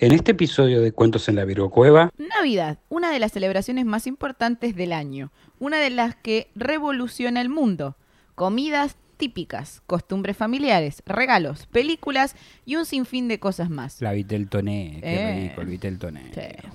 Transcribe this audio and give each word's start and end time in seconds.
En 0.00 0.12
este 0.12 0.30
episodio 0.32 0.80
de 0.80 0.92
Cuentos 0.92 1.28
en 1.28 1.34
la 1.36 1.44
Virgo 1.44 1.70
Cueva, 1.70 2.10
Navidad, 2.18 2.78
una 2.88 3.10
de 3.10 3.18
las 3.18 3.32
celebraciones 3.32 3.84
más 3.84 4.06
importantes 4.06 4.76
del 4.76 4.92
año, 4.92 5.32
una 5.58 5.78
de 5.78 5.90
las 5.90 6.14
que 6.14 6.50
revoluciona 6.54 7.40
el 7.40 7.48
mundo. 7.48 7.96
Comidas 8.36 8.94
típicas, 9.16 9.82
costumbres 9.86 10.36
familiares, 10.36 11.02
regalos, 11.04 11.66
películas 11.66 12.36
y 12.64 12.76
un 12.76 12.86
sinfín 12.86 13.26
de 13.26 13.40
cosas 13.40 13.70
más. 13.70 14.00
la 14.00 14.12
Vitel 14.12 14.48
Toné, 14.48 14.98
qué 15.02 15.14
Eh. 15.14 15.48
rico 15.48 15.62
el 15.62 15.66
Vitel 15.66 15.98
Toné. 15.98 16.30
Sí. 16.32 16.68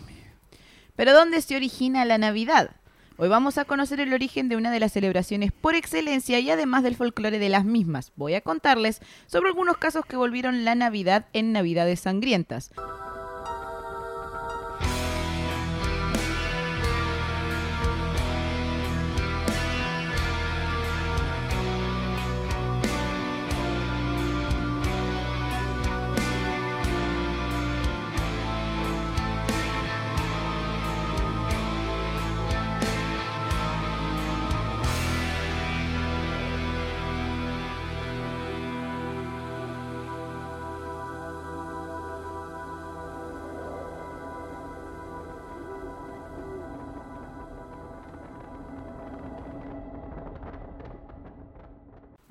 Pero 0.98 1.14
¿dónde 1.14 1.42
se 1.42 1.56
origina 1.56 2.04
la 2.04 2.18
Navidad? 2.18 2.72
Hoy 3.16 3.30
vamos 3.30 3.58
a 3.58 3.64
conocer 3.64 4.02
el 4.02 4.12
origen 4.14 4.50
de 4.50 4.58
una 4.58 4.72
de 4.72 4.80
las 4.82 4.92
celebraciones 4.92 5.52
por 5.54 5.76
excelencia 5.76 6.40
y 6.40 6.50
además 6.50 6.84
del 6.84 6.96
folclore 6.96 7.40
de 7.40 7.48
las 7.48 7.64
mismas. 7.64 8.12
Voy 8.18 8.34
a 8.34 8.42
contarles 8.42 9.00
sobre 9.28 9.50
algunos 9.50 9.78
casos 9.78 10.06
que 10.06 10.18
volvieron 10.18 10.66
la 10.66 10.76
Navidad 10.76 11.28
en 11.32 11.54
Navidades 11.54 12.02
sangrientas. 12.02 12.72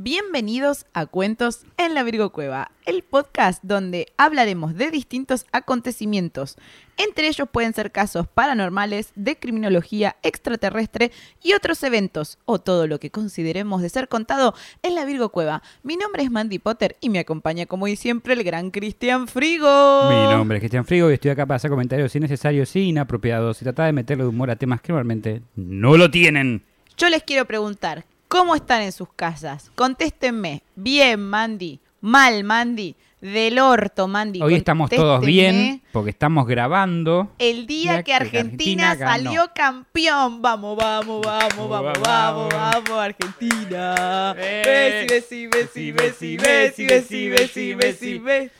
Bienvenidos 0.04 0.86
a 0.94 1.06
Cuentos 1.06 1.60
en 1.76 1.94
la 1.94 2.02
Virgo 2.02 2.32
Cueva, 2.32 2.72
el 2.86 3.04
podcast 3.04 3.62
donde 3.62 4.08
hablaremos 4.16 4.74
de 4.74 4.90
distintos 4.90 5.46
acontecimientos. 5.52 6.56
Entre 6.96 7.28
ellos 7.28 7.48
pueden 7.48 7.72
ser 7.72 7.92
casos 7.92 8.26
paranormales, 8.26 9.12
de 9.14 9.36
criminología 9.36 10.16
extraterrestre 10.24 11.12
y 11.40 11.52
otros 11.52 11.84
eventos, 11.84 12.38
o 12.46 12.58
todo 12.58 12.88
lo 12.88 12.98
que 12.98 13.12
consideremos 13.12 13.80
de 13.80 13.90
ser 13.90 14.08
contado 14.08 14.56
en 14.82 14.96
la 14.96 15.04
Virgo 15.04 15.28
Cueva. 15.28 15.62
Mi 15.84 15.96
nombre 15.96 16.24
es 16.24 16.32
Mandy 16.32 16.58
Potter 16.58 16.96
y 17.00 17.08
me 17.08 17.20
acompaña 17.20 17.66
como 17.66 17.84
hoy 17.84 17.94
siempre 17.94 18.34
el 18.34 18.42
gran 18.42 18.72
Cristian 18.72 19.28
Frigo. 19.28 20.08
Mi 20.10 20.34
nombre 20.34 20.56
es 20.56 20.62
Cristian 20.62 20.84
Frigo 20.84 21.12
y 21.12 21.14
estoy 21.14 21.30
acá 21.30 21.46
para 21.46 21.58
hacer 21.58 21.70
comentarios 21.70 22.16
innecesarios 22.16 22.74
e 22.74 22.80
inapropiados 22.80 23.62
y 23.62 23.64
tratar 23.64 23.86
de 23.86 23.92
meterle 23.92 24.26
humor 24.26 24.50
a 24.50 24.56
temas 24.56 24.80
que 24.80 24.92
normalmente 24.92 25.42
no 25.54 25.96
lo 25.96 26.10
tienen. 26.10 26.64
Yo 26.96 27.08
les 27.08 27.22
quiero 27.22 27.46
preguntar, 27.46 28.04
¿cómo 28.32 28.54
están 28.54 28.80
en 28.80 28.92
sus 28.92 29.12
casas? 29.12 29.70
Contéstenme. 29.74 30.62
Bien, 30.74 31.20
Mandy. 31.20 31.80
Mal, 32.00 32.44
Mandy. 32.44 32.96
Del 33.20 33.58
orto, 33.58 34.08
Mandy. 34.08 34.42
Hoy 34.42 34.54
estamos 34.54 34.90
todos 34.90 35.20
bien 35.24 35.82
porque 35.92 36.10
estamos 36.10 36.46
grabando. 36.46 37.30
El 37.38 37.66
día 37.66 37.98
que 37.98 38.04
que 38.04 38.14
Argentina, 38.14 38.92
Argentina 38.92 38.94
ganó. 38.94 39.12
salió 39.12 39.50
campeón. 39.54 40.42
Vamos, 40.42 40.76
vamos, 40.76 41.20
vamos, 41.24 41.68
vamos, 41.68 41.98
Vamos, 42.00 42.48
vamos, 42.52 42.90
Argentina. 42.90 44.34
Eh. 44.38 45.06
Messi, 45.08 45.46
Messi, 45.46 45.92
Messi, 45.92 45.92
Messi, 45.92 46.36
Messi, 46.38 46.86
Messi, 46.86 47.28
Messi, 47.28 47.74
Messi, 47.76 48.18
Messi. 48.18 48.50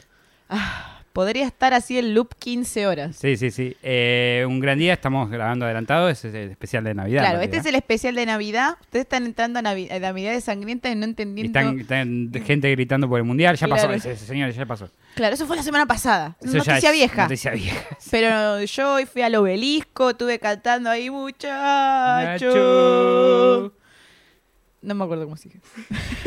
Podría 1.13 1.47
estar 1.47 1.75
así 1.75 1.99
el 1.99 2.15
loop 2.15 2.35
15 2.39 2.87
horas. 2.87 3.17
Sí, 3.17 3.37
sí, 3.37 3.51
sí. 3.51 3.77
Eh, 3.83 4.45
un 4.49 4.61
gran 4.61 4.79
día, 4.79 4.95
estamos 4.95 5.29
grabando 5.31 5.67
adelantado, 5.67 6.09
ese 6.09 6.29
es 6.29 6.35
el 6.35 6.51
especial 6.51 6.85
de 6.85 6.95
Navidad. 6.95 7.21
Claro, 7.23 7.41
este 7.43 7.59
es 7.59 7.67
el 7.67 7.75
especial 7.75 8.15
de 8.15 8.25
Navidad. 8.25 8.77
Ustedes 8.81 9.03
están 9.05 9.27
entrando 9.27 9.59
a, 9.59 9.63
Navi- 9.63 9.91
a 9.93 9.99
Navidades 9.99 10.45
sangrientas 10.45 10.91
y 10.91 10.95
no 10.95 11.03
Y 11.06 11.11
entendiendo. 11.11 11.59
Están, 11.59 11.81
están 12.31 12.45
gente 12.47 12.71
gritando 12.71 13.09
por 13.11 13.19
el 13.19 13.25
mundial, 13.25 13.56
ya 13.56 13.67
Claro. 13.67 13.83
pasó, 13.83 13.93
ese, 13.95 14.12
ese 14.12 14.25
señor, 14.25 14.51
ya 14.53 14.65
pasó. 14.65 14.89
Claro, 15.15 15.34
eso 15.34 15.47
fue 15.47 15.56
la 15.56 15.62
semana 15.62 15.84
pasada. 15.87 16.37
Eso 16.41 16.56
noticia 16.56 16.77
es 16.89 16.93
vieja. 16.93 17.22
Noticia 17.25 17.51
vieja. 17.51 17.87
Pero 18.11 18.62
yo 18.62 18.95
hoy 18.95 19.05
fui 19.05 19.21
al 19.21 19.34
obelisco, 19.34 20.11
estuve 20.11 20.39
cantando 20.39 20.89
ahí, 20.89 21.11
muchacho. 21.11 22.49
No 24.81 24.95
me 24.95 25.05
acuerdo 25.05 25.25
cómo 25.25 25.37
sigue. 25.37 25.61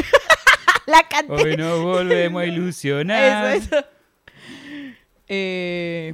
la 0.85 1.01
canté. 1.09 1.34
Hoy 1.34 1.57
nos 1.57 1.81
volvemos 1.81 2.41
a 2.41 2.45
ilusionar. 2.53 3.56
Eso, 3.56 3.75
eso. 3.75 3.85
Eh, 5.28 6.13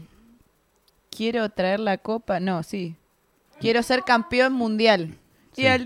quiero 1.10 1.50
traer 1.50 1.80
la 1.80 1.98
copa. 1.98 2.40
No, 2.40 2.64
sí. 2.64 2.96
Quiero 3.60 3.84
ser 3.84 4.04
campeón 4.04 4.54
mundial. 4.54 5.16
Sí. 5.54 5.64
Y 5.64 5.68
al 5.68 5.86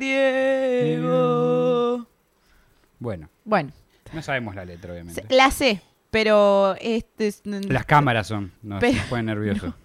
Diego. 1.06 2.08
Bueno, 3.00 3.30
Bueno, 3.44 3.72
no 4.14 4.22
sabemos 4.22 4.56
la 4.56 4.64
letra, 4.66 4.94
obviamente. 4.94 5.26
la 5.30 5.52
sé, 5.52 5.82
pero 6.12 6.76
este 6.80 7.28
es- 7.28 7.42
Las 7.46 7.86
cámaras 7.86 8.28
son, 8.28 8.52
nos, 8.64 8.80
Pero- 8.80 8.96
nos 8.98 9.06
ponen 9.08 9.26
nerviosos. 9.26 9.74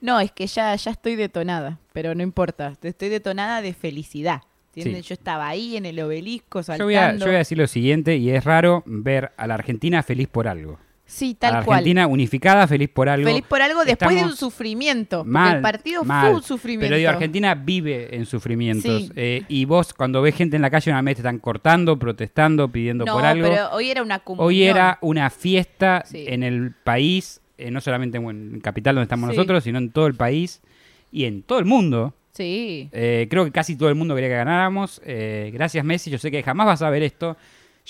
No, 0.00 0.18
es 0.18 0.32
que 0.32 0.48
ya, 0.48 0.74
ya 0.74 0.90
estoy 0.90 1.14
detonada, 1.14 1.78
pero 1.92 2.12
no 2.16 2.24
importa. 2.24 2.76
Estoy 2.82 3.08
detonada 3.08 3.62
de 3.62 3.72
felicidad. 3.72 4.42
¿entienden? 4.74 5.04
Sí. 5.04 5.08
Yo 5.10 5.12
estaba 5.14 5.46
ahí 5.46 5.76
en 5.76 5.86
el 5.86 6.00
obelisco 6.00 6.58
Yo 6.58 6.64
saltando. 6.64 6.86
voy, 6.86 6.96
a, 6.96 7.14
yo 7.14 7.26
voy 7.26 7.36
a 7.36 7.38
decir 7.38 7.56
lo 7.56 7.68
siguiente, 7.68 8.16
y 8.16 8.30
es 8.30 8.42
raro 8.44 8.82
ver 8.84 9.30
a 9.36 9.46
la 9.46 9.54
Argentina 9.54 10.02
feliz 10.02 10.26
por 10.26 10.48
algo. 10.48 10.80
Sí, 11.10 11.36
a 11.40 11.46
la 11.46 11.52
tal 11.56 11.64
cual. 11.64 11.78
Argentina 11.78 12.06
unificada 12.06 12.66
feliz 12.68 12.88
por 12.88 13.08
algo. 13.08 13.26
Feliz 13.26 13.44
por 13.48 13.60
algo 13.60 13.84
después 13.84 14.14
de 14.14 14.24
un 14.24 14.36
sufrimiento. 14.36 15.18
Porque 15.18 15.30
Mal, 15.30 15.56
el 15.56 15.62
partido 15.62 16.04
mal. 16.04 16.26
fue 16.26 16.34
un 16.36 16.42
sufrimiento. 16.42 16.86
Pero 16.86 16.96
digo, 16.98 17.10
Argentina 17.10 17.54
vive 17.54 18.14
en 18.14 18.26
sufrimientos. 18.26 19.02
Sí. 19.02 19.12
eh, 19.16 19.42
y 19.48 19.64
vos, 19.64 19.92
cuando 19.92 20.22
ves 20.22 20.34
gente 20.36 20.56
en 20.56 20.62
la 20.62 20.70
calle, 20.70 20.90
una 20.90 21.02
vez 21.02 21.16
te 21.16 21.22
están 21.22 21.38
cortando, 21.38 21.98
protestando, 21.98 22.70
pidiendo 22.70 23.04
no, 23.04 23.12
por 23.14 23.24
algo. 23.24 23.48
pero 23.48 23.70
hoy 23.72 23.90
era 23.90 24.02
una 24.02 24.20
comunión. 24.20 24.46
Hoy 24.46 24.62
era 24.62 24.98
una 25.00 25.30
fiesta 25.30 26.04
Sí. 26.06 26.24
en 26.28 26.42
el 26.44 26.72
país, 26.84 27.40
eh, 27.58 27.70
no 27.70 27.80
solamente 27.80 28.16
en 28.18 28.28
en 28.54 28.60
Capital 28.60 28.94
donde 28.94 29.04
estamos 29.04 29.30
Sí. 29.30 29.36
nosotros, 29.36 29.64
sino 29.64 29.78
en 29.78 29.90
todo 29.90 30.06
el 30.06 30.14
país 30.14 30.62
y 31.10 31.24
en 31.24 31.42
todo 31.42 31.58
el 31.58 31.64
mundo. 31.64 32.14
Sí. 32.32 32.88
Eh, 32.92 33.26
creo 33.28 33.44
que 33.44 33.50
casi 33.50 33.74
todo 33.76 33.88
el 33.88 33.96
mundo 33.96 34.14
quería 34.14 34.30
que 34.30 34.36
ganáramos. 34.36 35.02
Eh, 35.04 35.50
gracias 35.52 35.84
Messi, 35.84 36.10
yo 36.10 36.18
sé 36.18 36.30
que 36.30 36.42
jamás 36.44 36.66
vas 36.68 36.82
a 36.82 36.88
ver 36.90 37.02
esto. 37.02 37.36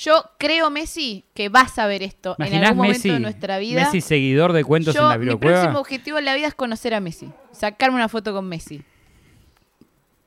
Yo 0.02 0.24
creo, 0.38 0.70
Messi, 0.70 1.24
que 1.34 1.50
vas 1.50 1.78
a 1.78 1.86
ver 1.86 2.02
esto 2.02 2.34
en 2.38 2.46
¿Imaginás 2.46 2.68
algún 2.70 2.76
momento 2.86 2.98
Messi, 2.98 3.08
de 3.10 3.20
nuestra 3.20 3.58
vida. 3.58 3.84
Messi 3.84 4.00
seguidor 4.00 4.54
de 4.54 4.64
cuentos 4.64 4.94
Yo, 4.94 5.02
en 5.02 5.08
la 5.08 5.18
mi 5.18 5.26
Virocueva? 5.26 5.60
próximo 5.60 5.78
objetivo 5.80 6.18
en 6.18 6.24
la 6.24 6.34
vida 6.34 6.46
es 6.46 6.54
conocer 6.54 6.94
a 6.94 7.00
Messi. 7.00 7.28
Sacarme 7.52 7.96
una 7.96 8.08
foto 8.08 8.32
con 8.32 8.48
Messi. 8.48 8.82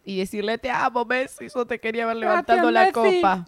Y 0.06 0.18
decirle, 0.18 0.58
te 0.60 0.70
amo, 0.70 1.06
Messi. 1.06 1.48
Yo 1.54 1.66
te 1.66 1.80
quería 1.80 2.06
ver 2.06 2.18
levantando 2.18 2.70
la 2.70 2.92
copa. 2.92 3.48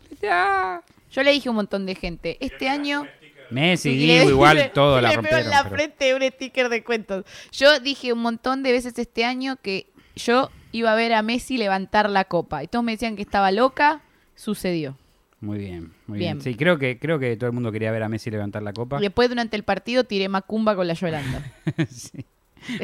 Yo 1.12 1.22
le 1.24 1.32
dije 1.32 1.48
a 1.50 1.52
un 1.52 1.58
montón 1.58 1.86
de 1.86 1.94
gente, 1.96 2.38
este 2.40 2.70
año... 2.70 3.08
Messi, 3.52 4.08
le- 4.08 4.26
igual 4.26 4.58
le- 4.58 4.70
todo 4.70 5.00
la 5.00 5.10
le 5.10 5.18
veo 5.18 5.22
rompieron. 5.22 5.44
en 5.44 5.50
la 5.52 5.64
pero- 5.66 5.76
frente 5.76 6.16
un 6.16 6.24
sticker 6.24 6.68
de 6.70 6.84
cuentos. 6.84 7.26
Yo 7.52 7.80
dije 7.80 8.12
un 8.12 8.20
montón 8.20 8.64
de 8.64 8.72
veces 8.72 8.98
este 8.98 9.24
año 9.24 9.58
que 9.62 9.92
yo 10.16 10.50
iba 10.72 10.92
a 10.92 10.96
ver 10.96 11.14
a 11.14 11.22
Messi 11.22 11.60
levantar 11.60 12.10
la 12.10 12.24
copa. 12.24 12.64
Y 12.64 12.68
todos 12.68 12.84
me 12.84 12.94
decían 12.94 13.16
que 13.16 13.22
estaba 13.22 13.52
loca. 13.52 14.02
Sucedió. 14.34 14.98
Muy 15.42 15.58
bien, 15.60 15.92
muy 16.08 16.18
Bien. 16.20 16.38
bien. 16.38 16.42
Sí, 16.42 16.56
creo 16.56 16.78
que, 16.80 16.98
creo 16.98 17.20
que 17.20 17.36
todo 17.38 17.48
el 17.48 17.54
mundo 17.54 17.72
quería 17.72 17.92
ver 17.92 18.02
a 18.04 18.10
Messi 18.10 18.32
levantar 18.32 18.64
la 18.64 18.74
copa. 18.74 18.98
Y 19.00 19.02
después 19.04 19.30
durante 19.30 19.56
el 19.56 19.64
partido 19.64 20.04
tiré 20.06 20.28
macumba 20.30 20.76
con 20.76 20.88
la 20.88 20.94
Yolanda. 20.94 21.42
Sí. 21.88 22.26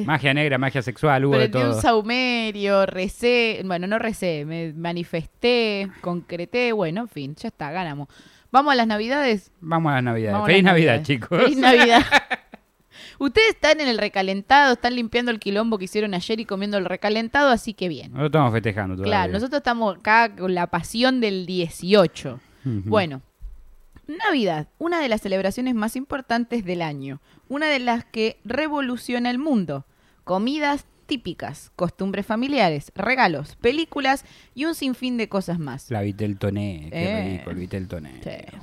Magia 0.05 0.31
negra, 0.35 0.59
magia 0.59 0.83
sexual, 0.83 1.25
hubo 1.25 1.33
de 1.37 1.49
Prendí 1.49 1.57
un 1.57 1.71
todo. 1.71 1.81
saumerio, 1.81 2.85
recé, 2.85 3.61
bueno, 3.65 3.87
no 3.87 3.97
recé, 3.97 4.45
me 4.45 4.73
manifesté, 4.73 5.89
concreté, 6.01 6.71
bueno, 6.71 7.01
en 7.01 7.07
fin, 7.07 7.35
ya 7.35 7.47
está, 7.47 7.71
ganamos. 7.71 8.07
Vamos 8.51 8.73
a 8.73 8.75
las 8.75 8.85
navidades. 8.85 9.51
Vamos 9.59 9.89
a 9.91 9.95
las 9.95 10.03
navidades. 10.03 10.33
Vamos 10.33 10.47
Feliz 10.47 10.63
las 10.63 10.71
Navidad, 10.73 10.91
Navidades. 10.97 11.07
chicos. 11.07 11.39
Feliz 11.41 11.57
Navidad. 11.57 12.03
Ustedes 13.17 13.49
están 13.49 13.79
en 13.81 13.87
el 13.87 13.97
recalentado, 13.97 14.73
están 14.73 14.95
limpiando 14.95 15.31
el 15.31 15.39
quilombo 15.39 15.79
que 15.79 15.85
hicieron 15.85 16.13
ayer 16.13 16.39
y 16.39 16.45
comiendo 16.45 16.77
el 16.77 16.85
recalentado, 16.85 17.49
así 17.49 17.73
que 17.73 17.87
bien. 17.87 18.11
Nosotros 18.11 18.27
estamos 18.29 18.53
festejando 18.53 18.95
todavía. 18.97 19.11
Claro, 19.17 19.33
nosotros 19.33 19.57
estamos 19.59 19.97
acá 19.97 20.35
con 20.35 20.53
la 20.53 20.67
pasión 20.67 21.21
del 21.21 21.47
18. 21.47 22.39
Bueno, 22.63 23.21
Navidad, 24.07 24.67
una 24.77 24.99
de 24.99 25.07
las 25.09 25.21
celebraciones 25.21 25.73
más 25.75 25.95
importantes 25.95 26.65
del 26.65 26.81
año, 26.81 27.21
una 27.49 27.67
de 27.67 27.79
las 27.79 28.03
que 28.05 28.37
revoluciona 28.43 29.29
el 29.29 29.37
mundo. 29.37 29.85
Comidas 30.23 30.85
típicas, 31.05 31.71
costumbres 31.75 32.25
familiares, 32.25 32.91
regalos, 32.95 33.55
películas 33.57 34.23
y 34.55 34.65
un 34.65 34.75
sinfín 34.75 35.17
de 35.17 35.27
cosas 35.29 35.59
más. 35.59 35.89
La 35.91 36.01
Vitel 36.01 36.37
Toné, 36.37 36.87
qué 36.91 37.03
Eh. 37.03 37.37
rico 37.37 37.51
el 37.51 37.57
Vitel 37.57 37.87
Toné. 37.87 38.21
Sí. 38.23 38.57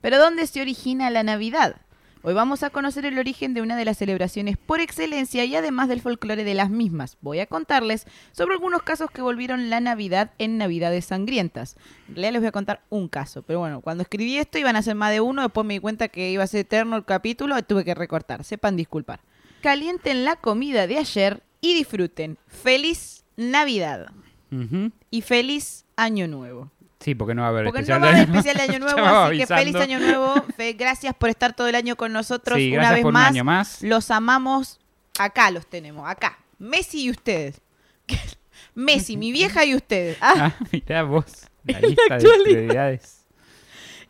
Pero 0.00 0.18
¿dónde 0.18 0.46
se 0.46 0.60
origina 0.62 1.10
la 1.10 1.22
Navidad? 1.22 1.76
Hoy 2.24 2.34
vamos 2.34 2.62
a 2.62 2.70
conocer 2.70 3.04
el 3.04 3.18
origen 3.18 3.52
de 3.52 3.62
una 3.62 3.76
de 3.76 3.84
las 3.84 3.98
celebraciones 3.98 4.56
por 4.56 4.80
excelencia 4.80 5.44
y 5.44 5.56
además 5.56 5.88
del 5.88 6.00
folclore 6.00 6.44
de 6.44 6.54
las 6.54 6.70
mismas. 6.70 7.18
Voy 7.20 7.40
a 7.40 7.46
contarles 7.46 8.06
sobre 8.30 8.54
algunos 8.54 8.84
casos 8.84 9.10
que 9.10 9.22
volvieron 9.22 9.70
la 9.70 9.80
Navidad 9.80 10.30
en 10.38 10.56
Navidades 10.56 11.06
sangrientas. 11.06 11.76
En 12.06 12.14
realidad 12.14 12.32
les 12.34 12.42
voy 12.42 12.48
a 12.48 12.52
contar 12.52 12.82
un 12.90 13.08
caso, 13.08 13.42
pero 13.42 13.58
bueno, 13.58 13.80
cuando 13.80 14.02
escribí 14.02 14.38
esto 14.38 14.56
iban 14.56 14.76
a 14.76 14.82
ser 14.82 14.94
más 14.94 15.10
de 15.10 15.20
uno, 15.20 15.42
después 15.42 15.66
me 15.66 15.74
di 15.74 15.80
cuenta 15.80 16.06
que 16.06 16.30
iba 16.30 16.44
a 16.44 16.46
ser 16.46 16.60
eterno 16.60 16.94
el 16.94 17.04
capítulo 17.04 17.58
y 17.58 17.62
tuve 17.62 17.84
que 17.84 17.94
recortar. 17.94 18.44
Sepan 18.44 18.76
disculpar. 18.76 19.18
calienten 19.60 20.24
la 20.24 20.36
comida 20.36 20.86
de 20.86 20.98
ayer 20.98 21.42
y 21.60 21.74
disfruten. 21.74 22.38
Feliz 22.46 23.24
Navidad 23.36 24.12
y 25.10 25.22
feliz 25.22 25.86
Año 25.96 26.28
Nuevo. 26.28 26.70
Sí, 27.02 27.14
porque 27.14 27.34
no 27.34 27.42
va 27.42 27.48
a 27.48 27.50
haber 27.50 27.64
Porque 27.64 27.80
especial 27.80 28.00
no 28.00 28.06
va 28.06 28.12
a 28.12 28.14
haber 28.16 28.28
de- 28.28 28.38
especial 28.38 28.56
de 28.56 28.62
Año 28.74 28.78
Nuevo, 28.84 29.06
así 29.08 29.38
que 29.38 29.46
feliz. 29.46 29.74
Año 29.76 29.98
Nuevo. 29.98 30.34
Fe- 30.56 30.72
gracias 30.74 31.14
por 31.14 31.28
estar 31.30 31.54
todo 31.54 31.66
el 31.68 31.74
año 31.74 31.96
con 31.96 32.12
nosotros. 32.12 32.58
Sí, 32.58 32.72
Una 32.76 32.90
vez 32.92 33.00
por 33.02 33.08
un 33.08 33.14
más, 33.14 33.28
año 33.30 33.44
más. 33.44 33.82
los 33.82 34.10
amamos. 34.10 34.78
Acá 35.18 35.50
los 35.50 35.66
tenemos, 35.66 36.08
acá. 36.08 36.38
Messi 36.58 37.04
y 37.04 37.10
ustedes. 37.10 37.60
Messi, 38.74 39.16
mi 39.16 39.32
vieja 39.32 39.64
y 39.64 39.74
ustedes. 39.74 40.16
Ah, 40.20 40.52
Ah, 40.60 40.64
mirá 40.72 41.02
vos. 41.02 41.24
La 41.64 41.76
En 41.78 41.82
la 41.82 41.88
lista 41.88 42.02
de 42.08 42.14
actualidad. 42.14 42.44
prioridades. 42.44 43.24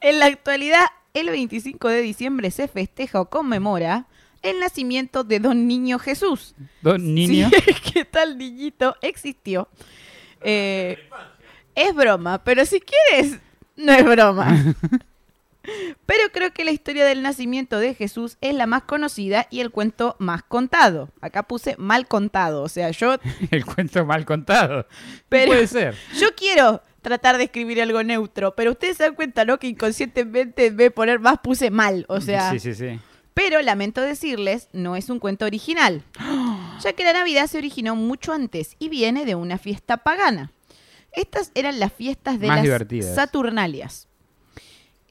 En 0.01 0.19
la 0.19 0.27
actualidad, 0.27 0.85
el 1.15 1.29
25 1.31 1.89
de 1.89 2.01
diciembre 2.03 2.51
se 2.51 2.69
festeja 2.69 3.21
o 3.21 3.29
conmemora 3.29 4.07
el 4.43 4.59
nacimiento 4.61 5.23
de 5.25 5.39
Don 5.41 5.67
Niño 5.69 5.99
Jesús. 5.99 6.55
Dos 6.81 6.99
niños. 7.01 7.51
Sí, 7.65 7.93
que 7.93 8.05
tal 8.05 8.39
niñito 8.39 8.97
existió. 9.03 9.69
Eh, 10.41 10.99
es 11.75 11.95
broma, 11.95 12.43
pero 12.45 12.65
si 12.67 12.81
quieres, 12.81 13.39
no 13.77 13.93
es 13.93 14.05
broma. 14.05 14.75
Pero 16.07 16.23
creo 16.33 16.53
que 16.53 16.65
la 16.65 16.73
historia 16.73 17.05
del 17.05 17.23
nacimiento 17.23 17.79
de 17.79 17.95
Jesús 17.95 18.37
es 18.41 18.53
la 18.55 18.67
más 18.67 18.83
conocida 18.83 19.47
y 19.49 19.61
el 19.61 19.71
cuento 19.71 20.17
más 20.19 20.43
contado. 20.43 21.11
Acá 21.21 21.45
puse 21.45 21.77
mal 21.79 22.09
contado, 22.09 22.63
o 22.65 22.69
sea, 22.69 22.91
yo, 22.91 23.15
El 23.53 23.65
cuento 23.65 24.05
mal 24.05 24.25
contado. 24.25 24.87
Pero- 25.29 25.53
Puede 25.53 25.69
ser. 25.69 25.95
yo 26.19 26.35
quiero 26.35 26.83
tratar 27.01 27.39
de 27.39 27.45
escribir 27.45 27.81
algo 27.81 28.03
neutro, 28.03 28.57
pero 28.57 28.73
ustedes 28.73 28.97
se 28.97 29.05
dan 29.05 29.15
cuenta, 29.15 29.45
¿no? 29.45 29.59
Que 29.59 29.69
inconscientemente 29.69 30.67
en 30.67 30.77
vez 30.77 30.87
de 30.87 30.91
poner 30.91 31.21
más 31.21 31.39
puse 31.39 31.71
mal, 31.71 32.07
o 32.09 32.21
sea... 32.21 32.51
Sí, 32.51 32.59
sí, 32.59 32.75
sí. 32.75 32.99
Pero 33.35 33.63
lamento 33.63 34.01
decirles, 34.03 34.69
no 34.73 34.95
es 34.97 35.09
un 35.11 35.19
cuento 35.21 35.47
original, 35.47 36.03
ya 36.83 36.93
que 36.93 37.05
la 37.05 37.13
Navidad 37.13 37.47
se 37.47 37.59
originó 37.59 37.95
mucho 37.97 38.33
antes 38.33 38.75
y 38.81 38.89
viene 38.89 39.25
de 39.25 39.37
una 39.37 39.59
fiesta 39.59 39.99
pagana. 39.99 40.51
Estas 41.13 41.53
eran 41.55 41.79
las 41.79 41.93
fiestas 41.93 42.41
de 42.41 42.49
Más 42.49 42.57
las 42.57 42.65
divertidas. 42.65 43.15
Saturnalias. 43.15 44.09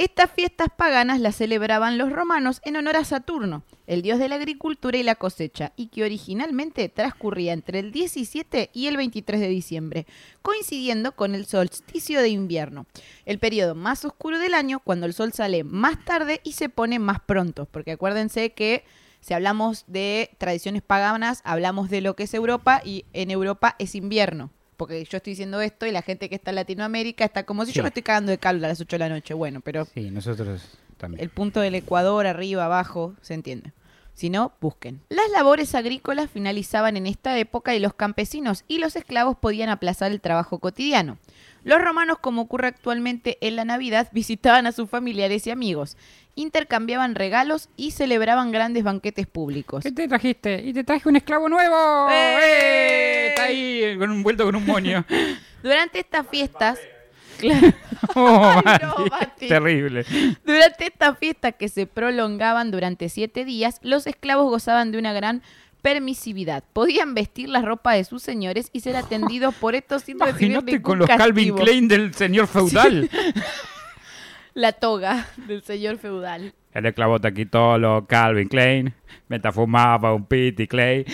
Estas 0.02 0.32
fiestas 0.32 0.70
paganas 0.76 1.20
las 1.20 1.36
celebraban 1.36 2.00
los 2.00 2.12
romanos 2.12 2.60
en 2.66 2.76
honor 2.76 2.96
a 2.96 3.06
Saturno, 3.06 3.62
el 3.86 4.02
dios 4.02 4.18
de 4.18 4.30
la 4.30 4.36
agricultura 4.38 4.98
y 4.98 5.04
la 5.04 5.14
cosecha, 5.14 5.74
y 5.76 5.90
que 5.90 6.04
originalmente 6.04 6.90
transcurría 6.90 7.54
entre 7.54 7.78
el 7.78 7.92
17 7.92 8.72
y 8.74 8.88
el 8.88 8.98
23 8.98 9.40
de 9.40 9.48
diciembre, 9.48 10.08
coincidiendo 10.42 11.12
con 11.12 11.36
el 11.36 11.46
solsticio 11.46 12.20
de 12.20 12.30
invierno, 12.30 12.88
el 13.28 13.38
periodo 13.38 13.76
más 13.76 14.04
oscuro 14.04 14.40
del 14.40 14.56
año 14.56 14.80
cuando 14.80 15.06
el 15.06 15.14
sol 15.14 15.34
sale 15.34 15.64
más 15.64 16.04
tarde 16.04 16.42
y 16.44 16.54
se 16.54 16.70
pone 16.70 16.98
más 16.98 17.20
pronto, 17.20 17.68
porque 17.68 17.92
acuérdense 17.92 18.54
que 18.54 18.84
si 19.20 19.36
hablamos 19.36 19.86
de 19.86 20.32
tradiciones 20.40 20.82
paganas, 20.82 21.42
hablamos 21.44 21.92
de 21.92 22.02
lo 22.02 22.16
que 22.16 22.24
es 22.24 22.34
Europa 22.34 22.82
y 22.84 23.06
en 23.14 23.30
Europa 23.30 23.76
es 23.78 23.94
invierno. 23.94 24.50
Porque 24.82 25.06
yo 25.06 25.18
estoy 25.18 25.34
diciendo 25.34 25.62
esto 25.62 25.86
y 25.86 25.92
la 25.92 26.02
gente 26.02 26.28
que 26.28 26.34
está 26.34 26.50
en 26.50 26.56
Latinoamérica 26.56 27.24
está 27.24 27.44
como 27.44 27.66
si 27.66 27.72
Sí. 27.72 27.78
yo 27.78 27.84
me 27.84 27.90
estoy 27.90 28.02
cagando 28.02 28.32
de 28.32 28.40
calor 28.40 28.66
a 28.66 28.70
las 28.70 28.82
8 28.82 28.96
de 28.96 29.00
la 29.00 29.10
noche. 29.10 29.36
Bueno, 29.36 29.62
pero 29.62 29.86
Sí, 29.94 30.10
nosotros 30.10 30.64
también. 30.98 31.22
el 31.22 31.30
punto 31.30 31.60
del 31.60 31.76
Ecuador, 31.76 32.26
arriba, 32.26 32.66
abajo, 32.66 33.14
se 33.22 33.36
entiende. 33.36 33.74
Si 34.16 34.32
no, 34.32 34.54
busquen. 34.60 35.00
Las 35.10 35.30
labores 35.32 35.76
agrícolas 35.76 36.32
finalizaban 36.32 36.98
en 36.98 37.06
esta 37.06 37.38
época 37.38 37.76
y 37.76 37.80
los 37.80 37.94
campesinos 37.94 38.66
y 38.68 38.80
los 38.80 38.96
esclavos 38.96 39.38
podían 39.38 39.70
aplazar 39.70 40.12
el 40.12 40.20
trabajo 40.20 40.58
cotidiano. 40.58 41.20
Los 41.64 41.82
romanos, 41.82 42.18
como 42.20 42.42
ocurre 42.44 42.68
actualmente 42.68 43.38
en 43.42 43.56
la 43.56 43.66
Navidad, 43.66 44.10
visitaban 44.14 44.68
a 44.68 44.72
sus 44.72 44.90
familiares 44.90 45.46
y 45.48 45.52
amigos, 45.52 45.98
intercambiaban 46.36 47.16
regalos 47.16 47.70
y 47.78 47.92
celebraban 47.92 48.52
grandes 48.52 48.84
banquetes 48.84 49.28
públicos. 49.28 49.84
¿Qué 49.84 49.92
te 49.92 50.08
trajiste? 50.08 50.62
Y 50.64 50.74
te 50.74 50.84
traje 50.84 51.08
un 51.10 51.16
esclavo 51.16 51.50
nuevo. 51.50 52.10
¡Eh! 52.10 52.38
¡Eh! 52.42 53.28
Está 53.30 53.44
ahí 53.44 53.98
con 53.98 54.10
un 54.12 54.24
vuelto 54.24 54.46
con 54.46 54.56
un 54.56 54.66
moño. 54.66 55.06
Durante 55.64 56.00
estas 56.00 56.28
fiestas, 56.28 56.80
claro, 57.38 57.68
Oh, 58.16 58.62
Ay, 58.66 58.78
no, 58.82 58.88
Mati, 58.98 59.10
Mati. 59.10 59.48
Terrible. 59.48 60.06
Durante 60.44 60.88
estas 60.88 61.18
fiestas 61.20 61.54
que 61.58 61.70
se 61.70 61.86
prolongaban 61.86 62.72
durante 62.72 63.10
siete 63.10 63.46
días, 63.46 63.80
los 63.84 64.08
esclavos 64.08 64.50
gozaban 64.50 64.92
de 64.92 64.98
una 64.98 65.14
gran 65.14 65.44
permisividad. 65.82 66.64
Podían 66.74 67.14
vestir 67.14 67.50
la 67.50 67.62
ropa 67.62 67.94
de 67.94 68.04
sus 68.04 68.24
señores 68.24 68.70
y 68.74 68.82
ser 68.82 68.96
atendidos 68.96 69.56
por 69.56 69.76
estos 69.76 70.04
sin 70.04 70.20
recibir 70.20 70.52
Imagínate 70.52 70.82
con 70.82 71.00
los 71.00 71.08
Calvin. 71.08 71.56
Klein 71.56 71.88
del 71.88 72.14
señor 72.14 72.48
feudal. 72.48 73.10
La 74.54 74.74
toga 74.74 75.28
del 75.48 75.64
señor 75.64 75.98
feudal. 75.98 76.54
El 76.74 76.86
esclavo 76.86 77.20
te 77.20 77.34
quitó 77.34 77.78
los 77.78 78.06
Calvin 78.06 78.50
Klein. 78.50 78.94
Mientras 79.30 79.56
fumaba 79.56 80.14
un 80.14 80.26
Pitty 80.26 80.68
Clay. 80.68 81.06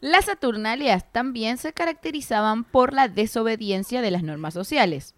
Las 0.00 0.26
Saturnalias 0.26 1.10
también 1.10 1.58
se 1.58 1.72
caracterizaban 1.72 2.62
por 2.62 2.92
la 2.92 3.08
desobediencia 3.08 4.02
de 4.02 4.12
las 4.12 4.22
normas 4.22 4.54
sociales. 4.54 5.16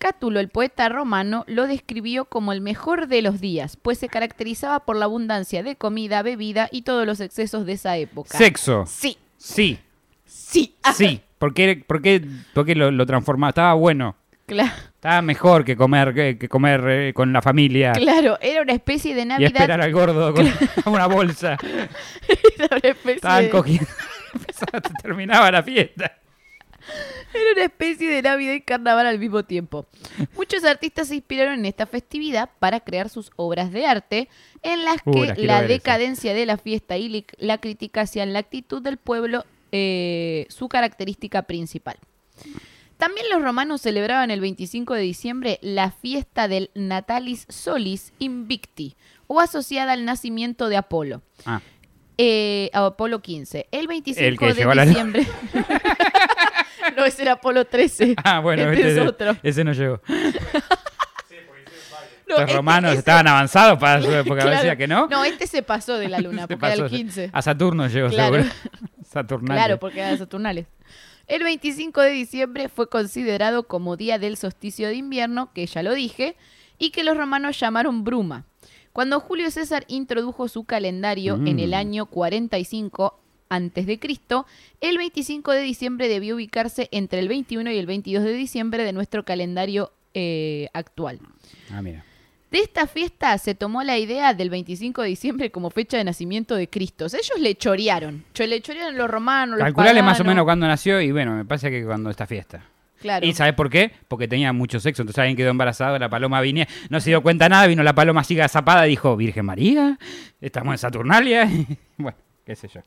Cátulo, 0.00 0.40
el 0.40 0.48
poeta 0.48 0.88
romano, 0.88 1.44
lo 1.46 1.66
describió 1.68 2.24
como 2.24 2.52
el 2.52 2.60
mejor 2.60 3.06
de 3.06 3.22
los 3.22 3.40
días, 3.40 3.76
pues 3.76 3.98
se 3.98 4.08
caracterizaba 4.08 4.80
por 4.80 4.96
la 4.96 5.04
abundancia 5.04 5.62
de 5.62 5.76
comida, 5.76 6.22
bebida 6.22 6.68
y 6.72 6.82
todos 6.82 7.06
los 7.06 7.20
excesos 7.20 7.66
de 7.66 7.74
esa 7.74 7.96
época. 7.98 8.36
Sexo. 8.36 8.84
Sí, 8.86 9.16
Sí. 9.36 9.78
sí. 10.24 10.74
Sí. 10.94 11.20
¿Por 11.38 11.54
qué, 11.54 11.82
por 11.86 12.02
qué, 12.02 12.22
por 12.54 12.66
qué 12.66 12.74
lo, 12.74 12.90
lo 12.90 13.06
transformaba? 13.06 13.50
Estaba 13.50 13.74
bueno. 13.74 14.16
Claro, 14.46 14.72
Estaba 14.94 15.22
mejor 15.22 15.64
que 15.64 15.76
comer, 15.76 16.12
que, 16.12 16.36
que 16.36 16.48
comer 16.48 16.82
eh, 16.88 17.12
con 17.14 17.32
la 17.32 17.40
familia. 17.40 17.92
claro, 17.92 18.36
era 18.40 18.62
una 18.62 18.72
especie 18.72 19.14
de 19.14 19.22
Y 19.22 19.26
Navidad. 19.26 19.52
esperar 19.54 19.80
al 19.80 19.92
gordo 19.92 20.34
con 20.34 20.46
una 20.92 21.06
bolsa. 21.06 21.56
Era 22.58 22.66
una 22.76 22.88
especie 22.90 23.14
Estaban 23.14 23.44
de- 23.44 23.50
cogiendo. 23.50 23.86
Terminaba 25.02 25.50
la 25.52 25.62
fiesta. 25.62 26.16
Era 27.32 27.52
una 27.54 27.64
especie 27.64 28.08
de 28.10 28.22
Navidad 28.22 28.54
y 28.54 28.60
carnaval 28.60 29.06
al 29.06 29.18
mismo 29.18 29.44
tiempo. 29.44 29.86
Muchos 30.36 30.64
artistas 30.64 31.08
se 31.08 31.14
inspiraron 31.16 31.60
en 31.60 31.66
esta 31.66 31.86
festividad 31.86 32.50
para 32.58 32.80
crear 32.80 33.08
sus 33.08 33.30
obras 33.36 33.70
de 33.72 33.86
arte, 33.86 34.28
en 34.62 34.84
las 34.84 34.96
que 35.02 35.34
la 35.36 35.62
decadencia 35.62 36.34
de 36.34 36.46
la 36.46 36.56
fiesta 36.56 36.96
y 36.96 37.24
la 37.38 37.58
crítica 37.58 38.02
hacían 38.02 38.32
la 38.32 38.40
actitud 38.40 38.82
del 38.82 38.96
pueblo 38.96 39.44
eh, 39.72 40.46
su 40.48 40.68
característica 40.68 41.42
principal. 41.42 41.96
También 42.96 43.26
los 43.32 43.40
romanos 43.42 43.80
celebraban 43.80 44.30
el 44.30 44.40
25 44.40 44.94
de 44.94 45.00
diciembre 45.02 45.58
la 45.62 45.90
fiesta 45.90 46.48
del 46.48 46.70
Natalis 46.74 47.46
Solis 47.48 48.12
Invicti, 48.18 48.96
o 49.26 49.40
asociada 49.40 49.92
al 49.92 50.04
nacimiento 50.04 50.68
de 50.68 50.76
Apolo. 50.76 51.22
Ah, 51.46 51.60
Eh, 52.18 52.68
a 52.74 52.84
Apolo 52.84 53.22
15. 53.22 53.68
El 53.70 53.86
25 53.86 54.22
El 54.28 54.38
que 54.38 54.52
de 54.52 54.64
a 54.64 54.74
la- 54.74 54.84
diciembre. 54.84 55.26
no, 57.00 57.06
ese 57.06 57.22
era 57.22 57.32
Apolo 57.32 57.64
13. 57.64 58.14
Ah, 58.24 58.40
bueno, 58.40 58.70
este 58.70 58.88
este 58.88 59.00
es 59.02 59.08
otro. 59.08 59.36
ese 59.42 59.64
no 59.64 59.72
llegó. 59.72 60.00
No, 62.28 62.36
Los 62.36 62.40
este- 62.44 62.56
romanos 62.58 62.94
estaban 62.96 63.26
avanzados 63.26 63.76
para 63.80 64.00
su 64.00 64.10
época, 64.14 64.42
claro. 64.42 64.50
decía 64.56 64.76
que 64.76 64.86
no. 64.86 65.08
No, 65.08 65.24
este 65.24 65.48
se 65.48 65.64
pasó 65.64 65.98
de 65.98 66.08
la 66.08 66.20
luna, 66.20 66.46
porque 66.46 66.64
era 66.66 66.74
el 66.76 66.82
pasó. 66.82 66.94
15. 66.94 67.30
A 67.32 67.42
Saturno 67.42 67.88
llegó, 67.88 68.08
Claro. 68.08 68.36
seguro. 68.36 68.54
Saturnalia. 69.04 69.64
Claro, 69.64 69.80
porque 69.80 69.98
eran 69.98 70.16
Saturnales. 70.16 70.66
El 71.26 71.42
25 71.42 72.00
de 72.00 72.10
diciembre 72.10 72.68
fue 72.68 72.88
considerado 72.88 73.64
como 73.66 73.96
día 73.96 74.20
del 74.20 74.36
solsticio 74.36 74.86
de 74.86 74.94
invierno, 74.94 75.52
que 75.52 75.66
ya 75.66 75.82
lo 75.82 75.92
dije, 75.92 76.36
y 76.78 76.90
que 76.90 77.02
los 77.02 77.16
romanos 77.16 77.58
llamaron 77.58 78.04
bruma. 78.04 78.44
Cuando 78.92 79.18
Julio 79.18 79.50
César 79.50 79.84
introdujo 79.88 80.46
su 80.46 80.62
calendario 80.62 81.34
en 81.34 81.58
el 81.58 81.70
Mm. 81.70 81.74
año 81.74 82.06
45 82.06 83.18
antes 83.50 83.84
de 83.84 83.98
Cristo, 83.98 84.46
el 84.80 84.96
25 84.96 85.52
de 85.52 85.60
diciembre 85.60 86.08
debió 86.08 86.36
ubicarse 86.36 86.88
entre 86.92 87.18
el 87.18 87.28
21 87.28 87.70
y 87.72 87.76
el 87.78 87.86
22 87.86 88.24
de 88.24 88.32
diciembre 88.32 88.84
de 88.84 88.92
nuestro 88.94 89.24
calendario 89.24 89.92
eh, 90.14 90.68
actual. 90.72 91.20
Ah, 91.70 91.82
mira. 91.82 92.04
De 92.50 92.58
esta 92.58 92.88
fiesta 92.88 93.36
se 93.38 93.54
tomó 93.54 93.84
la 93.84 93.96
idea 93.98 94.34
del 94.34 94.50
25 94.50 95.02
de 95.02 95.08
diciembre 95.08 95.50
como 95.52 95.70
fecha 95.70 95.96
de 95.98 96.04
nacimiento 96.04 96.56
de 96.56 96.68
Cristo. 96.68 97.04
O 97.04 97.08
sea, 97.08 97.20
ellos 97.20 97.38
le 97.38 97.54
chorearon. 97.54 98.24
Cho- 98.34 98.44
Le 98.46 98.60
chorearon 98.60 98.96
los 98.96 99.08
romanos, 99.08 99.58
los 99.58 99.64
Calculale 99.66 100.02
más 100.02 100.18
o 100.18 100.24
menos 100.24 100.44
cuándo 100.44 100.66
nació 100.66 101.00
y 101.00 101.12
bueno, 101.12 101.36
me 101.36 101.44
parece 101.44 101.70
que 101.70 101.84
cuando 101.84 102.10
esta 102.10 102.26
fiesta. 102.26 102.64
Claro. 103.00 103.24
¿Y 103.24 103.32
sabes 103.32 103.54
por 103.54 103.70
qué? 103.70 103.92
Porque 104.08 104.28
tenía 104.28 104.52
mucho 104.52 104.78
sexo, 104.80 105.02
entonces 105.02 105.20
alguien 105.20 105.36
quedó 105.36 105.50
embarazado, 105.50 105.98
la 105.98 106.10
paloma 106.10 106.40
vine, 106.42 106.68
no 106.90 107.00
se 107.00 107.10
dio 107.10 107.22
cuenta 107.22 107.48
nada, 107.48 107.66
vino 107.66 107.82
la 107.82 107.94
paloma 107.94 108.20
así 108.20 108.36
zapada 108.48 108.86
y 108.86 108.90
dijo, 108.90 109.16
Virgen 109.16 109.46
María, 109.46 109.96
estamos 110.40 110.74
en 110.74 110.78
Saturnalia. 110.78 111.48
bueno, 111.96 112.18
qué 112.44 112.56
sé 112.56 112.68
yo. 112.68 112.80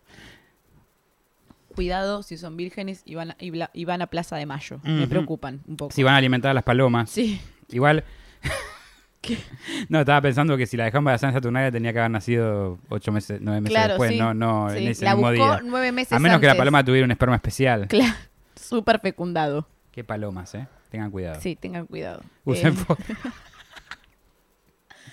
Cuidado 1.74 2.24
si 2.24 2.38
son 2.38 2.56
vírgenes 2.58 3.02
y 3.06 3.16
van 3.16 3.32
a, 3.32 3.36
y 3.40 3.50
bla- 3.52 3.70
y 3.74 3.86
van 3.86 4.02
a 4.02 4.08
Plaza 4.08 4.36
de 4.38 4.46
Mayo. 4.46 4.80
Me 4.84 5.08
preocupan 5.08 5.62
un 5.68 5.76
poco. 5.78 5.94
Si 5.94 6.04
van 6.04 6.14
a 6.14 6.18
alimentar 6.18 6.52
a 6.52 6.54
las 6.54 6.64
palomas. 6.64 7.10
Sí. 7.10 7.40
Igual. 7.70 8.04
No, 9.88 10.02
estaba 10.02 10.20
pensando 10.20 10.58
que 10.58 10.66
si 10.66 10.76
la 10.76 10.84
dejó 10.84 10.98
embarazada 10.98 11.30
en 11.32 11.36
Saturnalia 11.36 11.72
tenía 11.72 11.94
que 11.94 12.00
haber 12.00 12.12
nacido 12.12 12.78
ocho 12.90 13.14
meses, 13.14 13.40
nueve 13.42 13.62
meses 13.62 13.74
Claro, 13.74 13.94
después, 13.94 14.12
sí. 14.12 14.18
no, 14.20 14.34
no 14.34 14.70
en 14.70 14.86
ese 14.86 15.06
La 15.06 15.16
mismo 15.16 15.30
buscó 15.32 15.46
día. 15.46 15.62
nueve 15.64 15.92
meses 15.94 16.12
A 16.12 16.20
menos 16.20 16.42
que 16.42 16.48
la 16.48 16.58
paloma 16.58 16.84
tuviera 16.84 17.06
un 17.06 17.12
esperma 17.12 17.36
especial. 17.38 17.88
Claro. 17.88 18.14
Súper 18.56 19.00
fecundado. 19.00 19.66
Qué 19.94 20.04
palomas, 20.04 20.54
eh. 20.56 20.68
Tengan 20.90 21.10
cuidado. 21.10 21.40
Sí, 21.40 21.56
tengan 21.56 21.88
cuidado. 21.88 22.22
Usen 22.44 22.74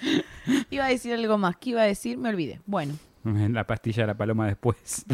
Eh, 0.03 0.57
iba 0.71 0.87
a 0.87 0.89
decir 0.89 1.13
algo 1.15 1.39
más. 1.39 1.57
¿Qué 1.57 1.71
iba 1.71 1.83
a 1.83 1.87
decir? 1.87 2.19
Me 2.19 2.31
olvidé. 2.31 2.61
Bueno, 2.67 2.95
La 3.25 3.65
pastilla 3.65 4.03
de 4.03 4.07
la 4.09 4.15
paloma 4.17 4.47
después. 4.49 5.05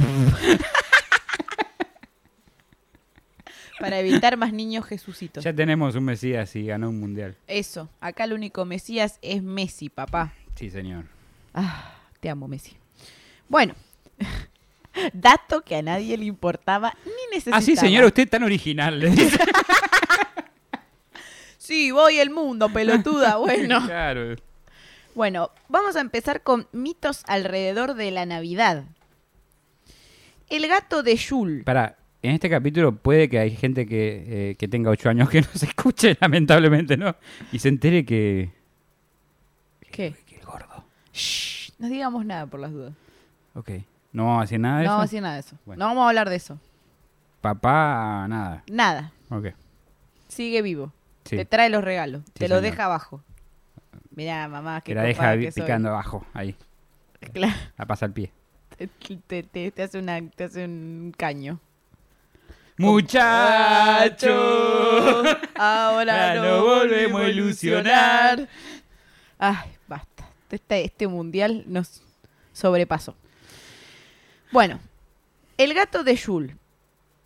Para 3.78 3.98
evitar 3.98 4.36
más 4.36 4.52
niños 4.52 4.86
Jesucitos. 4.86 5.44
Ya 5.44 5.52
tenemos 5.52 5.94
un 5.94 6.04
Mesías 6.04 6.54
y 6.56 6.66
ganó 6.66 6.88
un 6.88 6.98
mundial. 6.98 7.36
Eso, 7.46 7.88
acá 8.00 8.24
el 8.24 8.32
único 8.32 8.64
Mesías 8.64 9.18
es 9.22 9.42
Messi, 9.42 9.88
papá. 9.88 10.32
Sí, 10.54 10.70
señor. 10.70 11.04
Ah, 11.52 11.94
te 12.20 12.30
amo, 12.30 12.48
Messi. 12.48 12.76
Bueno, 13.48 13.74
dato 15.12 15.62
que 15.62 15.76
a 15.76 15.82
nadie 15.82 16.16
le 16.16 16.24
importaba 16.24 16.94
ni 17.04 17.12
necesitaba. 17.30 17.58
Ah, 17.58 17.62
sí, 17.62 17.76
señor, 17.76 18.04
usted 18.04 18.24
es 18.24 18.30
tan 18.30 18.42
original. 18.42 19.02
Sí, 21.66 21.90
voy 21.90 22.20
el 22.20 22.30
mundo, 22.30 22.68
pelotuda. 22.68 23.36
Bueno. 23.38 23.84
Claro. 23.84 24.36
Bueno, 25.16 25.50
vamos 25.68 25.96
a 25.96 26.00
empezar 26.00 26.42
con 26.44 26.68
mitos 26.70 27.24
alrededor 27.26 27.94
de 27.94 28.12
la 28.12 28.24
Navidad. 28.24 28.84
El 30.48 30.68
gato 30.68 31.02
de 31.02 31.16
Yul. 31.16 31.64
Para, 31.64 31.96
en 32.26 32.34
este 32.34 32.48
capítulo 32.50 32.94
puede 32.96 33.28
que 33.28 33.38
hay 33.38 33.50
gente 33.54 33.86
que, 33.86 34.50
eh, 34.50 34.54
que 34.56 34.68
tenga 34.68 34.90
ocho 34.90 35.08
años 35.08 35.28
que 35.30 35.40
no 35.42 35.48
se 35.54 35.66
escuche, 35.66 36.16
lamentablemente, 36.20 36.96
¿no? 36.96 37.14
Y 37.52 37.58
se 37.58 37.68
entere 37.68 38.04
que... 38.04 38.50
¿Qué? 39.90 40.14
que 40.26 40.36
el 40.36 40.44
gordo. 40.44 40.84
Shh, 41.12 41.72
no 41.78 41.88
digamos 41.88 42.24
nada 42.24 42.46
por 42.46 42.60
las 42.60 42.72
dudas. 42.72 42.92
Ok. 43.54 43.70
No 44.12 44.24
vamos 44.24 44.38
a 44.38 44.42
decir 44.42 44.60
nada 44.60 44.78
de 44.78 44.84
No 44.84 44.90
eso. 44.90 44.92
vamos 44.92 45.02
a 45.02 45.06
decir 45.06 45.22
nada 45.22 45.34
de 45.34 45.40
eso. 45.40 45.56
Bueno. 45.64 45.80
No 45.80 45.86
vamos 45.90 46.04
a 46.04 46.08
hablar 46.08 46.28
de 46.30 46.36
eso. 46.36 46.58
Papá, 47.40 48.26
nada. 48.28 48.62
Nada. 48.70 49.12
Ok. 49.30 49.46
Sigue 50.28 50.62
vivo. 50.62 50.92
Sí. 51.24 51.36
Te 51.36 51.44
trae 51.44 51.70
los 51.70 51.82
regalos. 51.84 52.22
Sí, 52.26 52.32
te 52.34 52.48
lo 52.48 52.56
señor. 52.56 52.70
deja 52.70 52.84
abajo. 52.86 53.22
Mirá, 54.14 54.48
mamá, 54.48 54.80
Que 54.80 54.92
qué 54.92 54.94
la 54.94 55.02
deja 55.02 55.34
soy. 55.34 55.50
picando 55.52 55.90
abajo, 55.90 56.24
ahí. 56.32 56.56
Claro, 57.32 57.54
La 57.76 57.86
pasa 57.86 58.06
al 58.06 58.12
pie. 58.12 58.30
te, 58.76 58.86
te- 59.26 59.42
te- 59.42 59.70
te 59.70 59.82
hace 59.82 59.98
una, 59.98 60.20
te 60.30 60.44
hace 60.44 60.64
un 60.64 61.12
caño. 61.16 61.58
¡Muchacho! 62.78 64.32
Ahora 65.54 66.34
no 66.36 66.64
volvemos 66.64 67.22
a 67.22 67.28
ilusionar. 67.28 68.48
Ay, 69.38 69.70
basta. 69.88 70.28
Este, 70.50 70.84
este 70.84 71.06
mundial 71.08 71.64
nos 71.66 72.02
sobrepasó. 72.52 73.14
Bueno, 74.52 74.78
el 75.58 75.74
gato 75.74 76.04
de 76.04 76.14
Yul, 76.16 76.56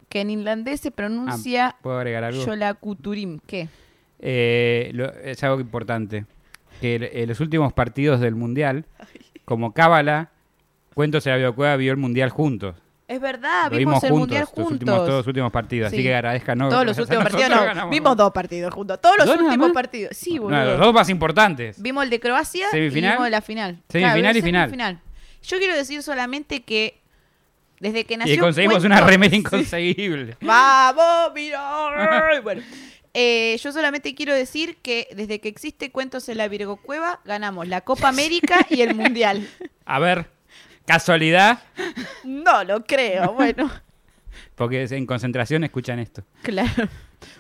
que 0.09 0.21
en 0.23 0.31
irlandés 0.31 0.81
se 0.81 0.91
pronuncia 0.91 1.77
¿Puedo 1.83 1.99
agregar 1.99 2.25
algo? 2.25 2.45
Yolakuturim. 2.45 3.39
¿Qué? 3.47 3.69
Eh, 4.21 4.91
lo- 4.95 5.13
es 5.13 5.43
algo 5.45 5.61
importante. 5.61 6.25
Que 6.81 6.97
el- 6.97 7.05
en 7.05 7.29
los 7.29 7.41
últimos 7.41 7.73
partidos 7.73 8.21
del 8.21 8.35
Mundial, 8.35 8.85
como 9.45 9.73
Cábala, 9.75 10.31
Cuentos 10.95 11.25
de 11.25 11.31
la 11.31 11.37
Videocueva 11.37 11.77
vio 11.77 11.93
el 11.93 11.99
Mundial 11.99 12.31
juntos. 12.31 12.75
Es 13.11 13.21
verdad, 13.21 13.71
Lo 13.73 13.77
vimos, 13.77 13.95
el 14.05 14.11
juntos, 14.11 14.19
mundial 14.21 14.45
juntos. 14.45 14.73
últimos, 14.73 14.95
todos 14.99 15.09
los 15.11 15.27
últimos 15.27 15.51
partidos. 15.51 15.91
Sí. 15.91 15.97
Así 15.97 16.03
que 16.05 16.15
agradezcan. 16.15 16.57
No, 16.59 16.69
Todos 16.69 16.87
los 16.87 16.97
últimos 16.99 17.25
partidos, 17.25 17.51
no. 17.51 17.65
ganamos. 17.65 17.91
Vimos 17.91 18.17
dos 18.17 18.33
partidos 18.33 18.73
juntos. 18.73 19.01
Todos 19.01 19.17
los 19.19 19.27
¿Dos 19.27 19.37
nada 19.37 19.49
últimos 19.49 19.69
más? 19.69 19.75
partidos. 19.75 20.17
Sí, 20.17 20.35
No, 20.37 20.43
boludo. 20.43 20.65
los 20.65 20.79
dos 20.79 20.95
más 20.95 21.09
importantes. 21.09 21.83
Vimos 21.83 22.05
el 22.05 22.11
de 22.11 22.21
Croacia 22.21 22.69
¿Semifinal? 22.71 23.11
y 23.11 23.17
vimos 23.17 23.31
la 23.31 23.41
final. 23.41 23.79
Semifinal 23.89 24.37
y 24.37 24.43
final. 24.43 24.63
semifinal. 24.69 25.01
Yo 25.43 25.59
quiero 25.59 25.75
decir 25.75 26.03
solamente 26.05 26.63
que 26.63 27.01
desde 27.81 28.05
que 28.05 28.15
Y 28.15 28.17
nació 28.19 28.39
conseguimos 28.41 28.77
Cuento- 28.85 28.87
una 28.87 29.01
remera 29.01 29.31
Sí. 29.31 29.37
inconseguible. 29.39 30.37
¡Vamos, 30.43 31.33
mira! 31.35 32.41
bueno, 32.45 32.63
eh, 33.13 33.59
yo 33.61 33.73
solamente 33.73 34.15
quiero 34.15 34.33
decir 34.35 34.77
que 34.83 35.09
desde 35.17 35.41
que 35.41 35.49
existe 35.49 35.91
Cuentos 35.91 36.29
en 36.29 36.39
la 36.39 36.47
Virgo 36.47 36.77
Cueva, 36.77 37.19
ganamos 37.25 37.67
la 37.67 37.81
Copa 37.81 38.09
América 38.09 38.65
y 38.71 38.83
el 38.83 38.95
Mundial. 38.95 39.49
A 39.85 39.99
ver, 39.99 40.27
casualidad, 40.87 41.61
No 42.25 42.65
lo 42.65 42.85
creo, 42.85 43.33
bueno. 43.35 43.71
porque 44.55 44.85
en 44.91 45.07
concentración 45.07 45.65
escuchan 45.65 45.99
esto. 45.99 46.23
Claro. 46.43 46.89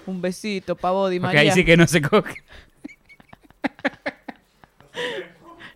Un 0.07 0.21
besito, 0.21 0.77
Pavo 0.77 1.09
Di 1.09 1.19
Porque 1.19 1.37
María. 1.37 1.53
ahí 1.53 1.57
sí 1.57 1.65
que 1.65 1.77
no 1.77 1.87
se 1.87 2.03
coge. 2.03 2.43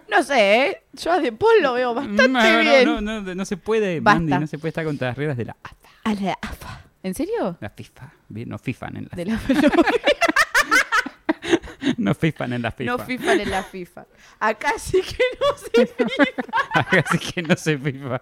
No 0.09 0.23
sé, 0.23 0.66
¿eh? 0.68 0.83
Yo 0.92 1.12
a 1.12 1.18
De 1.18 1.33
Paul 1.33 1.62
lo 1.62 1.73
veo 1.73 1.94
bastante 1.94 2.28
no, 2.28 2.40
no, 2.40 2.61
bien. 2.61 2.85
No, 2.85 3.00
no, 3.00 3.21
no, 3.23 3.35
no 3.35 3.44
se 3.44 3.56
puede, 3.56 4.00
Basta. 4.00 4.21
Mandy, 4.21 4.38
no 4.38 4.47
se 4.47 4.59
puede 4.59 4.68
estar 4.68 4.85
contra 4.85 5.09
las 5.09 5.16
reglas 5.18 5.37
de 5.37 5.47
la 5.47 5.56
AFA. 5.62 5.76
A 6.04 6.14
la 6.14 6.38
AFA. 6.40 6.80
¿En 7.02 7.14
serio? 7.14 7.56
La 7.61 7.71
FIFA. 7.71 8.12
Bien, 8.28 8.49
No 8.49 8.59
FIFAN 8.59 8.97
en 8.97 9.09
la 9.11 9.16
De 9.16 9.25
la 9.26 9.38
No 11.99 12.14
FIFAN 12.14 12.53
en 12.53 12.62
la 12.62 12.71
FIFA. 12.71 12.91
No 12.91 12.99
FIFA 12.99 13.33
en 13.35 13.50
la 13.50 13.62
FIFA. 13.62 14.07
Acá 14.41 14.73
sí 14.79 15.00
que 15.03 15.25
no 15.41 15.57
se 15.57 15.95
Así 16.99 17.19
que 17.19 17.43
no 17.43 17.57
se 17.57 17.79
FIFA. 17.79 18.21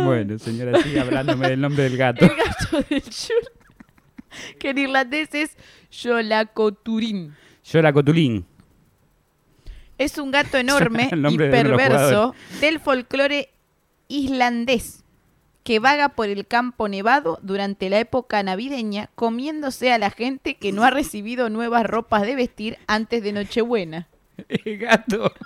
bueno, 0.00 0.38
señora, 0.38 0.82
sigue 0.82 1.00
hablándome 1.00 1.48
del 1.48 1.60
nombre 1.60 1.84
del 1.84 1.96
gato. 1.96 2.24
El 2.24 2.32
gato 2.36 2.82
de 2.88 3.00
Jul, 3.00 4.58
que 4.58 4.70
en 4.70 4.78
irlandés 4.78 5.34
es 5.34 5.56
la 6.22 6.46
Cotulín. 6.46 7.34
Es 9.96 10.18
un 10.18 10.30
gato 10.30 10.58
enorme 10.58 11.08
y 11.30 11.36
perverso 11.36 12.34
del 12.60 12.80
folclore 12.80 13.50
islandés 14.08 15.03
que 15.64 15.78
vaga 15.78 16.10
por 16.10 16.28
el 16.28 16.46
campo 16.46 16.88
nevado 16.88 17.38
durante 17.42 17.88
la 17.88 17.98
época 17.98 18.42
navideña 18.42 19.10
comiéndose 19.14 19.92
a 19.92 19.98
la 19.98 20.10
gente 20.10 20.56
que 20.56 20.72
no 20.72 20.84
ha 20.84 20.90
recibido 20.90 21.48
nuevas 21.50 21.84
ropas 21.86 22.22
de 22.22 22.36
vestir 22.36 22.78
antes 22.86 23.22
de 23.22 23.32
Nochebuena. 23.32 24.08
El 24.48 24.78
gato. 24.78 25.32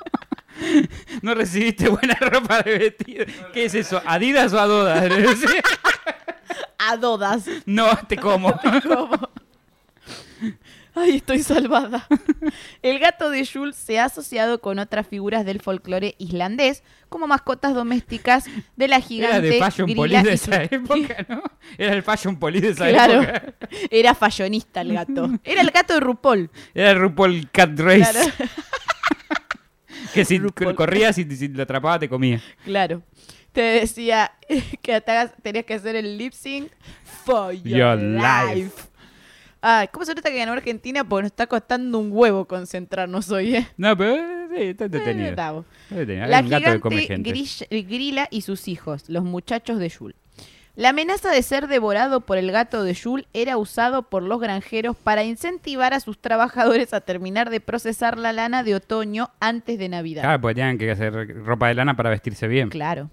No 1.22 1.34
recibiste 1.34 1.88
buena 1.88 2.14
ropa 2.14 2.62
de 2.62 2.78
vestir. 2.78 3.32
¿Qué 3.52 3.66
es 3.66 3.74
eso? 3.76 4.02
¿Adidas 4.04 4.52
o 4.52 4.58
Adodas? 4.58 5.08
A 6.78 6.96
dodas. 6.96 7.44
No, 7.64 7.86
te 8.08 8.16
como. 8.16 8.52
¿Cómo? 8.82 9.30
Ay, 11.00 11.16
estoy 11.16 11.42
salvada. 11.42 12.06
El 12.82 12.98
gato 12.98 13.30
de 13.30 13.46
Jules 13.46 13.76
se 13.76 13.98
ha 13.98 14.04
asociado 14.06 14.60
con 14.60 14.78
otras 14.78 15.06
figuras 15.06 15.44
del 15.44 15.60
folclore 15.60 16.14
islandés 16.18 16.82
como 17.08 17.26
mascotas 17.26 17.74
domésticas 17.74 18.44
de 18.76 18.88
la 18.88 18.96
Era 18.96 19.04
gigante 19.06 19.40
de 19.42 19.58
Fashion 19.58 19.94
Police 19.94 20.22
de 20.22 20.32
esa 20.32 20.62
época, 20.64 21.26
¿no? 21.28 21.42
Era 21.78 21.94
el 21.94 22.02
Fashion 22.02 22.38
Police 22.38 22.66
de 22.66 22.72
esa 22.72 22.88
Claro. 22.88 23.22
época. 23.22 23.54
Era 23.90 24.14
fashionista 24.14 24.80
el 24.80 24.92
gato. 24.94 25.30
Era 25.44 25.60
el 25.60 25.70
gato 25.70 25.94
de 25.94 26.00
RuPaul. 26.00 26.50
Era 26.74 26.90
el 26.92 26.98
RuPaul 26.98 27.48
Cat 27.50 27.78
Race. 27.78 28.10
Claro. 28.12 28.28
Que 30.14 30.24
si 30.24 30.38
RuPaul. 30.38 30.74
corrías 30.74 31.18
y 31.18 31.24
si 31.36 31.48
lo 31.48 31.62
atrapaba 31.62 31.98
te 31.98 32.08
comía. 32.08 32.40
Claro. 32.64 33.02
Te 33.52 33.60
decía 33.60 34.32
que 34.82 35.00
te 35.00 35.28
tenías 35.42 35.64
que 35.64 35.74
hacer 35.74 35.96
el 35.96 36.16
lip 36.16 36.32
sync 36.32 36.70
for 37.24 37.52
your, 37.52 37.78
Your 37.78 37.96
life. 37.98 38.54
life. 38.54 38.82
Ay, 39.60 39.88
¿cómo 39.88 40.04
se 40.06 40.14
nota 40.14 40.30
que 40.30 40.38
ganó 40.38 40.52
Argentina? 40.52 41.02
Porque 41.04 41.22
nos 41.24 41.32
está 41.32 41.46
costando 41.48 41.98
un 41.98 42.10
huevo 42.12 42.44
concentrarnos 42.46 43.30
hoy, 43.30 43.56
¿eh? 43.56 43.68
No, 43.76 43.96
pero 43.96 44.14
eh, 44.14 44.48
sí, 44.56 44.62
está 44.68 44.84
entretenido. 44.84 45.64
Eh, 45.90 46.24
La 46.28 46.42
gigante 46.42 46.98
gente. 47.06 47.30
grill- 47.30 47.66
Grila 47.88 48.28
y 48.30 48.42
sus 48.42 48.68
hijos, 48.68 49.08
los 49.08 49.24
muchachos 49.24 49.78
de 49.78 49.88
Yul. 49.88 50.14
La 50.76 50.90
amenaza 50.90 51.30
de 51.32 51.42
ser 51.42 51.66
devorado 51.66 52.20
por 52.20 52.38
el 52.38 52.52
gato 52.52 52.84
de 52.84 52.94
Yul 52.94 53.26
era 53.32 53.56
usado 53.56 54.02
por 54.04 54.22
los 54.22 54.40
granjeros 54.40 54.96
para 54.96 55.24
incentivar 55.24 55.92
a 55.92 55.98
sus 55.98 56.18
trabajadores 56.20 56.94
a 56.94 57.00
terminar 57.00 57.50
de 57.50 57.60
procesar 57.60 58.16
la 58.16 58.32
lana 58.32 58.62
de 58.62 58.76
otoño 58.76 59.30
antes 59.40 59.76
de 59.76 59.88
Navidad. 59.88 60.22
Claro, 60.22 60.40
porque 60.40 60.54
tenían 60.54 60.78
que 60.78 60.88
hacer 60.92 61.44
ropa 61.44 61.66
de 61.66 61.74
lana 61.74 61.96
para 61.96 62.10
vestirse 62.10 62.46
bien. 62.46 62.68
Claro. 62.68 63.10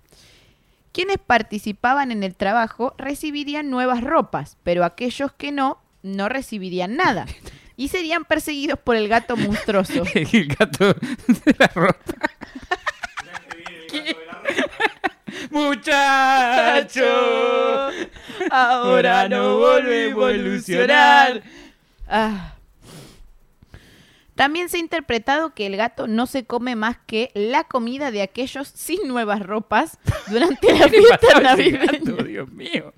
Quienes 0.92 1.18
participaban 1.18 2.12
en 2.12 2.22
el 2.22 2.36
trabajo 2.36 2.94
recibirían 3.00 3.72
nuevas 3.72 4.02
ropas, 4.04 4.58
pero 4.64 4.86
aquellos 4.86 5.34
que 5.34 5.52
no, 5.52 5.80
no 6.06 6.30
recibirían 6.30 6.96
nada. 6.96 7.26
Y 7.78 7.90
serían 7.90 8.24
perseguidos 8.24 8.80
por 8.80 8.96
el 8.96 9.10
gato 9.10 9.36
monstruoso. 9.36 10.04
el 10.14 10.48
gato 10.48 10.94
de 10.94 11.56
la 11.58 11.68
ropa. 11.68 12.14
Muchacho, 15.52 17.04
ahora 18.52 19.28
no 19.28 19.58
volvemos 19.58 20.26
a 20.26 20.32
ilusionar. 20.32 21.44
Ah. 22.08 22.56
También 24.36 24.68
se 24.70 24.78
ha 24.78 24.80
interpretado 24.82 25.54
que 25.54 25.66
el 25.66 25.78
gato 25.78 26.08
no 26.08 26.28
se 26.28 26.46
come 26.46 26.76
más 26.76 26.98
que 27.06 27.32
la 27.34 27.64
comida 27.64 28.12
de 28.12 28.22
aquellos 28.22 28.68
sin 28.68 29.08
nuevas 29.08 29.42
ropas 29.42 29.98
durante 30.28 30.78
la 30.78 30.90
¿Qué 30.90 30.98
le 30.98 31.08
fiesta 31.08 31.40
navideña. 31.42 31.86
gato? 31.86 32.24
Dios 32.24 32.52
mío. 32.52 32.94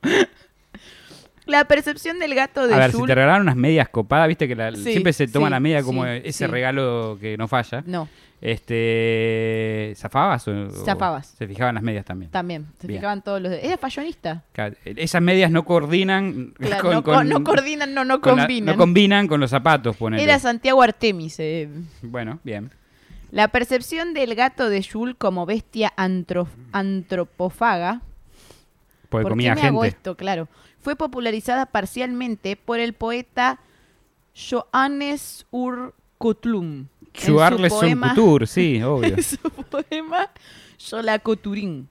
La 1.48 1.66
percepción 1.66 2.20
del 2.20 2.36
gato 2.36 2.68
de 2.68 2.74
A 2.74 2.78
ver, 2.78 2.92
si 2.92 3.02
te 3.06 3.16
regalaron 3.16 3.44
unas 3.44 3.56
medias 3.56 3.90
copadas, 3.90 4.28
viste 4.28 4.48
que 4.48 4.56
la- 4.56 4.72
Sí, 4.76 4.84
siempre 4.92 5.14
se 5.14 5.28
toma 5.28 5.48
sí, 5.48 5.52
la 5.52 5.60
media 5.60 5.82
como 5.84 6.04
sí, 6.04 6.10
ese 6.24 6.48
regalo 6.48 7.18
que 7.20 7.38
no 7.38 7.48
falla. 7.48 7.84
No, 7.86 8.08
Este, 8.40 9.94
¿Zafabas? 9.96 10.48
O, 10.48 10.52
o 10.52 10.70
Zafabas. 10.70 11.28
se 11.38 11.48
fijaban 11.48 11.76
las 11.76 11.84
medias 11.84 12.06
también. 12.06 12.30
también. 12.32 12.68
Se 12.80 12.88
Bien. 12.88 13.00
fijaban 13.00 13.22
todos 13.24 13.42
los... 13.42 13.52
Era 13.52 13.78
fashionista. 13.78 14.44
Claro, 14.52 14.76
Esas 14.86 15.22
medias 15.22 15.50
no 15.52 15.66
coordinan 15.66 16.54
Claro, 16.60 16.82
con, 16.84 16.94
no, 16.94 17.04
con- 17.04 17.30
no 17.30 17.44
coordinan, 17.44 17.94
no, 17.94 18.06
no 18.06 18.16
la- 18.16 18.22
combinan. 18.22 18.76
no 18.76 18.78
combinan 18.78 19.28
con 19.28 19.40
los 19.40 19.50
zapatos, 19.50 19.96
ponele. 19.98 20.22
Era 20.24 20.38
Santiago 20.40 20.82
Artemis. 20.82 21.40
eh. 21.40 21.70
Bueno, 22.02 22.40
bien. 22.44 22.70
La 23.32 23.48
percepción 23.50 24.14
del 24.14 24.36
gato 24.36 24.70
de 24.70 24.84
Jules 24.84 25.16
como 25.18 25.46
bestia 25.46 25.92
antro- 25.98 26.48
antropófaga 26.72 28.02
Porque 29.10 29.24
¿Por 29.24 29.32
comía 29.32 29.56
qué 29.56 29.62
me 29.62 29.68
hago 29.68 29.82
gente. 29.82 29.98
esto? 29.98 30.16
Claro. 30.16 30.48
Fue 30.88 30.96
popularizada 30.96 31.66
parcialmente 31.66 32.56
por 32.56 32.80
el 32.80 32.94
poeta 32.94 33.60
Johannes 34.34 35.46
Ur 35.52 35.94
su 36.18 36.88
Chuarles 37.12 37.74
couture, 37.74 38.48
sí, 38.48 38.82
obvio. 38.82 39.16
en 39.18 39.22
su 39.22 39.38
poema 39.38 40.32
Xolacoturín. 40.78 41.90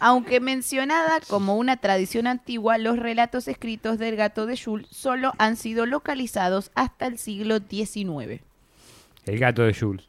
Aunque 0.00 0.40
mencionada 0.40 1.20
como 1.28 1.58
una 1.58 1.76
tradición 1.76 2.26
antigua, 2.26 2.76
los 2.76 2.98
relatos 2.98 3.46
escritos 3.46 4.00
del 4.00 4.16
gato 4.16 4.46
de 4.46 4.58
Jules 4.58 4.88
solo 4.90 5.32
han 5.38 5.54
sido 5.54 5.86
localizados 5.86 6.72
hasta 6.74 7.06
el 7.06 7.18
siglo 7.18 7.60
XIX. 7.60 8.42
El 9.26 9.38
gato 9.38 9.62
de 9.62 9.72
Jules. 9.72 10.08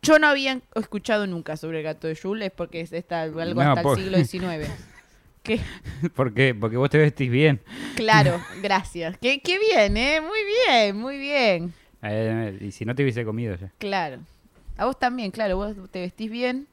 Yo 0.00 0.18
no 0.18 0.28
había 0.28 0.62
escuchado 0.74 1.26
nunca 1.26 1.58
sobre 1.58 1.80
el 1.80 1.84
gato 1.84 2.06
de 2.06 2.16
Jules, 2.16 2.46
es 2.46 2.52
porque 2.54 2.80
es 2.80 2.94
esta- 2.94 3.20
algo 3.20 3.42
No, 3.42 3.60
hasta 3.60 3.82
por- 3.82 3.98
el 3.98 4.04
siglo 4.26 4.48
XIX. 4.56 4.70
¿Qué? 5.44 5.60
¿Por 6.16 6.32
qué? 6.32 6.54
Porque 6.54 6.78
vos 6.78 6.88
te 6.88 6.96
vestís 6.96 7.30
bien. 7.30 7.60
Claro, 7.96 8.40
gracias. 8.62 9.18
Qué, 9.18 9.40
qué 9.40 9.58
bien, 9.58 9.96
¿eh? 9.96 10.20
Muy 10.22 10.38
bien, 10.42 10.96
muy 10.96 11.18
bien. 11.18 11.74
Eh, 12.02 12.58
y 12.62 12.72
si 12.72 12.86
no 12.86 12.94
te 12.94 13.02
hubiese 13.02 13.24
comido 13.24 13.54
ya. 13.54 13.70
Claro. 13.78 14.20
A 14.78 14.86
vos 14.86 14.98
también, 14.98 15.30
claro. 15.30 15.58
Vos 15.58 15.76
te 15.90 16.00
vestís 16.00 16.30
bien, 16.30 16.66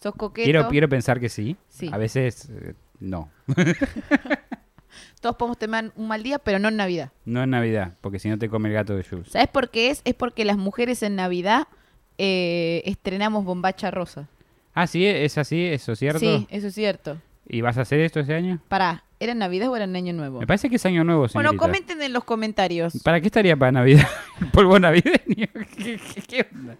sos 0.00 0.14
coqueto. 0.14 0.44
Quiero, 0.44 0.68
quiero 0.68 0.88
pensar 0.88 1.20
que 1.20 1.28
sí. 1.28 1.56
Sí. 1.68 1.90
A 1.92 1.98
veces 1.98 2.48
eh, 2.50 2.72
no. 3.00 3.30
Todos 5.20 5.36
podemos 5.36 5.58
tener 5.58 5.92
un 5.94 6.08
mal 6.08 6.22
día, 6.22 6.38
pero 6.38 6.58
no 6.58 6.68
en 6.68 6.76
Navidad. 6.76 7.12
No 7.26 7.42
en 7.42 7.50
Navidad, 7.50 7.98
porque 8.00 8.18
si 8.18 8.30
no 8.30 8.38
te 8.38 8.48
come 8.48 8.70
el 8.70 8.74
gato 8.74 8.96
de 8.96 9.04
Jules. 9.04 9.28
¿Sabes 9.28 9.48
por 9.48 9.70
qué 9.70 9.90
es? 9.90 10.00
Es 10.04 10.14
porque 10.14 10.46
las 10.46 10.56
mujeres 10.56 11.02
en 11.02 11.16
Navidad 11.16 11.68
eh, 12.16 12.82
estrenamos 12.86 13.44
bombacha 13.44 13.90
rosa. 13.90 14.26
Ah, 14.72 14.86
sí, 14.86 15.04
es 15.04 15.36
así, 15.36 15.66
eso 15.66 15.92
es 15.92 15.98
cierto. 15.98 16.20
Sí, 16.20 16.46
eso 16.50 16.68
es 16.68 16.74
cierto. 16.74 17.18
¿Y 17.48 17.60
vas 17.60 17.78
a 17.78 17.82
hacer 17.82 18.00
esto 18.00 18.20
ese 18.20 18.34
año? 18.34 18.58
Pará, 18.68 19.04
¿era 19.20 19.34
Navidad 19.34 19.68
o 19.68 19.76
era 19.76 19.84
en 19.84 19.94
Año 19.96 20.12
Nuevo? 20.12 20.40
Me 20.40 20.46
parece 20.46 20.68
que 20.68 20.76
es 20.76 20.86
año 20.86 21.04
nuevo, 21.04 21.22
Bueno, 21.32 21.50
señorita. 21.50 21.58
comenten 21.58 22.02
en 22.02 22.12
los 22.12 22.24
comentarios. 22.24 23.00
¿Para 23.04 23.20
qué 23.20 23.26
estaría 23.26 23.56
para 23.56 23.72
Navidad? 23.72 24.06
¿El 24.40 24.48
polvo 24.52 24.78
navideño? 24.78 25.46
¿Qué, 25.76 26.00
qué- 26.28 26.46
onda? 26.52 26.76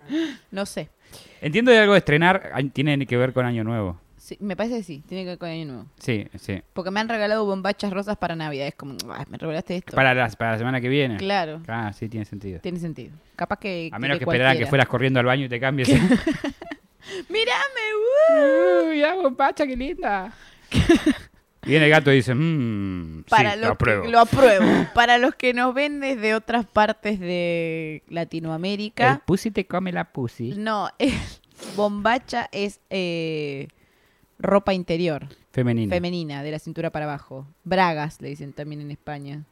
No 0.50 0.66
sé. 0.66 0.88
Entiendo 1.40 1.70
de 1.70 1.78
algo 1.78 1.92
de 1.92 1.98
estrenar, 2.00 2.52
tiene 2.72 3.06
que 3.06 3.16
ver 3.16 3.32
con 3.32 3.46
año 3.46 3.62
nuevo. 3.64 4.00
Sí, 4.16 4.36
me 4.40 4.56
parece 4.56 4.78
que 4.78 4.82
sí, 4.82 5.04
tiene 5.06 5.22
que 5.22 5.28
ver 5.30 5.38
con 5.38 5.48
Año 5.48 5.66
Nuevo. 5.66 5.86
Sí, 6.00 6.26
sí. 6.34 6.60
Porque 6.72 6.90
me 6.90 6.98
han 6.98 7.08
regalado 7.08 7.44
bombachas 7.44 7.92
rosas 7.92 8.16
para 8.16 8.34
Navidad. 8.34 8.66
Es 8.66 8.74
como, 8.74 8.96
"Ah, 9.08 9.24
me 9.30 9.38
regalaste 9.38 9.76
esto. 9.76 9.94
Para, 9.94 10.14
las, 10.14 10.34
para 10.34 10.50
la 10.50 10.58
semana 10.58 10.80
que 10.80 10.88
viene. 10.88 11.16
Claro, 11.16 11.62
Ah, 11.68 11.92
sí, 11.92 12.08
tiene 12.08 12.24
sentido. 12.26 12.58
tiene 12.58 12.80
sentido. 12.80 13.14
Capaz 13.36 13.60
que. 13.60 13.88
A 13.92 14.00
menos 14.00 14.18
que 14.18 14.24
esperaran 14.24 14.58
que 14.58 14.66
fueras 14.66 14.88
corriendo 14.88 15.20
al 15.20 15.26
baño 15.26 15.44
y 15.44 15.48
te 15.48 15.60
cambies. 15.60 15.88
¡Mírame! 17.28 18.88
Uy, 18.90 18.98
ya, 18.98 19.14
bombacha, 19.14 19.64
qué 19.64 19.76
linda. 19.76 20.32
Viene 21.62 21.86
el 21.86 21.90
gato 21.90 22.12
y 22.12 22.16
dice, 22.16 22.32
mmm, 22.34 23.24
Para 23.28 23.54
sí, 23.54 23.58
los 23.58 23.66
lo 23.66 23.72
apruebo. 23.72 24.02
que 24.04 24.08
lo 24.10 24.20
apruebo. 24.20 24.66
Para 24.94 25.18
los 25.18 25.34
que 25.34 25.52
nos 25.52 25.74
ven 25.74 25.98
desde 26.00 26.34
otras 26.34 26.64
partes 26.64 27.18
de 27.18 28.04
El 28.08 28.14
Latinoamérica, 28.14 29.22
pussy 29.26 29.50
te 29.50 29.66
come 29.66 29.90
la 29.90 30.12
pussy. 30.12 30.52
no, 30.56 30.88
es- 30.98 31.40
bombacha 31.74 32.48
es 32.52 32.80
eh, 32.90 33.66
ropa 34.38 34.74
interior, 34.74 35.26
Femenina. 35.52 35.92
femenina, 35.92 36.42
de 36.44 36.50
la 36.52 36.58
cintura 36.60 36.90
para 36.90 37.06
abajo. 37.06 37.48
Bragas, 37.64 38.20
le 38.20 38.28
dicen 38.28 38.52
también 38.52 38.80
en 38.82 38.90
España. 38.92 39.42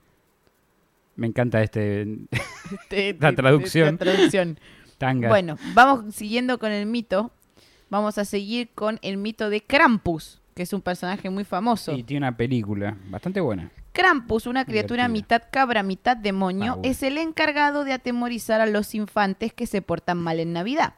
Me 1.17 1.27
encanta 1.27 1.63
este 1.63 2.07
Este- 2.83 3.17
La 3.19 3.33
traducción. 3.35 3.93
la 3.93 3.99
traducción. 3.99 4.61
tanga. 4.99 5.29
Bueno, 5.29 5.59
vamos 5.75 6.15
siguiendo 6.15 6.59
con 6.61 6.71
el 6.71 6.87
mito. 6.87 7.33
Vamos 7.91 8.19
a 8.19 8.25
seguir 8.25 8.69
con 8.75 8.99
el 9.03 9.17
mito 9.17 9.51
de 9.51 9.61
Krampus, 9.63 10.41
que 10.55 10.63
es 10.63 10.73
un 10.73 10.81
personaje 10.81 11.29
muy 11.31 11.45
famoso. 11.45 11.93
Y 11.93 12.03
tiene 12.03 12.27
una 12.27 12.37
película 12.37 12.97
bastante 13.09 13.41
buena. 13.41 13.71
Krampus, 13.93 14.47
una 14.47 14.65
criatura 14.65 15.05
Divertida. 15.09 15.37
mitad 15.39 15.49
cabra, 15.53 15.83
mitad 15.83 16.17
demonio, 16.17 16.73
Ah, 16.73 16.75
bueno. 16.77 16.91
es 16.91 17.03
el 17.03 17.19
encargado 17.19 17.85
de 17.85 17.93
atemorizar 17.93 18.61
a 18.61 18.67
los 18.67 18.95
infantes 18.95 19.53
que 19.53 19.67
se 19.67 19.83
portan 19.83 20.19
mal 20.19 20.41
en 20.41 20.53
Navidad. 20.53 20.95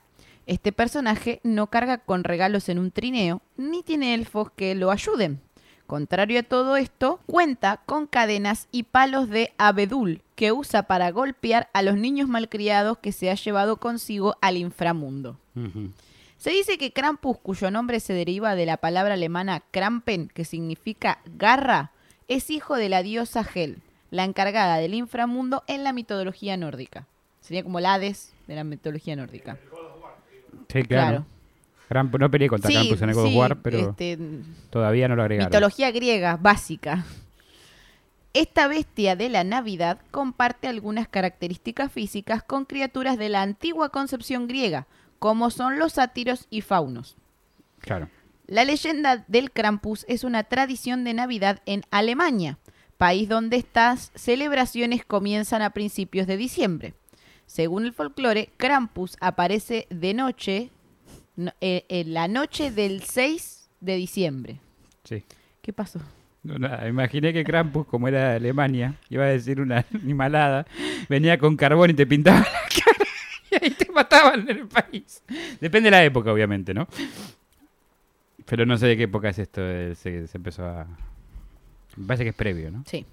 Este 0.46 0.72
personaje 0.72 1.40
no 1.42 1.66
carga 1.68 1.98
con 1.98 2.22
regalos 2.24 2.68
en 2.68 2.78
un 2.78 2.90
trineo, 2.92 3.42
ni 3.56 3.82
tiene 3.82 4.14
elfos 4.14 4.50
que 4.54 4.74
lo 4.74 4.90
ayuden. 4.90 5.40
Contrario 5.86 6.40
a 6.40 6.42
todo 6.42 6.76
esto, 6.76 7.20
cuenta 7.26 7.80
con 7.86 8.06
cadenas 8.06 8.66
y 8.72 8.84
palos 8.84 9.28
de 9.28 9.52
abedul 9.58 10.22
que 10.34 10.50
usa 10.52 10.84
para 10.84 11.10
golpear 11.10 11.68
a 11.74 11.82
los 11.82 11.96
niños 11.96 12.28
malcriados 12.28 12.98
que 12.98 13.12
se 13.12 13.30
ha 13.30 13.34
llevado 13.34 13.76
consigo 13.76 14.36
al 14.40 14.56
inframundo. 14.56 15.38
Se 16.38 16.50
dice 16.50 16.78
que 16.78 16.92
Krampus, 16.92 17.38
cuyo 17.38 17.70
nombre 17.70 18.00
se 18.00 18.12
deriva 18.12 18.54
de 18.54 18.66
la 18.66 18.76
palabra 18.76 19.14
alemana 19.14 19.62
Krampen, 19.70 20.28
que 20.28 20.44
significa 20.44 21.18
garra, 21.24 21.92
es 22.28 22.50
hijo 22.50 22.76
de 22.76 22.88
la 22.88 23.02
diosa 23.02 23.46
Hel, 23.54 23.78
la 24.10 24.24
encargada 24.24 24.76
del 24.76 24.94
inframundo 24.94 25.64
en 25.66 25.84
la 25.84 25.92
mitología 25.92 26.56
nórdica. 26.56 27.06
Sería 27.40 27.62
como 27.62 27.78
el 27.78 27.86
Hades 27.86 28.32
de 28.46 28.54
la 28.54 28.64
mitología 28.64 29.16
nórdica. 29.16 29.56
Sí, 30.68 30.82
claro. 30.82 31.24
No 32.18 32.30
peleé 32.30 32.48
contra 32.48 32.70
Krampus 32.70 33.00
en 33.00 33.08
el 33.10 33.14
God 33.14 33.28
sí, 33.28 33.36
War, 33.36 33.62
pero 33.62 33.90
este, 33.90 34.18
todavía 34.70 35.06
no 35.06 35.14
lo 35.14 35.22
agregaron. 35.22 35.50
mitología 35.50 35.90
griega 35.92 36.36
básica. 36.36 37.04
Esta 38.34 38.66
bestia 38.68 39.16
de 39.16 39.28
la 39.28 39.44
Navidad 39.44 40.00
comparte 40.10 40.66
algunas 40.68 41.08
características 41.08 41.90
físicas 41.92 42.42
con 42.42 42.64
criaturas 42.64 43.16
de 43.16 43.28
la 43.28 43.42
antigua 43.42 43.90
concepción 43.90 44.48
griega, 44.48 44.86
como 45.18 45.50
son 45.50 45.78
los 45.78 45.94
sátiros 45.94 46.46
y 46.50 46.60
faunos. 46.60 47.16
Claro. 47.80 48.08
La 48.46 48.64
leyenda 48.64 49.24
del 49.28 49.50
Krampus 49.50 50.04
es 50.08 50.22
una 50.24 50.44
tradición 50.44 51.02
de 51.04 51.14
Navidad 51.14 51.60
en 51.66 51.82
Alemania, 51.90 52.58
país 52.96 53.28
donde 53.28 53.56
estas 53.56 54.12
celebraciones 54.14 55.04
comienzan 55.04 55.62
a 55.62 55.70
principios 55.70 56.26
de 56.26 56.36
diciembre. 56.36 56.94
Según 57.46 57.84
el 57.86 57.92
folclore, 57.92 58.50
Krampus 58.56 59.16
aparece 59.20 59.86
de 59.90 60.14
noche, 60.14 60.70
no- 61.36 61.52
eh, 61.60 61.84
en 61.88 62.14
la 62.14 62.28
noche 62.28 62.70
del 62.70 63.02
6 63.02 63.68
de 63.80 63.96
diciembre. 63.96 64.60
Sí. 65.04 65.24
¿Qué 65.62 65.72
pasó? 65.72 66.00
No, 66.42 66.58
nada, 66.60 66.86
imaginé 66.88 67.32
que 67.32 67.42
Krampus, 67.42 67.86
como 67.88 68.06
era 68.06 68.30
de 68.30 68.36
Alemania, 68.36 68.94
iba 69.10 69.24
a 69.24 69.28
decir 69.28 69.60
una 69.60 69.84
animalada, 69.94 70.64
venía 71.08 71.38
con 71.38 71.56
carbón 71.56 71.90
y 71.90 71.94
te 71.94 72.06
pintaba 72.06 72.38
la 72.38 72.44
cara 72.84 72.95
y 73.70 73.70
te 73.70 73.90
mataban 73.92 74.48
en 74.48 74.58
el 74.58 74.66
país. 74.68 75.22
Depende 75.60 75.88
de 75.88 75.90
la 75.92 76.04
época, 76.04 76.32
obviamente, 76.32 76.72
¿no? 76.74 76.86
Pero 78.46 78.64
no 78.66 78.76
sé 78.78 78.86
de 78.86 78.96
qué 78.96 79.02
época 79.04 79.28
es 79.28 79.38
esto, 79.38 79.60
eh, 79.62 79.94
se, 79.94 80.26
se 80.28 80.36
empezó 80.38 80.64
a... 80.66 80.86
Me 81.96 82.06
parece 82.06 82.24
que 82.24 82.30
es 82.30 82.36
previo, 82.36 82.70
¿no? 82.70 82.84
Sí. 82.86 83.04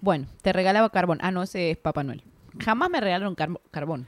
Bueno, 0.00 0.26
te 0.42 0.52
regalaba 0.52 0.90
carbón. 0.90 1.18
Ah, 1.22 1.30
no, 1.30 1.42
ese 1.42 1.72
es 1.72 1.76
Papá 1.76 2.02
Noel. 2.04 2.22
Jamás 2.62 2.88
me 2.90 3.00
regalaron 3.00 3.34
carbo- 3.34 3.60
carbón. 3.70 4.06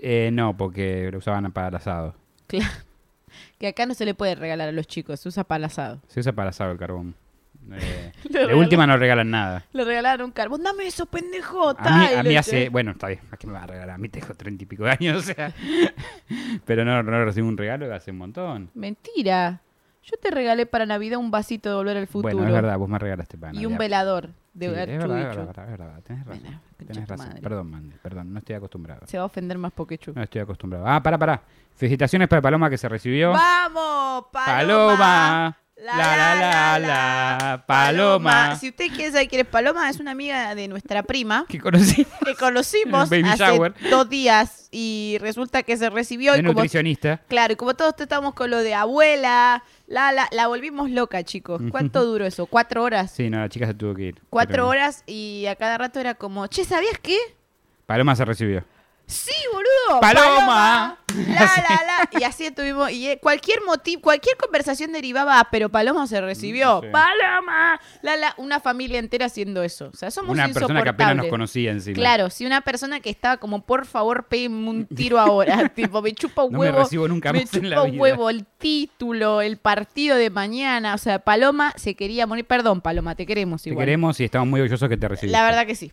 Eh, 0.00 0.30
no, 0.32 0.56
porque 0.56 1.10
lo 1.12 1.18
usaban 1.18 1.50
para 1.52 1.68
el 1.68 1.74
asado. 1.76 2.14
Claro. 2.46 2.66
Que 3.58 3.68
acá 3.68 3.86
no 3.86 3.94
se 3.94 4.04
le 4.04 4.12
puede 4.14 4.34
regalar 4.34 4.68
a 4.68 4.72
los 4.72 4.86
chicos, 4.86 5.18
se 5.20 5.26
usa 5.28 5.44
para 5.44 5.56
el 5.58 5.64
asado. 5.64 6.02
Se 6.06 6.20
usa 6.20 6.32
para 6.32 6.50
asado 6.50 6.70
el 6.72 6.76
carbón. 6.78 7.14
Eh, 7.70 8.12
de 8.28 8.54
última 8.54 8.86
no 8.86 8.96
regalan 8.96 9.30
nada. 9.30 9.64
Le 9.72 9.84
regalaron 9.84 10.30
carbón. 10.32 10.62
Dame 10.62 10.86
eso, 10.86 11.06
pendejo. 11.06 11.70
A 11.78 12.22
mí, 12.22 12.36
a 12.36 12.40
hace, 12.40 12.68
bueno, 12.68 12.92
está 12.92 13.08
bien, 13.08 13.20
¿a 13.30 13.36
qué 13.36 13.46
me 13.46 13.52
va 13.54 13.62
a 13.62 13.66
regalar? 13.66 13.90
A 13.94 13.98
mí 13.98 14.08
tengo 14.08 14.34
treinta 14.34 14.64
y 14.64 14.66
pico 14.66 14.84
de 14.84 14.90
años, 14.90 15.18
o 15.18 15.22
sea. 15.22 15.52
Pero 16.64 16.84
no, 16.84 17.02
no 17.02 17.24
recibo 17.24 17.48
un 17.48 17.56
regalo 17.56 17.92
hace 17.94 18.10
un 18.10 18.18
montón. 18.18 18.70
Mentira. 18.74 19.60
Yo 20.04 20.16
te 20.20 20.32
regalé 20.32 20.66
para 20.66 20.84
Navidad 20.84 21.20
un 21.20 21.30
vasito 21.30 21.68
de 21.68 21.76
Volver 21.76 21.96
al 21.96 22.08
Futuro. 22.08 22.34
Bueno, 22.34 22.48
es 22.48 22.52
verdad, 22.54 22.76
vos 22.76 22.88
me 22.88 22.98
regalaste 22.98 23.38
para 23.38 23.52
Y 23.52 23.58
un 23.58 23.74
Navidad. 23.74 23.78
velador 23.78 24.28
de 24.52 24.66
Sí, 24.66 24.72
es 24.72 24.74
verdad, 24.74 24.90
es 24.90 24.98
verdad, 24.98 25.20
es 25.20 25.36
verdad, 25.36 25.68
es 25.70 25.78
verdad, 25.78 26.02
tenés 26.02 26.26
razón. 26.26 26.42
Bueno, 26.42 26.60
tenés 26.92 27.08
razón. 27.08 27.28
madre. 27.28 27.40
Perdón, 27.40 27.70
Mandy, 27.70 27.96
perdón, 28.02 28.32
no 28.32 28.38
estoy 28.40 28.56
acostumbrado. 28.56 29.06
Se 29.06 29.16
va 29.16 29.22
a 29.22 29.26
ofender 29.26 29.58
más 29.58 29.70
Pokechu. 29.72 30.12
No 30.14 30.22
estoy 30.24 30.40
acostumbrado. 30.40 30.86
Ah, 30.88 31.00
para, 31.02 31.16
para. 31.18 31.40
Felicitaciones 31.76 32.28
para 32.28 32.42
Paloma 32.42 32.68
que 32.68 32.76
se 32.78 32.88
recibió. 32.88 33.30
¡Vamos, 33.30 34.26
Paloma! 34.32 34.44
Paloma. 34.44 35.56
La, 35.82 35.96
la, 35.96 36.34
la, 36.36 36.78
la, 36.78 37.64
Paloma. 37.66 38.54
Si 38.56 38.68
usted 38.68 38.86
quiere 38.94 39.10
saber 39.10 39.28
quién 39.28 39.40
es 39.40 39.46
Paloma, 39.48 39.90
es 39.90 39.98
una 39.98 40.12
amiga 40.12 40.54
de 40.54 40.68
nuestra 40.68 41.02
prima 41.02 41.44
Que 41.48 41.58
conocí. 41.58 42.06
que 42.24 42.34
conocimos 42.36 43.10
Baby 43.10 43.28
hace 43.28 43.44
shower. 43.44 43.74
dos 43.90 44.08
días 44.08 44.68
y 44.70 45.16
resulta 45.20 45.64
que 45.64 45.76
se 45.76 45.90
recibió 45.90 46.34
Es 46.34 46.38
y 46.38 46.42
como 46.42 46.52
nutricionista. 46.54 47.20
Claro, 47.26 47.54
y 47.54 47.56
como 47.56 47.74
todos 47.74 47.94
estamos 47.98 48.32
con 48.34 48.50
lo 48.50 48.58
de 48.58 48.74
abuela, 48.74 49.64
la, 49.88 50.12
la, 50.12 50.28
la 50.30 50.46
volvimos 50.46 50.88
loca, 50.88 51.24
chicos. 51.24 51.60
¿Cuánto 51.70 52.04
duró 52.04 52.26
eso? 52.26 52.46
¿Cuatro 52.46 52.84
horas? 52.84 53.10
Sí, 53.10 53.28
no, 53.28 53.40
la 53.40 53.48
chica 53.48 53.66
se 53.66 53.74
tuvo 53.74 53.94
que 53.94 54.02
ir. 54.02 54.20
Cuatro 54.30 54.52
Pero- 54.52 54.68
horas 54.68 55.02
y 55.06 55.46
a 55.46 55.56
cada 55.56 55.78
rato 55.78 55.98
era 55.98 56.14
como, 56.14 56.46
che, 56.46 56.64
¿sabías 56.64 56.98
qué? 57.02 57.16
Paloma 57.86 58.14
se 58.14 58.24
recibió. 58.24 58.64
Sí, 59.12 59.32
boludo. 59.52 60.00
Paloma. 60.00 60.98
La, 61.14 61.34
la, 61.34 61.80
la. 61.86 61.92
Y 62.20 62.24
así 62.24 62.46
estuvimos. 62.46 62.90
Y 62.90 63.08
eh, 63.08 63.18
cualquier 63.20 63.60
motivo, 63.62 64.00
cualquier 64.02 64.36
conversación 64.36 64.92
derivaba 64.92 65.38
a, 65.40 65.50
pero 65.50 65.68
Paloma 65.68 66.06
se 66.06 66.20
recibió. 66.20 66.80
Sí. 66.82 66.88
Paloma. 66.90 67.78
La, 68.02 68.16
la. 68.16 68.34
Una 68.38 68.60
familia 68.60 68.98
entera 68.98 69.26
haciendo 69.26 69.62
eso. 69.62 69.90
O 69.92 69.96
sea, 69.96 70.10
somos 70.10 70.30
Una 70.32 70.48
persona 70.48 70.82
que 70.82 70.88
apenas 70.88 71.16
nos 71.16 71.26
conocía 71.26 71.70
encima. 71.70 71.94
Claro, 71.94 72.30
si 72.30 72.46
una 72.46 72.60
persona 72.62 73.00
que 73.00 73.10
estaba 73.10 73.36
como, 73.36 73.62
por 73.64 73.86
favor, 73.86 74.24
pégame 74.28 74.68
un 74.68 74.86
tiro 74.86 75.18
ahora. 75.18 75.68
tipo, 75.74 76.00
me 76.02 76.12
chupa 76.12 76.44
un 76.44 76.52
No 76.52 76.58
me 76.58 76.66
huevo. 76.66 76.78
recibo 76.80 77.08
nunca 77.08 77.32
me 77.32 77.42
en 77.42 77.48
chupa 77.48 77.66
la 77.66 77.82
un 77.82 77.90
vida. 77.92 78.02
huevo 78.02 78.30
el 78.30 78.46
título, 78.46 79.40
el 79.42 79.58
partido 79.58 80.16
de 80.16 80.30
mañana. 80.30 80.94
O 80.94 80.98
sea, 80.98 81.18
Paloma 81.18 81.72
se 81.76 81.94
quería 81.94 82.26
morir. 82.26 82.46
Perdón, 82.46 82.80
Paloma, 82.80 83.14
te 83.14 83.26
queremos 83.26 83.62
Te 83.62 83.70
igual. 83.70 83.84
queremos 83.84 84.18
y 84.20 84.24
estamos 84.24 84.48
muy 84.48 84.60
orgullosos 84.60 84.88
que 84.88 84.96
te 84.96 85.08
recibiste. 85.08 85.36
La 85.36 85.44
verdad 85.44 85.66
que 85.66 85.74
sí. 85.74 85.92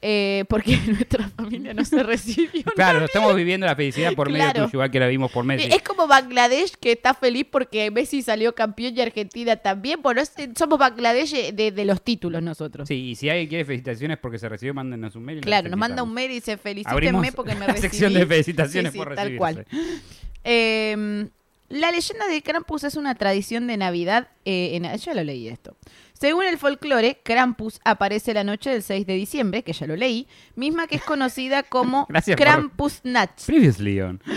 Eh, 0.00 0.44
porque 0.48 0.76
nuestra 0.86 1.28
familia 1.30 1.74
no 1.74 1.84
se 1.84 2.02
recibió. 2.02 2.62
Claro, 2.76 3.04
estamos 3.04 3.34
viviendo 3.34 3.66
la 3.66 3.74
felicidad 3.74 4.12
por 4.14 4.30
medio 4.30 4.44
Claro. 4.44 4.64
tuyo, 4.66 4.70
igual 4.76 4.90
que 4.92 5.00
la 5.00 5.08
vimos 5.08 5.32
por 5.32 5.44
Messi. 5.44 5.68
Es 5.72 5.82
como 5.82 6.06
Bangladesh 6.06 6.72
que 6.80 6.92
está 6.92 7.14
feliz 7.14 7.46
porque 7.50 7.90
Messi 7.90 8.22
salió 8.22 8.54
campeón 8.54 8.94
y 8.96 9.00
Argentina 9.00 9.56
también. 9.56 10.00
Bueno, 10.00 10.20
es- 10.20 10.32
somos 10.56 10.78
Bangladesh 10.78 11.52
de, 11.52 11.72
de 11.72 11.84
los 11.84 12.00
títulos 12.02 12.40
nosotros. 12.42 12.86
Sí, 12.86 12.94
y 13.10 13.14
si 13.16 13.28
alguien 13.28 13.48
quiere 13.48 13.64
felicitaciones 13.64 14.18
porque 14.18 14.38
se 14.38 14.48
recibió, 14.48 14.72
mándenos 14.74 15.16
un 15.16 15.24
mail. 15.24 15.40
Claro, 15.40 15.68
nos 15.68 15.78
manda 15.78 16.02
un 16.04 16.14
mail 16.14 16.30
y 16.30 16.34
dice 16.34 16.56
felicítenme 16.56 17.32
porque 17.32 17.54
me 17.54 17.60
la 17.66 17.72
recibí. 17.72 17.80
sección 17.88 18.14
de 18.14 18.24
felicitaciones 18.26 18.92
Sí, 18.92 18.98
sí, 18.98 19.04
por 19.04 19.14
tal 19.16 19.28
recibirse. 19.30 19.38
cual. 19.38 19.66
Eh, 20.44 21.28
la 21.70 21.90
leyenda 21.90 22.26
de 22.28 22.40
Krampus 22.42 22.84
es 22.84 22.94
una 22.96 23.14
tradición 23.14 23.66
de 23.66 23.76
Navidad. 23.76 24.28
eh, 24.44 24.76
en, 24.76 24.84
ya 24.96 25.14
lo 25.14 25.22
leí 25.22 25.48
esto. 25.48 25.76
Según 26.18 26.44
el 26.46 26.58
folclore, 26.58 27.20
Krampus 27.22 27.80
aparece 27.84 28.34
la 28.34 28.42
noche 28.42 28.70
del 28.70 28.82
6 28.82 29.06
de 29.06 29.14
diciembre, 29.14 29.62
que 29.62 29.72
ya 29.72 29.86
lo 29.86 29.94
leí, 29.94 30.26
misma 30.56 30.86
que 30.88 30.96
es 30.96 31.04
conocida 31.04 31.62
como 31.62 32.06
Gracias 32.08 32.36
por- 32.36 32.44
Krampusnacht. 32.44 33.46
Previously 33.46 34.00
on. 34.00 34.20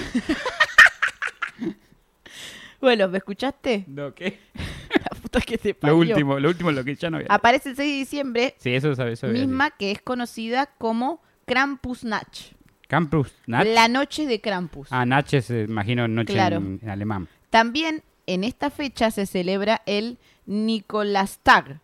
Bueno, 2.79 3.07
¿me 3.09 3.19
escuchaste? 3.19 3.83
No, 3.87 4.13
¿qué? 4.15 4.39
La 4.89 5.21
puta 5.21 5.39
que 5.41 5.57
te 5.57 5.75
Lo 5.81 5.97
último, 5.97 6.39
lo 6.39 6.49
último, 6.49 6.71
lo 6.71 6.83
que 6.83 6.95
ya 6.95 7.09
no 7.11 7.17
había. 7.17 7.27
Aparece 7.29 7.69
el 7.69 7.75
6 7.75 7.91
de 7.93 7.97
diciembre, 7.97 8.55
Sí, 8.57 8.73
eso 8.73 8.93
sabes. 8.95 9.19
Eso 9.19 9.27
misma 9.27 9.69
que 9.71 9.91
es 9.91 10.01
conocida 10.01 10.65
como 10.79 11.21
Krampusnacht. 11.45 12.33
dicho. 12.33 12.55
Campus 12.87 13.31
Nach. 13.47 13.65
La 13.65 13.87
noche 13.87 14.25
de 14.25 14.41
Krampus. 14.41 14.87
Ah, 14.91 15.05
Nach 15.05 15.31
es, 15.33 15.49
eh, 15.49 15.65
imagino, 15.69 16.07
noche 16.09 16.33
Claro. 16.33 16.57
en, 16.57 16.79
en 16.83 16.89
alemán. 16.89 17.29
También 17.49 18.03
en 18.27 18.43
esta 18.43 18.69
fecha 18.69 19.11
se 19.11 19.25
celebra 19.27 19.81
el 19.85 20.17
Nicolastag, 20.51 21.79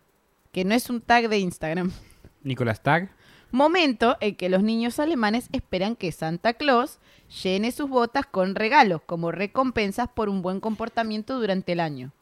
que 0.52 0.62
no 0.62 0.74
es 0.74 0.90
un 0.90 1.00
tag 1.00 1.30
de 1.30 1.38
Instagram. 1.38 1.90
Nicolás 2.42 2.82
Tag. 2.82 3.10
Momento 3.50 4.18
en 4.20 4.36
que 4.36 4.50
los 4.50 4.62
niños 4.62 4.98
alemanes 4.98 5.48
esperan 5.52 5.96
que 5.96 6.12
Santa 6.12 6.52
Claus 6.52 6.98
llene 7.42 7.72
sus 7.72 7.88
botas 7.88 8.26
con 8.26 8.54
regalos 8.54 9.00
como 9.06 9.32
recompensas 9.32 10.08
por 10.08 10.28
un 10.28 10.42
buen 10.42 10.60
comportamiento 10.60 11.40
durante 11.40 11.72
el 11.72 11.80
año. 11.80 12.12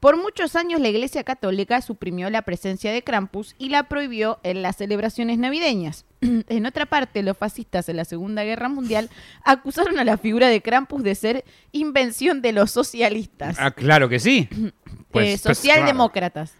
Por 0.00 0.18
muchos 0.18 0.56
años 0.56 0.80
la 0.80 0.88
Iglesia 0.88 1.24
Católica 1.24 1.80
suprimió 1.80 2.28
la 2.28 2.42
presencia 2.42 2.92
de 2.92 3.02
Krampus 3.02 3.54
y 3.58 3.70
la 3.70 3.84
prohibió 3.84 4.38
en 4.42 4.60
las 4.62 4.76
celebraciones 4.76 5.38
navideñas. 5.38 6.04
en 6.20 6.66
otra 6.66 6.86
parte, 6.86 7.22
los 7.22 7.36
fascistas 7.36 7.88
en 7.88 7.96
la 7.96 8.04
Segunda 8.04 8.44
Guerra 8.44 8.68
Mundial 8.68 9.08
acusaron 9.42 9.98
a 9.98 10.04
la 10.04 10.18
figura 10.18 10.48
de 10.48 10.60
Krampus 10.60 11.02
de 11.02 11.14
ser 11.14 11.44
invención 11.72 12.42
de 12.42 12.52
los 12.52 12.70
socialistas, 12.70 13.56
Ah, 13.58 13.70
claro 13.70 14.08
que 14.08 14.18
sí. 14.20 14.48
eh, 14.52 14.72
Pues, 15.10 15.40
pues, 15.42 15.58
socialdemócratas. 15.58 16.54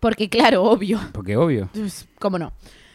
Porque 0.00 0.30
claro, 0.30 0.62
obvio. 0.64 0.98
porque 1.12 1.36
obvio. 1.36 1.68
Pues, 1.74 2.08
¿Cómo 2.18 2.38
no? 2.38 2.52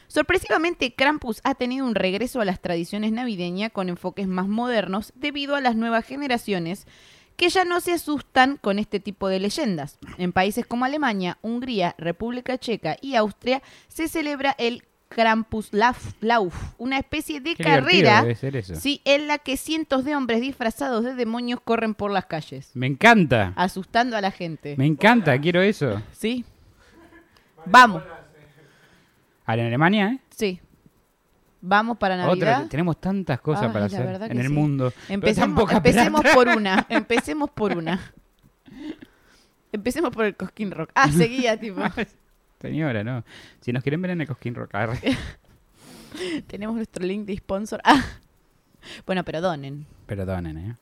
Sorpresivamente, 0.07 0.95
Krampus 0.95 1.39
ha 1.43 1.53
tenido 1.53 1.85
un 1.85 1.93
regreso 1.93 2.41
a 2.41 2.45
las 2.45 2.59
tradiciones 2.59 3.11
navideñas 3.11 3.71
con 3.71 3.89
enfoques 3.89 4.27
más 4.27 4.47
modernos 4.47 5.13
debido 5.15 5.55
a 5.55 5.61
las 5.61 5.75
nuevas 5.75 6.03
generaciones 6.03 6.87
que 7.39 7.47
ya 7.47 7.63
no 7.63 7.79
se 7.79 7.93
asustan 7.93 8.57
con 8.57 8.79
este 8.79 8.99
tipo 8.99 9.29
de 9.29 9.39
leyendas. 9.39 9.97
En 10.17 10.33
países 10.33 10.65
como 10.65 10.83
Alemania, 10.83 11.37
Hungría, 11.41 11.95
República 11.97 12.57
Checa 12.57 12.97
y 13.01 13.15
Austria 13.15 13.61
se 13.87 14.09
celebra 14.09 14.53
el 14.57 14.83
Krampuslauf, 15.07 16.15
Lauf, 16.19 16.53
una 16.77 16.97
especie 16.99 17.39
de 17.39 17.55
Qué 17.55 17.63
carrera 17.63 18.25
sí, 18.75 19.01
en 19.05 19.27
la 19.27 19.37
que 19.37 19.55
cientos 19.55 20.03
de 20.03 20.17
hombres 20.17 20.41
disfrazados 20.41 21.05
de 21.05 21.15
demonios 21.15 21.61
corren 21.61 21.95
por 21.95 22.11
las 22.11 22.25
calles, 22.25 22.71
Me 22.73 22.87
encanta. 22.87 23.53
asustando 23.55 24.17
a 24.17 24.21
la 24.21 24.31
gente. 24.31 24.75
Me 24.77 24.85
encanta, 24.85 25.39
quiero 25.39 25.61
eso. 25.61 26.01
¿Sí? 26.11 26.43
Vamos, 27.65 28.03
¿A 29.45 29.55
la 29.55 29.65
Alemania, 29.65 30.09
eh? 30.09 30.19
sí. 30.29 30.59
Vamos 31.61 31.97
para 31.97 32.15
Navidad. 32.15 32.57
Otra, 32.57 32.69
tenemos 32.69 32.99
tantas 33.01 33.41
cosas 33.41 33.65
Ay, 33.65 33.73
para 33.73 33.85
hacer 33.85 34.21
en 34.31 34.39
el 34.39 34.47
sí. 34.47 34.53
mundo. 34.53 34.93
Empecemos, 35.09 35.71
empecemos 35.71 36.21
por 36.33 36.47
una. 36.47 36.85
Empecemos 36.89 37.49
por 37.49 37.77
una. 37.77 38.13
Empecemos 39.71 40.11
por 40.11 40.25
el 40.25 40.35
Cosquín 40.35 40.71
Rock. 40.71 40.91
Ah, 40.95 41.11
seguía, 41.11 41.59
tipo. 41.59 41.81
Señora, 42.61 43.03
no. 43.03 43.23
Si 43.61 43.71
nos 43.71 43.83
quieren 43.83 44.01
ver 44.01 44.11
en 44.11 44.21
el 44.21 44.27
Cosquín 44.27 44.55
Rock. 44.55 44.73
Tenemos 46.47 46.75
nuestro 46.75 47.05
link 47.05 47.25
de 47.25 47.37
sponsor. 47.37 47.81
Ah. 47.83 48.03
Bueno, 49.05 49.23
pero 49.23 49.41
donen. 49.41 49.85
perdonen, 50.05 50.57
¿eh? 50.57 50.75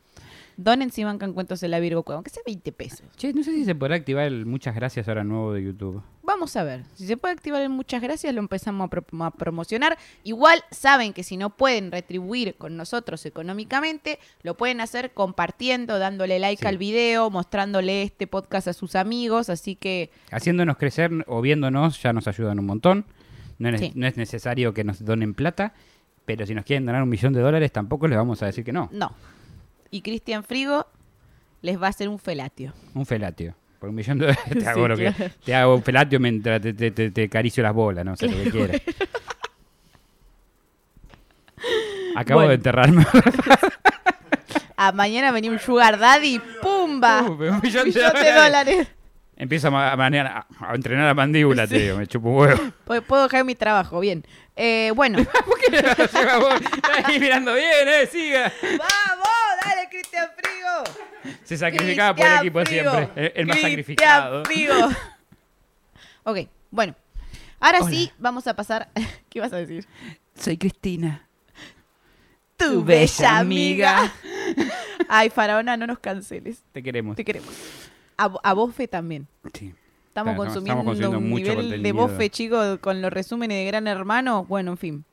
Donen 0.57 0.91
si 0.91 1.03
bancan 1.03 1.33
cuentos 1.33 1.61
en 1.61 1.69
la 1.69 1.79
Virgo 1.79 2.01
Cueva, 2.01 2.17
aunque 2.17 2.31
sea 2.31 2.41
20 2.45 2.71
pesos. 2.71 3.03
Che, 3.15 3.31
no 3.31 3.43
sé 3.43 3.51
si 3.53 3.63
se 3.63 3.75
podrá 3.75 3.95
activar 3.95 4.25
el 4.25 4.47
muchas 4.47 4.73
gracias 4.73 5.07
ahora 5.07 5.23
nuevo 5.23 5.53
de 5.53 5.63
YouTube. 5.63 6.01
Vamos 6.23 6.55
a 6.55 6.63
ver. 6.63 6.83
Si 6.95 7.05
se 7.05 7.15
puede 7.15 7.35
activar 7.35 7.61
el 7.61 7.69
muchas 7.69 8.01
gracias, 8.01 8.33
lo 8.33 8.39
empezamos 8.39 8.85
a, 8.85 8.89
pro- 8.89 9.05
a 9.23 9.31
promocionar. 9.31 9.97
Igual 10.23 10.63
saben 10.71 11.13
que 11.13 11.21
si 11.23 11.37
no 11.37 11.51
pueden 11.51 11.91
retribuir 11.91 12.55
con 12.55 12.75
nosotros 12.75 13.25
económicamente, 13.27 14.19
lo 14.43 14.57
pueden 14.57 14.81
hacer 14.81 15.11
compartiendo, 15.13 15.99
dándole 15.99 16.39
like 16.39 16.61
Sí. 16.61 16.67
al 16.67 16.77
video, 16.77 17.29
mostrándole 17.29 18.01
este 18.03 18.25
podcast 18.27 18.67
a 18.67 18.73
sus 18.73 18.95
amigos. 18.95 19.49
Así 19.49 19.75
que 19.75 20.09
Haciéndonos 20.31 20.77
crecer 20.77 21.11
o 21.27 21.39
viéndonos 21.41 22.01
ya 22.01 22.13
nos 22.13 22.27
ayudan 22.27 22.59
un 22.59 22.65
montón. 22.65 23.05
No 23.59 23.69
es, 23.69 23.79
Sí. 23.79 23.91
no 23.95 24.05
es 24.07 24.17
necesario 24.17 24.73
que 24.73 24.83
nos 24.83 25.05
donen 25.05 25.33
plata, 25.33 25.73
pero 26.25 26.45
si 26.45 26.53
nos 26.55 26.65
quieren 26.65 26.85
donar 26.85 27.03
un 27.03 27.09
millón 27.09 27.33
de 27.33 27.41
dólares 27.41 27.71
tampoco 27.71 28.07
les 28.07 28.17
vamos 28.17 28.41
a 28.43 28.47
decir 28.47 28.63
que 28.65 28.73
no. 28.73 28.89
no. 28.91 29.11
Y 29.91 30.01
Cristian 30.01 30.43
Frigo 30.43 30.85
les 31.61 31.81
va 31.81 31.87
a 31.87 31.89
hacer 31.89 32.09
un 32.09 32.19
felatio. 32.19 32.73
Un 32.93 33.05
felatio. 33.05 33.55
Por 33.79 33.89
un 33.89 33.95
millón 33.95 34.17
de 34.19 34.27
dólares 34.27 34.43
te 34.49 34.59
Sí, 34.61 34.65
hago, 34.67 34.87
lo 34.87 34.97
que- 34.97 35.11
claro. 35.13 35.33
te 35.45 35.55
hago 35.55 35.75
un 35.75 35.83
felatio 35.83 36.19
mientras 36.19 36.61
te, 36.61 36.73
te, 36.73 36.91
te- 36.91 37.11
te 37.11 37.23
acaricio 37.25 37.61
las 37.63 37.73
bolas, 37.73 38.03
no 38.05 38.15
sé 38.15 38.27
lo 38.27 38.43
que 38.43 38.51
quieras. 38.51 38.81
Acabo 42.15 42.39
Bueno. 42.39 42.49
de 42.49 42.55
enterrarme. 42.55 43.05
A 44.75 44.91
mañana 44.93 45.31
venía 45.31 45.51
un 45.51 45.59
sugar 45.59 45.99
daddy, 45.99 46.39
¡pumba! 46.61 47.23
Uh, 47.23 47.31
un 47.33 47.59
millón 47.61 47.91
de 47.91 47.99
dólares. 48.01 48.35
dólares. 48.35 48.87
Empiezo 49.35 49.67
a, 49.67 49.71
ma- 49.71 49.93
a 49.93 50.73
entrenar 50.75 51.05
la 51.05 51.13
mandíbula, 51.13 51.67
te 51.67 51.77
digo, 51.77 51.97
me 51.97 52.07
chupo 52.07 52.29
un 52.29 52.35
huevo. 52.37 52.59
Puedo- 52.85 53.01
Puedo 53.03 53.23
dejar 53.23 53.43
mi 53.45 53.53
trabajo, 53.53 53.99
bien. 53.99 54.23
Eh, 54.55 54.91
bueno. 54.95 55.19
¿Por 55.23 55.59
qué 55.59 55.69
no 55.81 55.89
lo 55.89 56.05
llevas 56.07 56.39
vos? 56.39 56.53
Estás 56.61 57.05
ahí 57.05 57.19
mirando 57.19 57.53
bien, 57.53 57.87
eh, 57.87 58.07
siga. 58.11 58.51
¡Vamos! 58.63 59.27
Se 61.43 61.57
sacrificaba 61.57 62.15
por 62.15 62.25
el 62.25 62.37
equipo 62.37 62.59
Frigo. 62.65 62.91
siempre. 62.91 63.25
El, 63.25 63.31
el 63.35 63.45
más 63.47 63.55
Cristian 63.57 63.71
sacrificado. 63.71 64.45
Frigo. 64.45 64.73
ok, 66.23 66.37
bueno. 66.71 66.95
Ahora 67.59 67.79
Hola. 67.81 67.89
sí, 67.89 68.11
vamos 68.17 68.47
a 68.47 68.55
pasar. 68.55 68.89
¿Qué 69.29 69.39
vas 69.39 69.51
a 69.53 69.57
decir? 69.57 69.85
Soy 70.35 70.57
Cristina. 70.57 71.27
Tu 72.55 72.83
bella 72.83 73.37
amiga. 73.39 74.11
Ay, 75.09 75.29
Faraona, 75.29 75.77
no 75.77 75.87
nos 75.87 75.99
canceles. 75.99 76.63
Te 76.71 76.81
queremos. 76.81 77.15
Te 77.15 77.23
queremos. 77.23 77.53
A, 78.17 78.53
Bofe 78.53 78.87
también. 78.87 79.27
Sí. 79.53 79.73
Estamos 80.07 80.33
Claro, 80.33 80.45
consumiendo, 80.51 80.81
estamos 80.81 80.85
consumiendo 80.85 81.17
un 81.19 81.29
mucho 81.29 81.61
nivel 81.61 81.83
de 81.83 81.91
bofe, 81.91 82.31
chicos, 82.31 82.79
con 82.79 83.03
los 83.03 83.13
resúmenes 83.13 83.59
de 83.59 83.65
Gran 83.65 83.87
Hermano. 83.87 84.45
Bueno, 84.45 84.71
en 84.71 84.77
fin. 84.77 85.05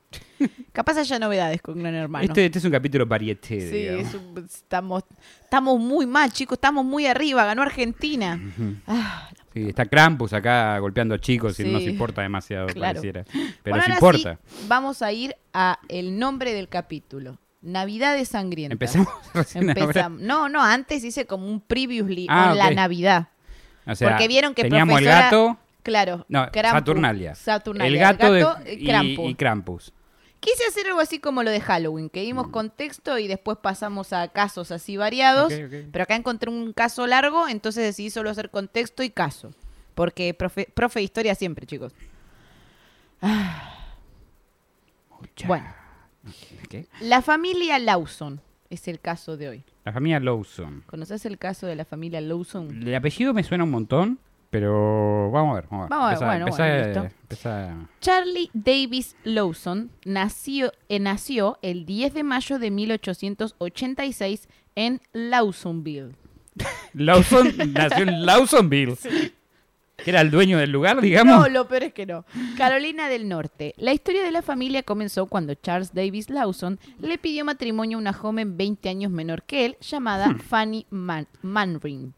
Capaz 0.73 0.99
haya 0.99 1.19
novedades 1.19 1.63
con 1.63 1.79
Gran 1.79 1.95
Hermano. 1.95 2.25
Este, 2.25 2.45
este 2.47 2.59
es 2.59 2.65
un 2.65 2.71
capítulo 2.73 3.09
parieté, 3.09 3.61
sí, 3.71 3.87
es 3.87 4.15
un- 4.15 4.45
estamos, 4.45 5.05
estamos 5.43 5.79
muy 5.79 6.07
mal, 6.07 6.33
chicos. 6.33 6.57
Estamos 6.57 6.85
muy 6.85 7.07
arriba. 7.07 7.45
Ganó 7.45 7.63
Argentina. 7.63 8.41
Ah, 8.87 9.29
Sí, 9.53 9.69
está 9.69 9.87
Krampus 9.87 10.33
acá 10.33 10.77
golpeando 10.81 11.15
a 11.15 11.21
chicos 11.21 11.61
y 11.61 11.65
no 11.65 11.73
nos 11.75 11.83
Sí. 11.85 11.91
importa 11.91 12.23
demasiado, 12.23 12.67
Claro. 12.67 12.95
pareciera. 13.01 13.25
bueno, 13.33 13.53
Pero 13.63 13.77
nos 13.77 13.85
ahora 13.85 13.95
importa. 13.95 14.39
sí, 14.49 14.65
vamos 14.69 15.01
a 15.03 15.13
ir 15.13 15.37
a 15.53 15.79
el 15.89 16.19
nombre 16.19 16.53
del 16.53 16.69
capítulo. 16.69 17.39
Navidades 17.63 18.29
sangrientas. 18.31 18.75
Empezamos 18.75 19.09
recién. 19.35 19.71
Empezamos. 19.71 20.21
No, 20.21 20.49
no, 20.49 20.61
antes 20.63 21.05
hice 21.05 21.27
como 21.27 21.47
un 21.47 21.61
previously 21.61 22.27
Ah, 22.29 22.51
on 22.51 22.59
la. 22.59 22.71
Navidad. 22.73 23.29
O 23.87 23.95
sea, 23.95 24.09
Porque 24.11 24.27
vieron 24.29 24.55
que 24.55 24.63
teníamos 24.63 24.99
el 24.99 25.05
profesora- 25.05 25.25
gato, 25.31 25.59
Claro. 25.85 26.27
no, 26.29 26.51
Krampus. 26.51 26.79
Saturnalia. 26.81 27.35
Saturnalia. 27.37 27.93
El 27.93 27.99
gato, 27.99 28.33
de- 28.33 28.75
y 29.29 29.35
Krampus. 29.37 29.93
Quise 30.45 30.65
hacer 30.69 30.87
algo 30.89 31.01
así 31.01 31.19
como 31.21 31.43
lo 31.43 31.51
de 31.51 31.61
Halloween, 31.61 32.11
que 32.11 32.21
Mm. 32.21 32.25
dimos 32.27 32.49
contexto 32.49 33.19
y 33.19 33.27
después 33.29 33.57
pasamos 33.59 34.13
a 34.13 34.29
casos 34.29 34.71
así 34.71 34.97
variados. 34.99 35.53
Pero 35.91 36.03
acá 36.03 36.17
encontré 36.17 36.51
un 36.51 36.73
caso 36.75 37.07
largo, 37.07 37.49
entonces 37.49 37.83
decidí 37.85 38.11
solo 38.11 38.29
hacer 38.31 38.51
contexto 38.51 39.03
y 39.03 39.09
caso. 39.11 39.53
Porque 39.95 40.35
profe, 40.35 40.69
profe 40.75 40.99
de 41.01 41.05
historia 41.05 41.35
siempre, 41.35 41.67
chicos. 41.67 41.93
Bueno, 45.47 45.65
¿Qué? 46.69 46.87
la 47.01 47.23
familia 47.23 47.79
Lawson 47.79 48.41
es 48.71 48.89
el 48.89 49.01
caso 49.01 49.37
de 49.37 49.49
hoy. 49.49 49.65
La 49.85 49.93
familia 49.93 50.21
Lawson. 50.21 50.83
¿Conoces 50.87 51.25
el 51.27 51.39
caso 51.39 51.67
de 51.67 51.77
la 51.77 51.85
familia 51.85 52.21
Lawson? 52.21 52.83
El 52.83 52.95
apellido 52.95 53.33
me 53.35 53.43
suena 53.45 53.65
un 53.65 53.71
montón, 53.71 54.19
pero 54.55 55.33
vamos 55.33 55.51
a 55.51 55.55
ver. 55.57 55.67
Vamos 55.69 55.91
a 55.91 55.91
ver, 55.91 55.91
Vamos 55.91 56.05
a 56.05 56.09
ver, 56.09 56.15
Empezá- 56.15 56.27
bueno, 56.27 56.47
empezá- 56.47 56.65
bueno, 56.65 56.87
listo. 57.03 57.19
empezá- 57.23 57.89
Charlie 58.01 58.51
Davis 58.55 59.17
Lawson 59.25 59.91
nació, 60.05 60.73
eh, 60.89 61.01
nació 61.01 61.59
el 61.63 61.85
10 61.87 62.15
de 62.15 62.23
mayo 62.23 62.61
de 62.61 62.71
1886 62.71 64.49
en 64.77 65.01
Lawsonville. 65.13 66.15
Lawson 66.95 67.53
nació 67.73 68.05
en 68.05 68.25
Lawsonville. 68.25 68.97
Que 69.97 70.11
era 70.11 70.21
el 70.21 70.31
dueño 70.31 70.59
del 70.59 70.71
lugar, 70.71 71.01
digamos. 71.01 71.37
No, 71.37 71.49
lo 71.49 71.67
peor 71.67 71.85
es 71.85 71.93
que 71.93 72.07
no. 72.07 72.25
Carolina 72.57 73.09
del 73.09 73.29
Norte. 73.29 73.75
La 73.77 73.93
historia 73.93 74.23
de 74.23 74.31
la 74.33 74.43
familia 74.43 74.83
comenzó 74.85 75.27
cuando 75.27 75.55
Charles 75.55 75.95
Davis 75.95 76.31
Lawson 76.31 76.79
le 77.01 77.19
pidió 77.19 77.45
matrimonio 77.45 77.99
a 77.99 78.01
una 78.01 78.13
joven 78.13 78.57
20 78.57 78.89
años 78.89 79.11
menor 79.11 79.43
que 79.43 79.65
él, 79.67 79.77
llamada 79.81 80.35
Fanny 80.49 80.87
Man 80.91 81.27
Manring. 81.43 82.13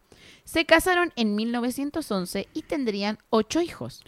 Se 0.46 0.64
casaron 0.64 1.12
en 1.16 1.34
1911 1.34 2.48
y 2.54 2.62
tendrían 2.62 3.18
ocho 3.30 3.60
hijos. 3.60 4.04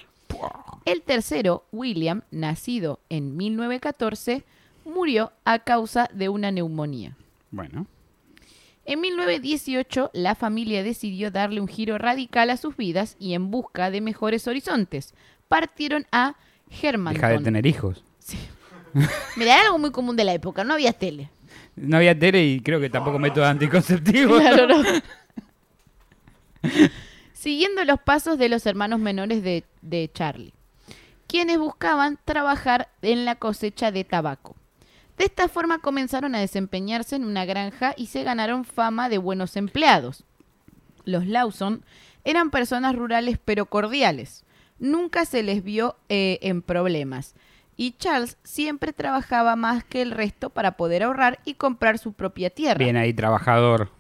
El 0.85 1.03
tercero, 1.03 1.65
William, 1.73 2.23
nacido 2.31 3.01
en 3.09 3.37
1914, 3.37 4.45
murió 4.85 5.33
a 5.45 5.59
causa 5.59 6.09
de 6.15 6.29
una 6.29 6.51
neumonía. 6.53 7.17
Bueno, 7.51 7.87
En 8.85 9.01
1918, 9.01 10.11
la 10.15 10.35
familia 10.35 10.83
decidió 10.83 11.31
darle 11.31 11.61
un 11.61 11.69
giro 11.69 11.99
radical 11.99 12.49
a 12.51 12.57
sus 12.57 12.77
vidas 12.77 13.17
y 13.19 13.35
en 13.35 13.51
busca 13.51 13.91
de 13.91 14.01
mejores 14.01 14.47
horizontes, 14.47 15.13
partieron 15.49 16.07
a 16.13 16.37
Germantown. 16.71 17.21
deja 17.21 17.39
de 17.39 17.45
tener 17.45 17.67
hijos. 17.67 18.03
Mira, 19.37 19.57
era 19.57 19.63
algo 19.67 19.79
muy 19.79 19.91
común 19.91 20.17
de 20.17 20.25
la 20.25 20.33
época, 20.33 20.65
no 20.65 20.75
había 20.75 20.93
tele. 20.95 21.29
No 21.77 21.97
había 21.99 22.19
tele 22.19 22.45
y 22.47 22.61
creo 22.61 22.81
que 22.81 22.89
tampoco 22.89 23.19
método 23.19 23.45
anticonceptivo. 23.45 24.39
Claro, 24.39 24.67
no. 24.69 24.83
Siguiendo 27.33 27.85
los 27.85 28.01
pasos 28.01 28.39
de 28.39 28.49
los 28.49 28.67
hermanos 28.67 28.99
menores 29.01 29.43
de, 29.43 29.65
de 29.81 30.11
Charlie, 30.13 30.55
quienes 31.27 31.59
buscaban 31.59 32.19
trabajar 32.25 32.89
en 33.03 33.25
la 33.25 33.37
cosecha 33.37 33.93
de 33.93 34.05
tabaco. 34.05 34.57
De 35.19 35.25
esta 35.25 35.49
forma 35.49 35.81
comenzaron 35.81 36.35
a 36.35 36.41
desempeñarse 36.41 37.17
en 37.17 37.25
una 37.25 37.45
granja 37.45 37.93
y 37.97 38.07
se 38.07 38.23
ganaron 38.23 38.65
fama 38.65 39.09
de 39.09 39.19
buenos 39.19 39.57
empleados. 39.57 40.25
Los 41.05 41.27
Lawson 41.27 41.85
eran 42.25 42.51
personas 42.51 42.95
rurales 42.95 43.39
pero 43.45 43.67
cordiales. 43.67 44.45
Nunca 44.79 45.25
se 45.25 45.43
les 45.43 45.65
vio 45.65 45.97
eh, 46.09 46.39
en 46.43 46.63
problemas. 46.63 47.35
Y 47.77 47.93
Charles 47.93 48.37
siempre 48.43 48.93
trabajaba 48.93 49.57
más 49.57 49.85
que 49.85 50.03
el 50.03 50.11
resto 50.11 50.51
para 50.51 50.77
poder 50.77 51.03
ahorrar 51.03 51.41
y 51.45 51.55
comprar 51.55 51.99
su 51.99 52.13
propia 52.13 52.51
tierra. 52.51 52.79
Bien 52.79 52.97
ahí, 52.97 53.13
trabajador. 53.13 53.91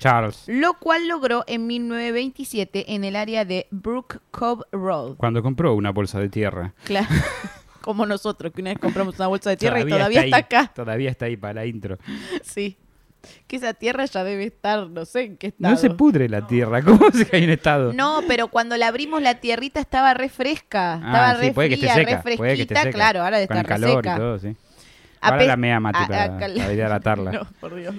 Charles. 0.00 0.44
Lo 0.48 0.74
cual 0.74 1.06
logró 1.06 1.44
en 1.46 1.66
1927 1.68 2.94
en 2.94 3.04
el 3.04 3.14
área 3.16 3.44
de 3.44 3.66
Brook 3.70 4.20
Cove 4.32 4.64
Road. 4.72 5.16
Cuando 5.16 5.42
compró 5.42 5.74
una 5.74 5.90
bolsa 5.90 6.18
de 6.18 6.28
tierra. 6.28 6.72
Claro. 6.84 7.06
Como 7.80 8.04
nosotros, 8.06 8.52
que 8.52 8.60
una 8.60 8.70
vez 8.70 8.78
compramos 8.78 9.14
una 9.16 9.28
bolsa 9.28 9.50
de 9.50 9.56
tierra 9.56 9.80
y 9.80 9.84
Todavía 9.84 9.96
todavía 9.98 10.20
está, 10.24 10.36
ahí, 10.36 10.42
acá. 10.42 10.72
Todavía 10.74 11.10
está 11.10 11.24
ahí 11.26 11.36
para 11.36 11.54
la 11.54 11.66
intro. 11.66 11.98
Sí. 12.42 12.76
Que 13.46 13.56
esa 13.56 13.74
tierra 13.74 14.06
ya 14.06 14.24
debe 14.24 14.44
estar, 14.44 14.88
no 14.88 15.04
sé 15.04 15.24
en 15.24 15.36
qué 15.36 15.48
estado. 15.48 15.74
No 15.74 15.78
se 15.78 15.90
pudre 15.90 16.26
la 16.30 16.46
tierra. 16.46 16.80
¿Cómo 16.84 17.10
se 17.10 17.26
cae 17.26 17.44
en 17.44 17.50
estado? 17.50 17.92
No, 17.92 18.22
pero 18.26 18.48
cuando 18.48 18.78
la 18.78 18.88
abrimos 18.88 19.20
la 19.20 19.34
tierrita 19.34 19.78
estaba 19.78 20.14
re 20.14 20.30
fresca. 20.30 20.94
Ah, 20.94 21.06
Estaba 21.06 21.34
sí, 21.34 21.46
re 21.48 21.52
puede 21.52 21.68
que 21.68 21.74
esté 21.74 21.88
seca, 21.88 22.22
re 22.22 22.30
que 22.32 22.36
fresquita. 22.38 22.80
seca. 22.82 22.92
Claro, 22.92 23.22
ahora 23.22 23.36
de 23.36 23.42
estar 23.42 23.58
el 23.58 23.64
re 23.64 23.68
calor 23.68 24.02
seca. 24.02 24.14
y 24.14 24.18
todo, 24.18 24.38
sí. 24.38 24.56
Ahora 25.20 25.44
la 25.44 25.56
mea 25.58 25.80
Mati 25.80 26.02
a- 26.02 26.06
para, 26.06 26.24
a 26.24 26.38
para 26.38 26.72
ir 26.72 26.82
a. 26.82 27.16
No, 27.16 27.46
por 27.60 27.74
Dios. 27.74 27.94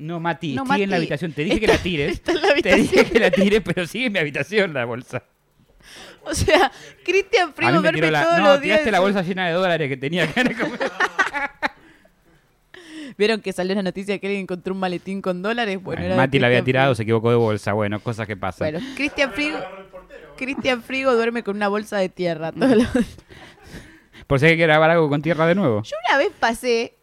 No, 0.00 0.20
Mati, 0.20 0.54
No, 0.54 0.64
sigue 0.66 0.84
en 0.84 0.90
la 0.90 0.96
Mati, 0.96 1.02
habitación. 1.02 1.32
Te 1.32 1.44
dije 1.44 1.60
que 1.60 1.66
la 1.66 1.78
tires. 1.78 2.12
está 2.12 2.32
en 2.32 2.42
la 2.42 2.54
Te 2.54 2.74
dije 2.76 3.04
que 3.06 3.18
la 3.20 3.30
tires, 3.30 3.62
pero 3.64 3.86
sigue 3.86 4.06
en 4.06 4.12
mi 4.12 4.18
habitación 4.18 4.74
la 4.74 4.84
bolsa. 4.84 5.22
O 6.22 6.34
sea, 6.34 6.70
Cristian 7.04 7.54
me 7.58 7.80
verme 7.80 8.10
la... 8.10 8.22
todos 8.24 8.38
No, 8.38 8.44
los 8.44 8.60
días. 8.60 8.78
tiraste 8.78 8.90
la 8.90 9.00
bolsa 9.00 9.22
llena 9.22 9.46
de 9.46 9.52
dólares 9.54 9.88
que 9.88 9.96
tenía 9.96 10.26
que 10.26 10.44
¿Vieron 13.16 13.40
que 13.40 13.52
salió 13.52 13.74
la 13.74 13.82
noticia 13.82 14.18
que 14.18 14.26
alguien 14.26 14.42
encontró 14.42 14.72
un 14.72 14.80
maletín 14.80 15.20
con 15.20 15.42
dólares? 15.42 15.82
Bueno, 15.82 16.02
era 16.02 16.14
de 16.14 16.16
Mati 16.16 16.38
la 16.38 16.46
había 16.46 16.62
tirado, 16.64 16.86
Frigo. 16.88 16.94
se 16.96 17.02
equivocó 17.02 17.30
de 17.30 17.36
bolsa. 17.36 17.72
Bueno, 17.72 18.00
cosas 18.00 18.26
que 18.26 18.36
pasan. 18.36 18.72
Bueno, 18.72 18.86
Cristian 18.96 19.32
Frigo. 19.32 19.58
Cristian 20.36 20.82
Frigo 20.82 21.14
duerme 21.14 21.42
con 21.42 21.56
una 21.56 21.68
bolsa 21.68 21.98
de 21.98 22.08
tierra. 22.08 22.52
todos 22.52 22.76
los- 22.76 22.88
Por 24.26 24.40
si 24.40 24.46
hay 24.46 24.56
que 24.56 24.62
grabar 24.62 24.90
algo 24.90 25.08
con 25.08 25.20
tierra 25.22 25.46
de 25.46 25.54
nuevo. 25.54 25.82
Yo 25.82 25.96
una 26.08 26.18
vez 26.18 26.30
pasé, 26.38 26.94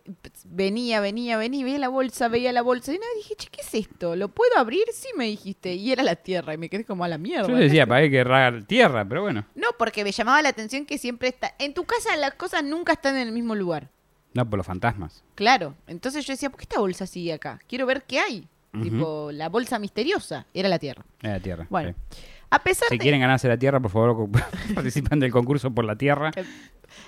venía, 0.45 0.99
venía, 0.99 1.37
venía, 1.37 1.63
veía 1.65 1.79
la 1.79 1.89
bolsa, 1.89 2.27
veía 2.27 2.51
la 2.51 2.61
bolsa. 2.61 2.93
Y 2.93 2.97
una 2.97 3.05
vez 3.07 3.23
dije, 3.23 3.35
che, 3.35 3.49
¿qué 3.49 3.61
es 3.61 3.73
esto? 3.73 4.15
¿Lo 4.15 4.29
puedo 4.29 4.57
abrir? 4.57 4.83
Sí, 4.93 5.09
me 5.17 5.25
dijiste. 5.25 5.73
Y 5.73 5.91
era 5.91 6.03
la 6.03 6.15
tierra. 6.15 6.53
Y 6.53 6.57
me 6.57 6.69
quedé 6.69 6.85
como 6.85 7.03
a 7.03 7.07
la 7.07 7.17
mierda. 7.17 7.47
Yo 7.47 7.55
decía, 7.55 7.85
para 7.85 8.01
hay 8.01 8.11
que 8.11 8.23
ragar 8.23 8.63
tierra, 8.63 9.07
pero 9.07 9.21
bueno. 9.21 9.45
No, 9.55 9.67
porque 9.77 10.03
me 10.03 10.11
llamaba 10.11 10.41
la 10.41 10.49
atención 10.49 10.85
que 10.85 10.97
siempre 10.97 11.29
está. 11.29 11.53
En 11.59 11.73
tu 11.73 11.85
casa 11.85 12.15
las 12.17 12.33
cosas 12.33 12.63
nunca 12.63 12.93
están 12.93 13.15
en 13.15 13.27
el 13.27 13.33
mismo 13.33 13.55
lugar. 13.55 13.89
No, 14.33 14.49
por 14.49 14.57
los 14.57 14.67
fantasmas. 14.67 15.23
Claro. 15.35 15.75
Entonces 15.87 16.25
yo 16.25 16.33
decía, 16.33 16.49
¿por 16.49 16.59
qué 16.59 16.63
esta 16.63 16.79
bolsa 16.79 17.07
sigue 17.07 17.33
acá? 17.33 17.59
Quiero 17.67 17.85
ver 17.85 18.03
qué 18.03 18.19
hay. 18.19 18.47
Tipo, 18.81 19.31
la 19.31 19.49
bolsa 19.49 19.79
misteriosa. 19.79 20.45
Era 20.53 20.69
la 20.69 20.77
tierra. 20.77 21.03
Era 21.23 21.39
tierra. 21.39 21.65
Bueno, 21.69 21.95
sí. 22.11 22.21
A 22.49 22.60
pesar 22.60 22.88
Si 22.89 22.97
de. 22.97 23.01
quieren 23.01 23.21
ganarse 23.21 23.47
la 23.47 23.57
tierra, 23.57 23.79
por 23.79 23.91
favor, 23.91 24.29
participan 24.75 25.19
del 25.19 25.31
concurso 25.31 25.71
por 25.71 25.86
la 25.86 25.95
tierra. 25.95 26.31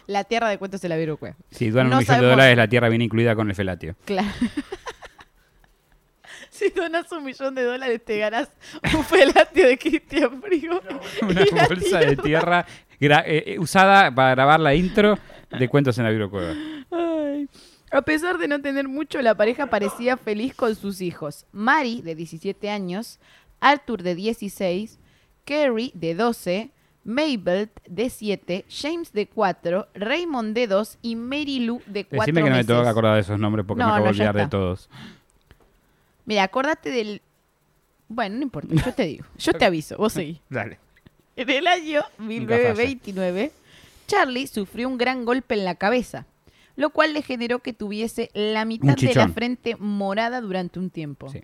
La 0.08 0.24
tierra 0.24 0.50
de 0.50 0.58
cuentos 0.58 0.82
de 0.82 0.90
la 0.90 0.98
Virucue. 0.98 1.36
Si 1.52 1.70
donan 1.70 1.90
No 1.90 1.96
un 1.96 2.00
millón 2.00 2.16
sabemos- 2.16 2.22
de 2.26 2.30
dólares, 2.32 2.58
la 2.58 2.68
tierra 2.68 2.90
viene 2.90 3.06
incluida 3.06 3.36
con 3.36 3.50
el 3.50 3.56
felatio. 3.56 3.96
Claro. 4.06 4.28
si 6.50 6.70
donas 6.70 7.12
un 7.12 7.24
millón 7.24 7.56
de 7.56 7.64
dólares, 7.64 8.04
te 8.04 8.18
ganas 8.18 8.50
un 8.96 9.04
felatio 9.04 9.68
de 9.68 9.78
Cristian 9.78 10.42
Frigo. 10.42 10.82
Una 11.22 11.68
bolsa 11.68 12.00
de 12.00 12.18
tierra 12.18 12.66
eh, 13.00 13.44
eh, 13.48 13.60
usada 13.60 14.14
para 14.14 14.32
grabar 14.32 14.60
la 14.60 14.76
intro 14.76 15.18
de 15.58 15.70
Cuentos 15.70 15.98
en 15.98 16.04
la 16.04 16.10
Virocueva. 16.12 16.54
A 17.92 18.02
pesar 18.04 18.38
de 18.38 18.48
no 18.48 18.62
tener 18.62 18.88
mucho, 18.88 19.20
la 19.22 19.36
pareja 19.36 19.68
parecía 19.68 20.16
feliz 20.18 20.54
con 20.54 20.76
sus 20.76 21.02
hijos. 21.02 21.46
Mary, 21.52 22.02
de 22.04 22.14
17 22.14 22.70
años, 22.70 23.20
Arthur, 23.62 24.04
de 24.04 24.14
16, 24.14 25.00
Carrie, 25.46 25.92
de 25.94 26.16
12, 26.16 26.72
Mabel, 27.04 27.70
de 27.88 28.10
7, 28.10 28.66
James, 28.70 29.12
de 29.14 29.28
4, 29.28 29.88
Raymond, 29.96 30.54
de 30.54 30.68
2 30.68 30.98
y 31.02 31.16
Mary 31.16 31.60
Lou, 31.62 31.82
de 31.86 32.06
4 32.06 32.20
Decime 32.20 32.42
que 32.42 32.42
no 32.42 32.46
me 32.46 32.52
meses. 32.52 32.68
tengo 32.68 32.84
que 32.84 32.90
acordar 32.90 33.16
de 33.16 33.22
esos 33.22 33.40
nombres 33.40 33.66
porque 33.66 33.82
No, 33.82 33.88
me 33.88 33.92
acabo 33.94 34.06
no, 34.06 34.12
olvidar 34.12 34.36
de 34.36 34.48
todos. 34.48 34.90
Mira, 36.26 36.44
acordate 36.44 36.92
del... 36.92 37.22
Bueno, 38.08 38.38
no 38.38 38.44
importa, 38.44 38.74
yo 38.74 38.94
te 38.94 39.04
digo. 39.04 39.26
Yo 39.38 39.54
te 39.54 39.66
aviso, 39.66 39.98
vos 39.98 40.14
seguí. 40.14 40.42
Dale. 40.50 40.80
En 41.36 41.50
el 41.50 41.68
año 41.68 42.04
1929, 42.18 43.52
Charlie 44.08 44.48
sufrió 44.48 44.88
un 44.90 44.98
gran 44.98 45.26
golpe 45.26 45.54
en 45.56 45.64
la 45.64 45.76
cabeza, 45.76 46.26
lo 46.76 46.90
cual 46.90 47.14
le 47.14 47.22
generó 47.22 47.60
que 47.60 47.72
tuviese 47.74 48.30
la 48.34 48.66
mitad 48.66 48.96
de 48.96 49.14
la 49.14 49.30
frente 49.30 49.76
morada 49.78 50.42
durante 50.42 50.80
un 50.80 50.90
tiempo. 50.90 51.30
Sí. 51.30 51.44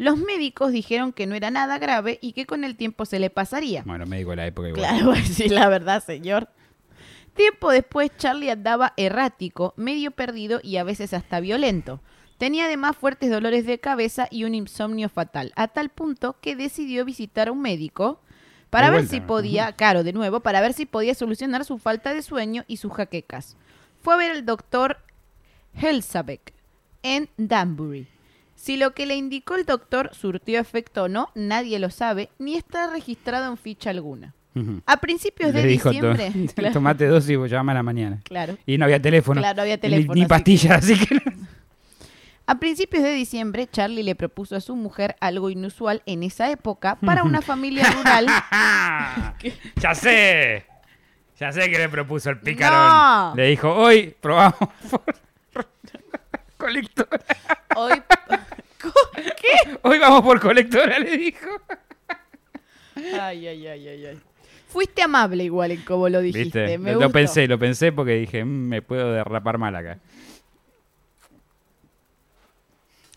Los 0.00 0.16
médicos 0.16 0.72
dijeron 0.72 1.12
que 1.12 1.26
no 1.26 1.34
era 1.34 1.50
nada 1.50 1.78
grave 1.78 2.18
y 2.22 2.32
que 2.32 2.46
con 2.46 2.64
el 2.64 2.74
tiempo 2.76 3.04
se 3.04 3.18
le 3.18 3.28
pasaría. 3.28 3.82
Bueno, 3.84 4.06
médico 4.06 4.30
de 4.30 4.36
la 4.36 4.46
época 4.46 4.68
igual. 4.70 4.80
Claro, 4.80 5.14
sí, 5.30 5.48
la 5.50 5.68
verdad, 5.68 6.02
señor. 6.02 6.48
Tiempo 7.34 7.70
después, 7.70 8.10
Charlie 8.16 8.50
andaba 8.50 8.94
errático, 8.96 9.74
medio 9.76 10.10
perdido 10.10 10.58
y 10.62 10.78
a 10.78 10.84
veces 10.84 11.12
hasta 11.12 11.40
violento. 11.40 12.00
Tenía 12.38 12.64
además 12.64 12.96
fuertes 12.96 13.30
dolores 13.30 13.66
de 13.66 13.78
cabeza 13.78 14.26
y 14.30 14.44
un 14.44 14.54
insomnio 14.54 15.10
fatal, 15.10 15.52
a 15.54 15.68
tal 15.68 15.90
punto 15.90 16.36
que 16.40 16.56
decidió 16.56 17.04
visitar 17.04 17.48
a 17.48 17.52
un 17.52 17.60
médico 17.60 18.20
para 18.70 18.86
De 18.86 18.92
ver 18.92 19.00
vuelta. 19.02 19.14
si 19.14 19.20
podía, 19.20 19.72
claro, 19.72 20.02
de 20.02 20.14
nuevo, 20.14 20.40
para 20.40 20.62
ver 20.62 20.72
si 20.72 20.86
podía 20.86 21.14
solucionar 21.14 21.66
su 21.66 21.76
falta 21.76 22.14
de 22.14 22.22
sueño 22.22 22.64
y 22.66 22.78
sus 22.78 22.94
jaquecas. 22.94 23.58
Fue 24.00 24.14
a 24.14 24.16
ver 24.16 24.30
al 24.30 24.46
doctor 24.46 24.96
Helsabeck 25.74 26.54
en 27.02 27.28
Danbury. 27.36 28.06
Si 28.60 28.76
lo 28.76 28.92
que 28.92 29.06
le 29.06 29.16
indicó 29.16 29.54
el 29.54 29.64
doctor 29.64 30.10
surtió 30.12 30.60
efecto 30.60 31.04
o 31.04 31.08
no, 31.08 31.30
nadie 31.34 31.78
lo 31.78 31.88
sabe, 31.88 32.28
ni 32.38 32.56
está 32.56 32.90
registrado 32.92 33.50
en 33.50 33.56
ficha 33.56 33.88
alguna. 33.88 34.34
A 34.84 34.98
principios 34.98 35.54
de 35.54 35.62
dijo, 35.62 35.88
diciembre. 35.88 36.30
to- 36.30 36.52
claro, 36.56 36.74
tomate 36.74 37.06
dos 37.06 37.26
y 37.30 37.36
llama 37.48 37.72
a 37.72 37.76
la 37.76 37.82
mañana. 37.82 38.20
claro. 38.22 38.58
Y 38.66 38.76
no 38.76 38.84
había 38.84 39.00
teléfono. 39.00 39.40
Claro, 39.40 39.56
no 39.56 39.62
había 39.62 39.80
teléfono, 39.80 40.12
Ni, 40.14 40.26
pastillas, 40.26 40.84
así 40.84 40.94
que... 40.98 41.22
A 42.46 42.58
principios 42.58 43.02
de 43.02 43.14
diciembre, 43.14 43.66
Charlie 43.66 44.02
le 44.02 44.14
propuso 44.14 44.56
a 44.56 44.60
su 44.60 44.76
mujer 44.76 45.16
algo 45.20 45.48
inusual 45.48 46.02
en 46.04 46.22
esa 46.22 46.50
época 46.50 46.96
para 46.96 47.22
una 47.22 47.40
familia 47.40 47.88
rural. 47.92 48.26
ya 49.76 49.94
sé. 49.94 50.66
Ya 51.38 51.50
sé 51.50 51.70
que 51.70 51.78
le 51.78 51.88
propuso 51.88 52.28
el 52.28 52.40
picarón. 52.40 53.30
No. 53.30 53.36
Le 53.36 53.46
dijo, 53.46 53.72
hoy 53.72 54.14
probamos 54.20 54.68
por 54.90 55.04
colectora. 56.60 57.18
Hoy. 57.76 58.02
¿Qué? 58.82 59.78
Hoy 59.82 59.98
vamos 59.98 60.22
por 60.22 60.40
colectora, 60.40 60.98
le 60.98 61.16
dijo. 61.16 61.48
Ay, 62.96 63.46
ay, 63.46 63.66
ay, 63.66 63.88
ay, 63.88 64.06
ay. 64.06 64.20
Fuiste 64.68 65.02
amable 65.02 65.44
igual 65.44 65.72
en 65.72 65.82
cómo 65.82 66.08
lo 66.08 66.20
dijiste. 66.20 66.62
¿Viste? 66.62 66.78
Me 66.78 66.92
lo, 66.92 66.98
gustó. 66.98 67.12
pensé, 67.12 67.48
lo 67.48 67.58
pensé 67.58 67.90
porque 67.92 68.12
dije, 68.14 68.44
"Mm, 68.44 68.68
me 68.68 68.82
puedo 68.82 69.12
derrapar 69.12 69.58
mal 69.58 69.74
acá. 69.74 69.98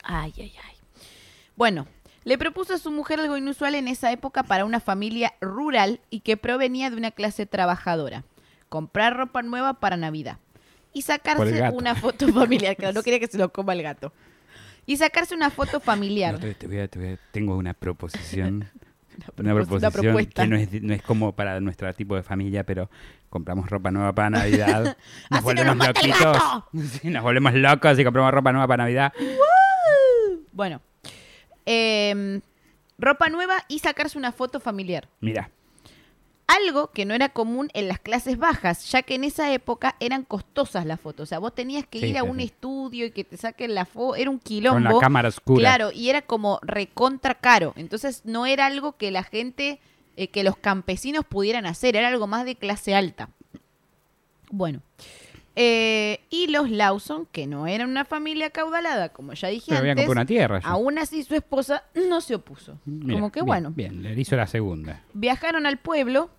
Ay, 0.03 0.33
ay, 0.37 0.53
ay. 0.63 0.75
Bueno, 1.55 1.87
le 2.23 2.37
propuso 2.37 2.73
a 2.73 2.77
su 2.77 2.91
mujer 2.91 3.19
algo 3.19 3.37
inusual 3.37 3.75
en 3.75 3.87
esa 3.87 4.11
época 4.11 4.43
para 4.43 4.65
una 4.65 4.79
familia 4.79 5.33
rural 5.41 5.99
y 6.09 6.21
que 6.21 6.37
provenía 6.37 6.89
de 6.89 6.97
una 6.97 7.11
clase 7.11 7.45
trabajadora. 7.45 8.23
Comprar 8.69 9.15
ropa 9.15 9.43
nueva 9.43 9.75
para 9.75 9.97
Navidad. 9.97 10.37
Y 10.91 11.03
sacarse 11.03 11.69
una 11.73 11.95
foto 11.95 12.27
familiar. 12.33 12.75
Claro, 12.75 12.93
no 12.93 13.03
quería 13.03 13.19
que 13.19 13.27
se 13.27 13.37
lo 13.37 13.51
coma 13.51 13.73
el 13.73 13.83
gato. 13.83 14.11
Y 14.85 14.97
sacarse 14.97 15.33
una 15.35 15.49
foto 15.49 15.79
familiar. 15.79 16.33
No, 16.33 16.39
te- 16.39 16.53
te 16.55 16.67
voy 16.67 16.79
a- 16.79 16.87
te 16.87 16.99
voy 16.99 17.07
a- 17.13 17.19
tengo 17.31 17.55
una 17.57 17.73
proposición. 17.73 18.69
Una 19.37 19.53
propos- 19.53 19.77
una 19.77 19.91
proposición 19.91 19.91
propuesta. 20.03 20.41
que 20.41 20.47
no 20.47 20.55
es, 20.55 20.81
no 20.81 20.91
es 20.91 21.03
como 21.03 21.35
para 21.35 21.59
nuestro 21.59 21.93
tipo 21.93 22.15
de 22.15 22.23
familia, 22.23 22.63
pero 22.63 22.89
compramos 23.29 23.69
ropa 23.69 23.91
nueva 23.91 24.11
para 24.13 24.31
Navidad. 24.31 24.97
¡Así 25.29 25.29
Nos 25.29 25.39
no 25.39 25.43
volvemos 25.43 25.65
nos 25.67 25.87
mata 25.87 26.01
el 26.01 26.09
loquitos. 26.09 26.99
Sí, 26.99 27.09
nos 27.11 27.21
volvemos 27.21 27.53
locos 27.53 27.99
y 27.99 28.03
compramos 28.03 28.33
ropa 28.33 28.51
nueva 28.51 28.65
para 28.67 28.83
Navidad. 28.85 29.13
Bueno. 30.51 30.81
em, 31.65 32.41
ropa 32.97 33.29
nueva 33.29 33.57
y 33.67 33.79
sacarse 33.79 34.17
una 34.17 34.31
foto 34.31 34.59
familiar. 34.59 35.07
Mira, 35.21 35.51
Algo 36.47 36.91
que 36.91 37.05
no 37.05 37.13
era 37.13 37.29
común 37.29 37.69
en 37.73 37.87
las 37.87 37.99
clases 37.99 38.37
bajas, 38.37 38.91
ya 38.91 39.01
que 39.01 39.15
en 39.15 39.23
esa 39.23 39.51
época 39.53 39.95
eran 39.99 40.23
costosas 40.23 40.85
las 40.85 40.99
fotos. 40.99 41.23
O 41.23 41.25
sea, 41.27 41.39
vos 41.39 41.55
tenías 41.55 41.87
que 41.87 41.99
Sí, 41.99 42.07
ir 42.07 42.17
a 42.17 42.21
sí, 42.23 42.27
un 42.27 42.37
sí. 42.37 42.43
estudio 42.43 43.05
y 43.05 43.11
que 43.11 43.23
te 43.23 43.37
saquen 43.37 43.73
la 43.73 43.85
foto. 43.85 44.15
Era 44.15 44.29
un 44.29 44.39
quilombo. 44.39 44.83
con 44.89 44.95
la 44.95 44.99
cámara 44.99 45.29
oscura. 45.29 45.59
Claro, 45.59 45.91
y 45.91 46.09
era 46.09 46.21
como 46.21 46.59
recontra 46.61 47.35
caro. 47.35 47.73
Entonces 47.77 48.21
no 48.25 48.45
era 48.45 48.65
algo 48.65 48.97
que 48.97 49.09
la 49.09 49.23
gente, 49.23 49.79
eh, 50.17 50.27
que 50.27 50.43
los 50.43 50.57
campesinos 50.57 51.23
pudieran 51.25 51.65
hacer, 51.65 51.95
era 51.95 52.09
algo 52.09 52.27
más 52.27 52.43
de 52.45 52.55
clase 52.55 52.93
alta. 52.93 53.29
Bueno. 54.51 54.81
Eh, 55.55 56.21
y 56.29 56.47
los 56.47 56.69
Lawson, 56.69 57.27
que 57.31 57.45
no 57.47 57.67
eran 57.67 57.89
una 57.89 58.05
familia 58.05 58.49
caudalada, 58.49 59.09
como 59.09 59.33
ya 59.33 59.49
dije 59.49 59.65
Pero 59.69 59.79
habían 59.79 59.91
antes, 59.99 60.05
comprado 60.07 60.21
una 60.23 60.27
tierra. 60.27 60.59
ya. 60.61 60.67
aún 60.69 60.97
así 60.97 61.23
su 61.23 61.35
esposa 61.35 61.83
no 62.09 62.21
se 62.21 62.35
opuso. 62.35 62.79
Mira, 62.85 63.13
como 63.13 63.31
que 63.31 63.39
bien, 63.41 63.45
bueno, 63.47 63.71
Bien, 63.71 64.01
le 64.01 64.19
hizo 64.19 64.35
la 64.35 64.47
segunda. 64.47 65.01
viajaron 65.13 65.65
al 65.65 65.77
pueblo, 65.77 66.29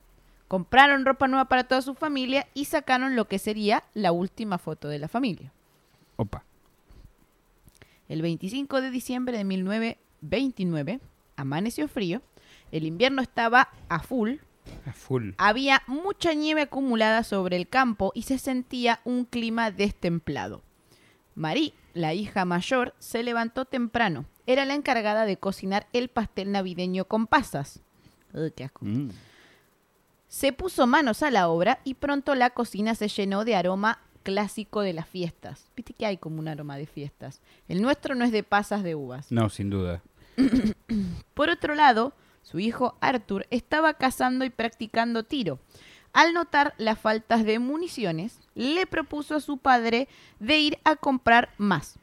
compraron 0.49 1.05
ropa 1.05 1.29
nueva 1.29 1.45
para 1.47 1.65
toda 1.65 1.81
su 1.83 1.95
familia 1.95 2.47
y 2.55 2.65
sacaron 2.67 3.15
lo 3.17 3.27
que 3.29 3.39
sería 3.39 3.85
la 3.95 4.11
última 4.13 4.59
foto 4.59 4.89
de 4.89 4.99
la 4.99 5.09
familia. 5.09 5.53
Opa. 6.17 6.45
El 8.09 8.21
25 8.23 8.81
de 8.81 8.91
diciembre 8.91 9.39
de 9.39 9.45
1929 9.45 11.01
amaneció 11.37 11.89
frío, 11.89 12.21
el 12.73 12.85
invierno 12.85 13.23
estaba 13.23 13.69
a 13.89 14.01
full, 14.01 14.35
full. 14.95 15.31
había 15.39 15.83
mucha 15.87 16.35
nieve 16.35 16.63
acumulada 16.63 17.23
sobre 17.25 17.57
el 17.57 17.69
campo 17.69 18.13
y 18.15 18.23
se 18.23 18.39
sentía 18.39 19.01
un 19.05 19.25
clima 19.25 19.71
destemplado. 19.71 20.63
Marie, 21.35 21.75
la 21.95 22.15
hija 22.15 22.45
mayor, 22.45 22.95
se 22.99 23.23
levantó 23.23 23.65
temprano. 23.65 24.27
Era 24.47 24.65
la 24.65 24.75
encargada 24.75 25.27
de 25.27 25.37
cocinar 25.37 25.87
el 25.93 26.09
pastel 26.09 26.53
navideño 26.53 27.07
con 27.07 27.27
pasas. 27.27 27.81
Uy, 28.33 28.53
qué 28.53 28.65
asco. 28.65 28.85
Mm. 28.85 29.11
Se 30.29 30.53
puso 30.53 30.87
manos 30.87 31.23
a 31.23 31.31
la 31.31 31.49
obra 31.49 31.81
y 31.85 31.95
pronto 31.95 32.35
la 32.35 32.51
cocina 32.51 32.95
se 32.95 33.09
llenó 33.09 33.45
de 33.45 33.55
aroma 33.55 34.01
clásico 34.25 34.81
de 34.81 34.93
las 34.93 35.09
fiestas. 35.09 35.71
Viste 35.77 35.93
que 35.93 36.07
hay 36.07 36.17
como 36.17 36.41
un 36.41 36.49
aroma 36.49 36.77
de 36.77 36.87
fiestas. 36.87 37.41
El 37.69 37.83
nuestro 37.83 38.15
no 38.15 38.25
es 38.25 38.33
de 38.33 38.43
pasas 38.43 38.83
de 38.83 38.97
uvas. 38.97 39.31
No, 39.31 39.49
sin 39.49 39.71
duda. 39.71 40.03
Por 41.35 41.51
otro 41.51 41.75
lado, 41.75 42.13
su 42.45 42.61
hijo 42.61 42.97
Arthur 43.01 43.47
estaba 43.51 43.95
cazando 43.95 44.45
y 44.45 44.51
practicando 44.51 45.25
tiro. 45.25 45.59
Al 46.13 46.33
notar 46.33 46.75
las 46.79 46.99
faltas 47.01 47.45
de 47.45 47.59
municiones, 47.59 48.39
le 48.55 48.87
propuso 48.87 49.35
a 49.35 49.41
su 49.41 49.59
padre 49.59 50.07
de 50.39 50.59
ir 50.59 50.79
a 50.85 50.95
comprar 50.95 51.51
más. 51.59 51.99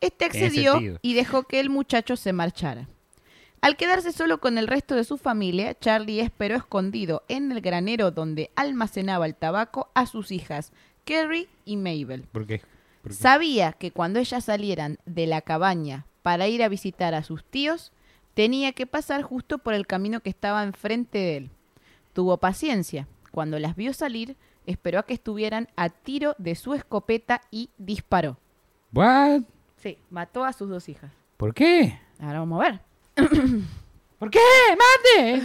Este 0.00 0.24
accedió 0.24 0.80
y 1.00 1.14
dejó 1.14 1.44
que 1.44 1.60
el 1.60 1.70
muchacho 1.70 2.16
se 2.16 2.32
marchara. 2.32 2.88
Al 3.60 3.76
quedarse 3.76 4.12
solo 4.12 4.40
con 4.40 4.56
el 4.56 4.66
resto 4.66 4.94
de 4.94 5.04
su 5.04 5.18
familia, 5.18 5.78
Charlie 5.78 6.20
esperó 6.20 6.56
escondido 6.56 7.22
en 7.28 7.52
el 7.52 7.60
granero 7.60 8.10
donde 8.10 8.50
almacenaba 8.56 9.26
el 9.26 9.34
tabaco 9.34 9.90
a 9.94 10.06
sus 10.06 10.30
hijas, 10.30 10.72
Carrie 11.04 11.48
y 11.64 11.76
Mabel. 11.76 12.22
¿Por 12.30 12.46
qué? 12.46 12.62
¿Por 13.02 13.12
qué? 13.12 13.16
Sabía 13.16 13.72
que 13.72 13.90
cuando 13.90 14.20
ellas 14.20 14.44
salieran 14.44 14.98
de 15.06 15.26
la 15.26 15.40
cabaña 15.40 16.06
para 16.22 16.46
ir 16.46 16.62
a 16.62 16.68
visitar 16.68 17.14
a 17.14 17.24
sus 17.24 17.44
tíos, 17.44 17.92
tenía 18.38 18.70
que 18.70 18.86
pasar 18.86 19.22
justo 19.22 19.58
por 19.58 19.74
el 19.74 19.88
camino 19.88 20.20
que 20.20 20.30
estaba 20.30 20.62
enfrente 20.62 21.18
de 21.18 21.36
él. 21.38 21.50
Tuvo 22.12 22.36
paciencia. 22.36 23.08
Cuando 23.32 23.58
las 23.58 23.74
vio 23.74 23.92
salir, 23.92 24.36
esperó 24.64 25.00
a 25.00 25.02
que 25.02 25.14
estuvieran 25.14 25.66
a 25.74 25.88
tiro 25.88 26.36
de 26.38 26.54
su 26.54 26.72
escopeta 26.72 27.40
y 27.50 27.70
disparó. 27.78 28.36
What? 28.92 29.40
Sí, 29.78 29.98
mató 30.08 30.44
a 30.44 30.52
sus 30.52 30.68
dos 30.68 30.88
hijas. 30.88 31.10
¿Por 31.36 31.52
qué? 31.52 31.98
Ahora 32.20 32.38
vamos 32.38 32.60
a 32.60 32.70
ver. 32.70 32.80
¿Por 34.20 34.30
qué? 34.30 34.38
¡Mate! 35.18 35.42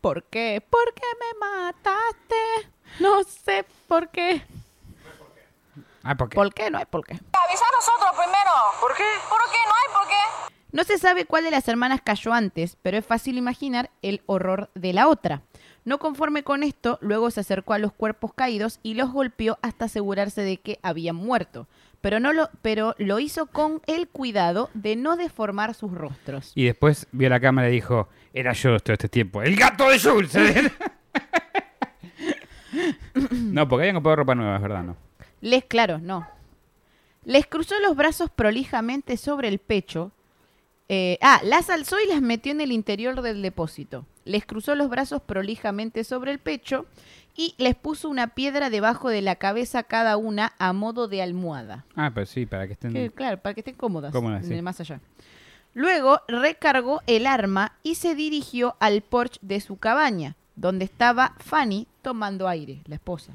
¿Por 0.00 0.22
qué? 0.22 0.64
¿Por 0.70 0.94
qué 0.94 1.06
me 1.20 1.38
mataste? 1.38 2.70
No 2.98 3.24
sé 3.24 3.66
por 3.86 4.08
qué. 4.08 4.40
Ah, 6.02 6.16
¿por 6.16 6.28
qué? 6.28 6.34
¿Por 6.36 6.54
qué? 6.54 6.70
No 6.70 6.78
hay 6.78 6.84
por 6.86 7.04
qué. 7.04 7.14
Avisa 7.14 7.64
a 7.64 7.76
nosotros 7.76 8.10
primero. 8.12 8.50
¿Por 8.80 8.94
qué? 8.94 9.04
¿Por 9.28 9.40
qué? 9.50 9.58
No 9.66 9.74
hay 9.74 9.94
por 9.94 10.08
qué. 10.08 10.54
No 10.70 10.84
se 10.84 10.98
sabe 10.98 11.24
cuál 11.24 11.44
de 11.44 11.50
las 11.50 11.66
hermanas 11.68 12.00
cayó 12.04 12.32
antes, 12.32 12.76
pero 12.82 12.98
es 12.98 13.06
fácil 13.06 13.38
imaginar 13.38 13.90
el 14.02 14.22
horror 14.26 14.70
de 14.74 14.92
la 14.92 15.08
otra. 15.08 15.42
No 15.84 15.98
conforme 15.98 16.42
con 16.42 16.62
esto, 16.62 16.98
luego 17.00 17.30
se 17.30 17.40
acercó 17.40 17.72
a 17.72 17.78
los 17.78 17.92
cuerpos 17.92 18.34
caídos 18.34 18.78
y 18.82 18.94
los 18.94 19.10
golpeó 19.10 19.58
hasta 19.62 19.86
asegurarse 19.86 20.42
de 20.42 20.58
que 20.58 20.78
habían 20.82 21.16
muerto. 21.16 21.66
Pero, 22.00 22.20
no 22.20 22.32
lo, 22.32 22.50
pero 22.62 22.94
lo 22.98 23.18
hizo 23.18 23.46
con 23.46 23.80
el 23.86 24.08
cuidado 24.08 24.70
de 24.74 24.96
no 24.96 25.16
deformar 25.16 25.74
sus 25.74 25.92
rostros. 25.92 26.52
Y 26.54 26.66
después 26.66 27.06
vio 27.12 27.28
la 27.30 27.40
cámara 27.40 27.70
y 27.70 27.72
dijo, 27.72 28.08
era 28.34 28.52
yo 28.52 28.78
todo 28.80 28.92
este 28.92 29.08
tiempo. 29.08 29.42
¡El 29.42 29.56
gato 29.56 29.88
de 29.88 29.98
Jules! 29.98 30.32
no, 33.32 33.66
porque 33.66 33.84
habían 33.84 33.96
comprado 33.96 34.16
ropa 34.16 34.34
nueva, 34.34 34.56
es 34.56 34.62
verdad, 34.62 34.82
¿no? 34.84 35.07
Les, 35.40 35.64
claro, 35.64 35.98
no. 35.98 36.26
Les 37.24 37.46
cruzó 37.46 37.78
los 37.80 37.96
brazos 37.96 38.30
prolijamente 38.30 39.16
sobre 39.16 39.48
el 39.48 39.58
pecho. 39.58 40.12
Eh, 40.88 41.18
ah, 41.20 41.40
las 41.44 41.68
alzó 41.68 41.96
y 42.00 42.08
las 42.08 42.22
metió 42.22 42.52
en 42.52 42.60
el 42.60 42.72
interior 42.72 43.20
del 43.20 43.42
depósito. 43.42 44.06
Les 44.24 44.46
cruzó 44.46 44.74
los 44.74 44.88
brazos 44.88 45.20
prolijamente 45.22 46.04
sobre 46.04 46.32
el 46.32 46.38
pecho 46.38 46.86
y 47.36 47.54
les 47.58 47.76
puso 47.76 48.08
una 48.08 48.28
piedra 48.28 48.70
debajo 48.70 49.10
de 49.10 49.22
la 49.22 49.36
cabeza 49.36 49.82
cada 49.82 50.16
una 50.16 50.54
a 50.58 50.72
modo 50.72 51.06
de 51.06 51.22
almohada. 51.22 51.84
Ah, 51.94 52.10
pues 52.12 52.30
sí, 52.30 52.46
para 52.46 52.66
que 52.66 52.72
estén... 52.72 52.92
Que, 52.92 53.10
claro, 53.10 53.38
para 53.38 53.54
que 53.54 53.60
estén 53.60 53.76
cómodas, 53.76 54.12
Cómodas, 54.12 54.42
en 54.42 54.48
sí. 54.48 54.54
el 54.54 54.62
más 54.62 54.80
allá. 54.80 55.00
Luego 55.74 56.22
recargó 56.26 57.02
el 57.06 57.26
arma 57.26 57.76
y 57.82 57.94
se 57.94 58.14
dirigió 58.14 58.76
al 58.80 59.02
porche 59.02 59.38
de 59.42 59.60
su 59.60 59.76
cabaña, 59.76 60.34
donde 60.56 60.84
estaba 60.84 61.34
Fanny 61.38 61.86
tomando 62.02 62.48
aire, 62.48 62.80
la 62.86 62.96
esposa. 62.96 63.34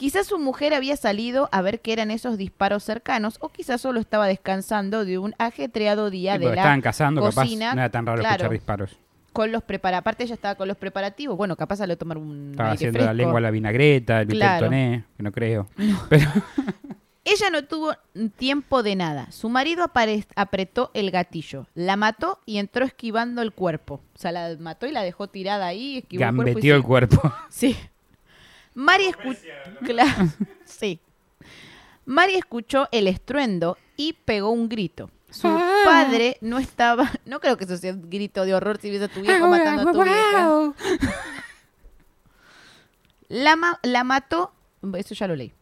Quizás 0.00 0.26
su 0.28 0.38
mujer 0.38 0.72
había 0.72 0.96
salido 0.96 1.50
a 1.52 1.60
ver 1.60 1.80
qué 1.80 1.92
eran 1.92 2.10
esos 2.10 2.38
disparos 2.38 2.82
cercanos 2.82 3.36
o 3.40 3.50
quizás 3.50 3.82
solo 3.82 4.00
estaba 4.00 4.26
descansando 4.28 5.04
de 5.04 5.18
un 5.18 5.34
ajetreado 5.36 6.08
día 6.08 6.32
Sí, 6.36 6.38
de 6.38 6.46
la 6.46 6.54
estaban 6.54 6.80
cazando, 6.80 7.20
cocina. 7.20 7.66
capaz 7.66 7.74
no 7.76 7.80
era 7.82 7.90
tan 7.90 8.06
raro 8.06 8.20
Claro, 8.20 8.32
escuchar 8.36 8.50
disparos. 8.50 8.96
con 9.34 9.52
los 9.52 9.62
prepara 9.62 9.98
aparte 9.98 10.24
ella 10.24 10.34
estaba 10.34 10.54
con 10.54 10.68
los 10.68 10.78
preparativos. 10.78 11.36
Bueno, 11.36 11.54
capaz 11.54 11.76
salió 11.76 11.92
a 11.94 11.98
tomar 11.98 12.16
un 12.16 12.52
Estaba 12.52 12.70
aire 12.70 12.76
haciendo 12.76 12.96
fresco. 12.98 13.06
la 13.10 13.12
lengua 13.14 13.38
a 13.38 13.42
la 13.42 13.50
vinagreta, 13.50 14.20
el 14.22 14.28
Claro. 14.28 14.66
toné, 14.66 15.04
que 15.18 15.22
no 15.22 15.32
creo. 15.32 15.68
Pero 16.08 16.30
Ella 17.22 17.50
no 17.50 17.62
tuvo 17.64 17.92
tiempo 18.38 18.82
de 18.82 18.96
nada. 18.96 19.30
Su 19.30 19.50
marido 19.50 19.84
apretó 20.34 20.90
el 20.94 21.10
gatillo, 21.10 21.66
la 21.74 21.96
mató 21.96 22.40
y 22.46 22.56
entró 22.56 22.86
esquivando 22.86 23.42
el 23.42 23.52
cuerpo. 23.52 24.00
O 24.14 24.18
sea, 24.18 24.32
la 24.32 24.56
mató 24.58 24.86
y 24.86 24.92
la 24.92 25.02
dejó 25.02 25.28
tirada 25.28 25.66
ahí, 25.66 25.98
esquivó 25.98 26.24
el 26.24 26.34
cuerpo. 26.36 26.58
y 26.62 26.70
el 26.70 26.82
cuerpo. 26.82 27.20
Sí. 27.50 27.76
Mari 28.74 29.06
escuchó. 29.06 29.40
Sí. 30.64 31.00
Mari 32.06 32.34
escuchó 32.36 32.88
el 32.92 33.06
estruendo 33.08 33.76
y 33.96 34.12
pegó 34.14 34.50
un 34.50 34.68
grito. 34.68 35.10
Su 35.30 35.46
Ah. 35.48 35.82
padre 35.84 36.38
no 36.40 36.58
estaba. 36.58 37.10
No 37.24 37.38
creo 37.40 37.56
que 37.56 37.64
eso 37.64 37.76
sea 37.76 37.92
un 37.92 38.08
grito 38.10 38.44
de 38.44 38.54
horror 38.54 38.78
si 38.80 38.90
ves 38.90 39.02
a 39.02 39.08
tu 39.08 39.20
viejo 39.20 39.46
matando 39.46 39.88
a 39.88 39.92
tu 39.92 40.02
vieja. 40.02 40.72
La, 43.28 43.56
ma- 43.56 43.78
la 43.82 44.04
mató. 44.04 44.52
Eso 44.94 45.14
ya 45.14 45.28
lo 45.28 45.36
leí. 45.36 45.52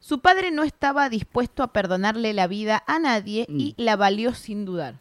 Su 0.00 0.20
padre 0.20 0.50
no 0.50 0.62
estaba 0.64 1.08
dispuesto 1.08 1.62
a 1.62 1.72
perdonarle 1.72 2.32
la 2.32 2.46
vida 2.46 2.82
a 2.86 2.98
nadie 2.98 3.46
y 3.48 3.74
Mm. 3.78 3.82
la 3.82 3.96
valió 3.96 4.34
sin 4.34 4.64
dudar. 4.64 4.94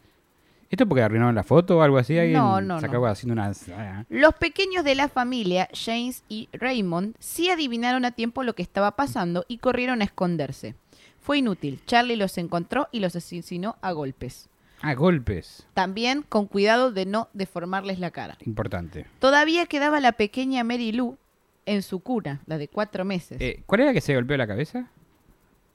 ¿Esto 0.69 0.85
porque 0.87 1.01
arruinaron 1.01 1.33
la 1.35 1.43
foto 1.43 1.77
o 1.77 1.81
algo 1.81 1.97
así? 1.97 2.17
¿Alguien 2.17 2.37
No, 2.37 2.59
no, 2.61 2.79
se 2.79 2.85
no. 2.85 2.89
acabó 2.89 3.07
haciendo 3.07 3.33
una... 3.33 3.51
ah, 3.75 4.03
Los 4.09 4.33
pequeños 4.35 4.83
de 4.83 4.95
la 4.95 5.07
familia, 5.07 5.69
James 5.73 6.23
y 6.27 6.49
Raymond, 6.51 7.15
sí 7.19 7.49
adivinaron 7.49 8.03
a 8.03 8.11
tiempo 8.11 8.43
lo 8.43 8.53
que 8.53 8.63
estaba 8.63 8.95
pasando 8.97 9.45
y 9.47 9.59
corrieron 9.59 10.01
a 10.01 10.05
esconderse. 10.05 10.75
Fue 11.21 11.37
inútil. 11.39 11.81
Charlie 11.85 12.15
los 12.17 12.37
encontró 12.37 12.87
y 12.91 12.99
los 12.99 13.15
asesinó 13.15 13.77
a 13.81 13.91
golpes. 13.93 14.49
Ah, 14.81 14.93
golpes. 14.93 15.65
También 15.73 16.21
con 16.27 16.45
cuidado 16.47 16.91
de 16.91 17.05
no 17.05 17.29
deformarles 17.33 17.99
la 17.99 18.11
cara. 18.11 18.37
Importante. 18.45 19.05
Todavía 19.19 19.65
quedaba 19.65 19.99
la 19.99 20.11
pequeña 20.11 20.63
Mary 20.63 20.91
Lou 20.91 21.17
en 21.65 21.81
su 21.81 21.99
cuna, 22.01 22.41
la 22.45 22.57
de 22.57 22.67
cuatro 22.67 23.03
meses. 23.03 23.41
Eh, 23.41 23.63
¿Cuál 23.65 23.81
era 23.81 23.93
que 23.93 24.01
se 24.01 24.13
golpeó 24.15 24.37
la 24.37 24.47
cabeza? 24.47 24.87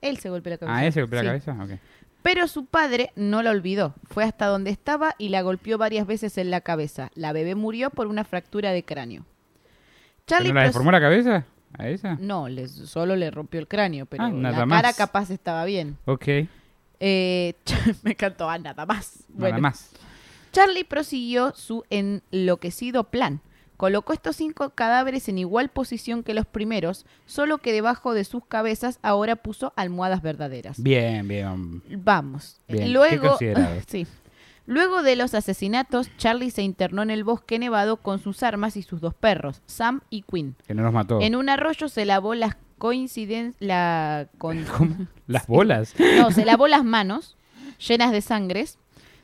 Él 0.00 0.18
se 0.18 0.30
golpeó 0.30 0.50
la 0.50 0.58
cabeza. 0.58 0.76
Ah, 0.78 0.86
¿él 0.86 0.92
se 0.92 1.00
golpeó 1.00 1.18
Sí. 1.20 1.24
la 1.26 1.30
cabeza? 1.32 1.56
Pero 2.22 2.46
su 2.48 2.66
padre 2.66 3.10
no 3.16 3.42
la 3.42 3.50
olvidó. 3.50 3.94
Fue 4.04 4.24
hasta 4.24 4.46
donde 4.46 4.70
estaba 4.70 5.14
y 5.18 5.28
la 5.30 5.42
golpeó 5.42 5.76
varias 5.78 6.06
veces 6.06 6.38
en 6.38 6.50
la 6.50 6.60
cabeza. 6.60 7.10
La 7.14 7.32
bebé 7.32 7.54
murió 7.54 7.90
por 7.90 8.06
una 8.06 8.24
fractura 8.24 8.70
de 8.70 8.84
cráneo. 8.84 9.24
Charlie 10.26 10.48
¿No 10.50 10.54
la 10.54 10.62
deformó 10.64 10.92
la 10.92 11.00
cabeza? 11.00 11.44
¿A 11.76 11.88
esa? 11.88 12.16
No, 12.20 12.48
le- 12.48 12.68
solo 12.68 13.16
le 13.16 13.30
rompió 13.30 13.58
el 13.58 13.66
cráneo, 13.66 14.06
pero 14.06 14.24
Ah, 14.24 14.30
la 14.30 14.52
nada 14.52 14.66
cara 14.68 14.92
capaz 14.92 15.30
estaba 15.30 15.64
bien. 15.64 15.96
Ok, 16.04 16.28
Eh, 17.04 17.54
me 18.04 18.12
encantó, 18.12 18.48
ah, 18.48 18.58
nada 18.58 18.86
más. 18.86 19.24
nada 19.28 19.38
Bueno, 19.40 19.58
más. 19.58 19.90
Charlie 20.52 20.84
prosiguió 20.84 21.52
su 21.56 21.82
enloquecido 21.90 23.04
plan. 23.04 23.40
Colocó 23.82 24.12
estos 24.12 24.36
cinco 24.36 24.70
cadáveres 24.70 25.28
en 25.28 25.38
igual 25.38 25.68
posición 25.68 26.22
que 26.22 26.34
los 26.34 26.46
primeros, 26.46 27.04
solo 27.26 27.58
que 27.58 27.72
debajo 27.72 28.14
de 28.14 28.22
sus 28.22 28.46
cabezas 28.46 29.00
ahora 29.02 29.34
puso 29.34 29.72
almohadas 29.74 30.22
verdaderas. 30.22 30.80
Bien, 30.80 31.26
bien. 31.26 31.82
Vamos. 31.90 32.60
Bien, 32.68 32.92
Luego, 32.92 33.36
sí. 33.88 34.06
Luego 34.66 35.02
de 35.02 35.16
los 35.16 35.34
asesinatos, 35.34 36.16
Charlie 36.16 36.52
se 36.52 36.62
internó 36.62 37.02
en 37.02 37.10
el 37.10 37.24
bosque 37.24 37.58
nevado 37.58 37.96
con 37.96 38.20
sus 38.20 38.44
armas 38.44 38.76
y 38.76 38.82
sus 38.82 39.00
dos 39.00 39.14
perros, 39.14 39.62
Sam 39.66 40.00
y 40.10 40.22
Quinn. 40.22 40.54
Que 40.64 40.74
no 40.74 40.84
nos 40.84 40.92
mató. 40.92 41.20
En 41.20 41.34
un 41.34 41.48
arroyo 41.48 41.88
se 41.88 42.04
lavó 42.04 42.36
las 42.36 42.54
coincidencias, 42.78 43.60
la 43.60 44.28
con- 44.38 44.62
¿Cómo? 44.78 45.08
¿Las 45.26 45.46
bolas? 45.48 45.96
no, 46.18 46.30
se 46.30 46.44
lavó 46.44 46.68
las 46.68 46.84
manos 46.84 47.36
llenas 47.84 48.12
de 48.12 48.20
sangres. 48.20 48.78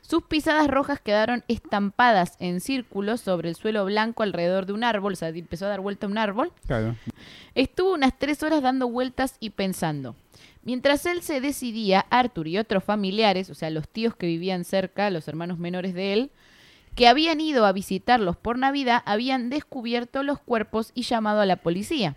Sus 0.08 0.22
pisadas 0.22 0.68
rojas 0.68 1.02
quedaron 1.02 1.44
estampadas 1.48 2.36
en 2.40 2.62
círculos 2.62 3.20
sobre 3.20 3.50
el 3.50 3.56
suelo 3.56 3.84
blanco 3.84 4.22
alrededor 4.22 4.64
de 4.64 4.72
un 4.72 4.82
árbol, 4.82 5.12
o 5.12 5.16
sea, 5.16 5.28
empezó 5.28 5.66
a 5.66 5.68
dar 5.68 5.80
vuelta 5.80 6.06
a 6.06 6.08
un 6.08 6.16
árbol. 6.16 6.50
Claro. 6.66 6.96
Estuvo 7.54 7.92
unas 7.92 8.18
tres 8.18 8.42
horas 8.42 8.62
dando 8.62 8.88
vueltas 8.88 9.36
y 9.38 9.50
pensando. 9.50 10.16
Mientras 10.62 11.04
él 11.04 11.20
se 11.20 11.42
decidía, 11.42 12.06
Arthur 12.08 12.48
y 12.48 12.56
otros 12.56 12.84
familiares, 12.84 13.50
o 13.50 13.54
sea, 13.54 13.68
los 13.68 13.86
tíos 13.86 14.16
que 14.16 14.26
vivían 14.26 14.64
cerca, 14.64 15.10
los 15.10 15.28
hermanos 15.28 15.58
menores 15.58 15.92
de 15.92 16.14
él, 16.14 16.30
que 16.94 17.06
habían 17.06 17.42
ido 17.42 17.66
a 17.66 17.72
visitarlos 17.72 18.38
por 18.38 18.56
Navidad, 18.56 19.02
habían 19.04 19.50
descubierto 19.50 20.22
los 20.22 20.38
cuerpos 20.38 20.90
y 20.94 21.02
llamado 21.02 21.42
a 21.42 21.46
la 21.46 21.56
policía. 21.56 22.16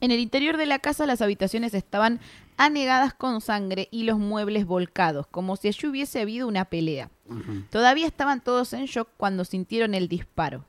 En 0.00 0.10
el 0.10 0.18
interior 0.18 0.56
de 0.56 0.66
la 0.66 0.80
casa 0.80 1.06
las 1.06 1.22
habitaciones 1.22 1.74
estaban 1.74 2.18
anegadas 2.58 3.14
con 3.14 3.40
sangre 3.40 3.88
y 3.90 4.02
los 4.02 4.18
muebles 4.18 4.66
volcados, 4.66 5.26
como 5.28 5.56
si 5.56 5.68
allí 5.68 5.86
hubiese 5.86 6.20
habido 6.20 6.46
una 6.46 6.66
pelea. 6.66 7.10
Todavía 7.70 8.06
estaban 8.06 8.42
todos 8.42 8.72
en 8.72 8.86
shock 8.86 9.08
cuando 9.16 9.44
sintieron 9.44 9.94
el 9.94 10.08
disparo. 10.08 10.64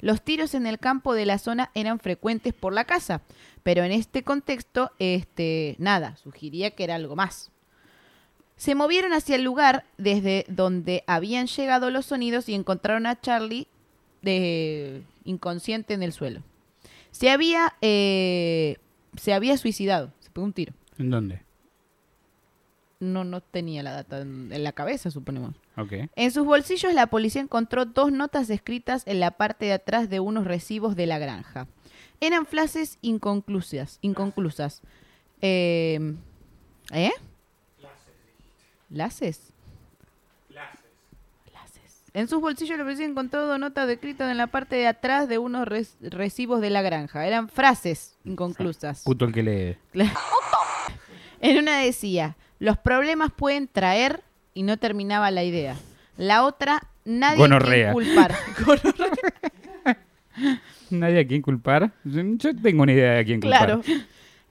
Los 0.00 0.22
tiros 0.22 0.54
en 0.54 0.66
el 0.66 0.78
campo 0.78 1.14
de 1.14 1.26
la 1.26 1.38
zona 1.38 1.70
eran 1.74 1.98
frecuentes 1.98 2.54
por 2.54 2.72
la 2.72 2.84
casa, 2.84 3.22
pero 3.62 3.84
en 3.84 3.92
este 3.92 4.22
contexto, 4.22 4.92
este, 4.98 5.76
nada, 5.78 6.16
sugería 6.16 6.70
que 6.70 6.84
era 6.84 6.94
algo 6.94 7.16
más. 7.16 7.50
Se 8.56 8.74
movieron 8.74 9.12
hacia 9.12 9.36
el 9.36 9.42
lugar 9.42 9.84
desde 9.98 10.44
donde 10.48 11.02
habían 11.06 11.46
llegado 11.46 11.90
los 11.90 12.06
sonidos 12.06 12.48
y 12.48 12.54
encontraron 12.54 13.06
a 13.06 13.20
Charlie 13.20 13.66
de 14.22 15.02
inconsciente 15.24 15.94
en 15.94 16.02
el 16.02 16.12
suelo. 16.12 16.42
Se 17.10 17.30
había, 17.30 17.74
eh, 17.80 18.76
se 19.16 19.32
había 19.32 19.56
suicidado, 19.56 20.12
se 20.20 20.30
pegó 20.30 20.44
un 20.44 20.52
tiro. 20.52 20.72
¿En 21.02 21.10
dónde? 21.10 21.42
No, 23.00 23.24
no 23.24 23.40
tenía 23.40 23.82
la 23.82 23.90
data 23.92 24.20
en, 24.20 24.62
la 24.62 24.70
cabeza, 24.72 25.10
suponemos. 25.10 25.54
Ok. 25.76 25.92
En 26.14 26.30
sus 26.30 26.46
bolsillos 26.46 26.94
la 26.94 27.08
policía 27.08 27.42
encontró 27.42 27.84
dos 27.84 28.12
notas 28.12 28.48
escritas 28.48 29.02
en 29.06 29.18
la 29.18 29.32
parte 29.32 29.64
de 29.66 29.72
atrás 29.72 30.08
de 30.08 30.20
unos 30.20 30.44
recibos 30.46 30.94
de 30.94 31.06
la 31.06 31.18
granja. 31.18 31.66
Eran 32.20 32.46
frases 32.46 32.98
inconclusas. 33.02 33.98
inconclusas. 34.02 34.82
Eh, 35.40 36.14
¿Eh? 36.92 37.10
¿Laces? 38.90 39.52
Laces. 40.50 42.02
En 42.14 42.28
sus 42.28 42.40
bolsillos 42.42 42.76
la 42.76 42.84
policía 42.84 43.06
encontró 43.06 43.46
dos 43.46 43.58
notas 43.58 43.88
escritas 43.88 44.30
en 44.30 44.36
la 44.36 44.46
parte 44.48 44.76
de 44.76 44.86
atrás 44.86 45.28
de 45.28 45.38
unos 45.38 45.66
res- 45.66 45.96
recibos 46.02 46.60
de 46.60 46.68
la 46.70 46.82
granja. 46.82 47.26
Eran 47.26 47.48
frases 47.48 48.18
inconclusas. 48.24 49.02
Puto 49.02 49.24
el 49.24 49.32
que 49.32 49.42
lee. 49.42 49.76
Claro. 49.92 50.10
En 51.42 51.58
una 51.58 51.78
decía, 51.80 52.36
los 52.58 52.78
problemas 52.78 53.30
pueden 53.32 53.68
traer 53.68 54.22
y 54.54 54.62
no 54.62 54.78
terminaba 54.78 55.30
la 55.30 55.44
idea. 55.44 55.76
La 56.16 56.44
otra, 56.44 56.82
nadie 57.04 57.36
Gonorrea. 57.38 57.92
quien 57.92 58.06
culpar. 58.06 58.34
¿Nadie 60.90 61.20
a 61.20 61.26
quién 61.26 61.42
culpar? 61.42 61.92
Yo 62.04 62.54
tengo 62.62 62.82
una 62.82 62.92
idea 62.92 63.12
de 63.14 63.20
a 63.20 63.24
quién 63.24 63.40
culpar. 63.40 63.58
claro. 63.82 63.82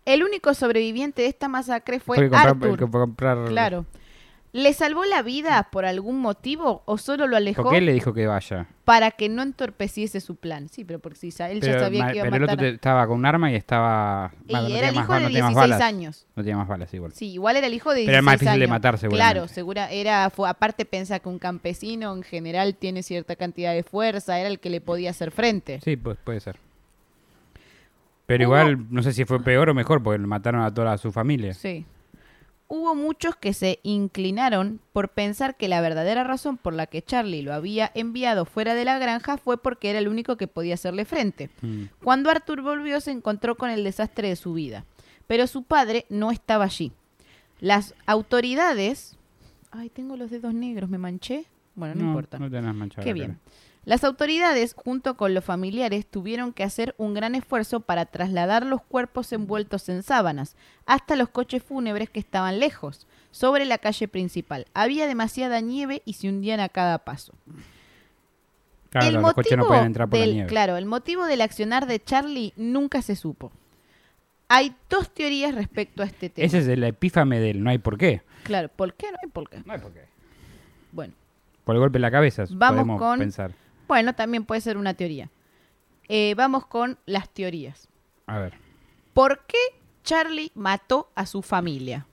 El 0.03 0.23
único 0.23 0.53
sobreviviente 0.53 1.21
de 1.21 1.27
esta 1.27 1.47
masacre 1.47 1.99
fue 1.99 2.17
Fue 2.17 2.29
comprar, 2.29 2.47
Arthur. 2.47 2.79
comprar- 2.89 3.47
Claro. 3.47 3.85
¿Le 4.53 4.73
salvó 4.73 5.05
la 5.05 5.21
vida 5.21 5.69
por 5.71 5.85
algún 5.85 6.19
motivo 6.19 6.83
o 6.85 6.97
solo 6.97 7.25
lo 7.25 7.37
alejó 7.37 7.63
¿Por 7.63 7.71
qué 7.71 7.79
le 7.79 7.93
dijo 7.93 8.13
que 8.13 8.27
vaya? 8.27 8.67
para 8.83 9.11
que 9.11 9.29
no 9.29 9.43
entorpeciese 9.43 10.19
su 10.19 10.35
plan? 10.35 10.67
Sí, 10.67 10.83
pero 10.83 10.99
porque 10.99 11.17
si 11.17 11.27
él 11.43 11.61
ya 11.61 11.79
sabía 11.79 12.07
que 12.11 12.17
iba 12.17 12.23
a 12.27 12.29
pero 12.29 12.35
el 12.35 12.41
matar. 12.41 12.55
otro 12.55 12.67
estaba 12.67 13.07
con 13.07 13.19
un 13.19 13.25
arma 13.25 13.49
y 13.49 13.55
estaba... 13.55 14.33
Y 14.45 14.51
bueno, 14.51 14.67
no 14.67 14.75
era 14.75 14.87
tenía 14.87 14.89
el 14.89 14.95
más- 14.95 15.03
hijo 15.05 15.13
no 15.13 15.19
de 15.19 15.23
más 15.23 15.31
16 15.31 15.55
balas. 15.55 15.81
años. 15.81 16.25
No 16.35 16.43
tenía 16.43 16.57
más 16.57 16.67
balas 16.67 16.93
igual. 16.93 17.13
Sí, 17.13 17.31
igual 17.31 17.55
era 17.55 17.67
el 17.67 17.73
hijo 17.73 17.91
de 17.91 18.01
16 18.01 18.07
Pero 18.07 18.15
era 18.17 18.21
más 18.23 18.33
difícil 18.41 18.59
de 18.59 18.63
años. 18.65 18.69
matar, 18.69 18.97
seguramente. 18.97 19.33
Claro, 19.33 19.47
segura, 19.47 19.89
era, 19.89 20.29
fue, 20.29 20.49
aparte 20.49 20.83
pensa 20.83 21.19
que 21.19 21.29
un 21.29 21.39
campesino 21.39 22.13
en 22.13 22.23
general 22.23 22.75
tiene 22.75 23.03
cierta 23.03 23.37
cantidad 23.37 23.73
de 23.73 23.83
fuerza, 23.83 24.37
era 24.37 24.49
el 24.49 24.59
que 24.59 24.69
le 24.69 24.81
podía 24.81 25.11
hacer 25.11 25.31
frente. 25.31 25.79
Sí, 25.81 25.95
pues 25.95 26.17
puede 26.21 26.41
ser. 26.41 26.57
Pero 28.25 28.43
Hubo- 28.49 28.57
igual, 28.57 28.85
no 28.89 29.01
sé 29.01 29.13
si 29.13 29.23
fue 29.23 29.41
peor 29.41 29.69
o 29.69 29.73
mejor, 29.73 30.03
porque 30.03 30.19
mataron 30.19 30.61
a 30.61 30.73
toda 30.73 30.97
su 30.97 31.11
familia. 31.13 31.53
Sí. 31.53 31.85
Hubo 32.73 32.95
muchos 32.95 33.35
que 33.35 33.51
se 33.51 33.81
inclinaron 33.83 34.79
por 34.93 35.09
pensar 35.09 35.57
que 35.57 35.67
la 35.67 35.81
verdadera 35.81 36.23
razón 36.23 36.55
por 36.55 36.71
la 36.71 36.87
que 36.87 37.01
Charlie 37.01 37.41
lo 37.41 37.53
había 37.53 37.91
enviado 37.95 38.45
fuera 38.45 38.75
de 38.75 38.85
la 38.85 38.97
granja 38.97 39.35
fue 39.35 39.61
porque 39.61 39.89
era 39.89 39.99
el 39.99 40.07
único 40.07 40.37
que 40.37 40.47
podía 40.47 40.75
hacerle 40.75 41.03
frente. 41.03 41.49
Mm. 41.61 41.87
Cuando 42.01 42.29
Arthur 42.29 42.61
volvió 42.61 43.01
se 43.01 43.11
encontró 43.11 43.57
con 43.57 43.69
el 43.71 43.83
desastre 43.83 44.29
de 44.29 44.37
su 44.37 44.53
vida, 44.53 44.85
pero 45.27 45.47
su 45.47 45.63
padre 45.63 46.05
no 46.07 46.31
estaba 46.31 46.63
allí. 46.63 46.93
Las 47.59 47.93
autoridades... 48.05 49.17
Ay, 49.71 49.89
tengo 49.89 50.15
los 50.15 50.31
dedos 50.31 50.53
negros, 50.53 50.89
me 50.89 50.97
manché. 50.97 51.43
Bueno, 51.75 51.95
no, 51.95 52.07
importa. 52.07 52.39
No 52.39 52.49
tenés 52.49 52.73
manchado. 52.73 53.03
Qué 53.03 53.11
bien. 53.11 53.31
cara. 53.31 53.39
Las 53.83 54.03
autoridades, 54.03 54.75
junto 54.75 55.17
con 55.17 55.33
los 55.33 55.43
familiares, 55.43 56.05
tuvieron 56.05 56.53
que 56.53 56.63
hacer 56.63 56.93
un 56.99 57.15
gran 57.15 57.33
esfuerzo 57.33 57.79
para 57.79 58.05
trasladar 58.05 58.63
los 58.65 58.81
cuerpos 58.83 59.33
envueltos 59.33 59.89
en 59.89 60.03
sábanas 60.03 60.55
hasta 60.85 61.15
los 61.15 61.29
coches 61.29 61.63
fúnebres 61.63 62.09
que 62.09 62.19
estaban 62.19 62.59
lejos, 62.59 63.07
sobre 63.31 63.65
la 63.65 63.79
calle 63.79 64.07
principal. 64.07 64.67
Había 64.75 65.07
demasiada 65.07 65.61
nieve 65.61 66.01
y 66.05 66.13
se 66.13 66.29
hundían 66.29 66.59
a 66.59 66.69
cada 66.69 66.99
paso. 66.99 67.33
Claro, 68.91 69.21
los 69.21 69.33
coches 69.33 69.57
no 69.57 69.65
pueden 69.67 69.85
entrar 69.85 70.09
por 70.09 70.19
del, 70.19 70.29
la 70.29 70.33
nieve. 70.35 70.49
Claro, 70.49 70.77
el 70.77 70.85
motivo 70.85 71.25
del 71.25 71.41
accionar 71.41 71.87
de 71.87 72.03
Charlie 72.03 72.53
nunca 72.57 73.01
se 73.01 73.15
supo. 73.15 73.51
Hay 74.49 74.75
dos 74.89 75.09
teorías 75.13 75.55
respecto 75.55 76.03
a 76.03 76.05
este 76.05 76.29
tema. 76.29 76.45
Ese 76.45 76.59
es 76.59 76.67
el 76.67 76.83
epífame 76.83 77.39
del 77.39 77.63
no 77.63 77.69
hay 77.69 77.77
por 77.77 77.97
qué. 77.97 78.21
Claro, 78.43 78.67
¿por 78.67 78.93
qué? 78.93 79.09
No 79.11 79.17
hay 79.23 79.29
por 79.29 79.49
qué. 79.49 79.61
No 79.65 79.73
hay 79.73 79.79
por 79.79 79.93
qué. 79.93 80.01
Bueno, 80.91 81.13
Por 81.63 81.75
el 81.75 81.79
golpe 81.79 81.97
en 81.99 82.01
la 82.01 82.11
cabeza, 82.11 82.43
Vamos 82.51 82.81
podemos 82.81 82.99
con- 82.99 83.19
pensar. 83.19 83.53
Bueno, 83.91 84.15
también 84.15 84.45
puede 84.45 84.61
ser 84.61 84.77
una 84.77 84.93
teoría. 84.93 85.29
Eh, 86.07 86.33
vamos 86.37 86.65
con 86.65 86.97
las 87.05 87.27
teorías. 87.29 87.89
A 88.25 88.39
ver. 88.39 88.53
¿Por 89.13 89.43
qué 89.47 89.57
Charlie 90.05 90.49
mató 90.55 91.09
a 91.13 91.25
su 91.25 91.41
familia? 91.41 92.05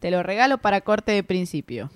Te 0.00 0.10
lo 0.10 0.22
regalo 0.22 0.56
para 0.56 0.80
corte 0.80 1.12
de 1.12 1.22
principio. 1.22 1.90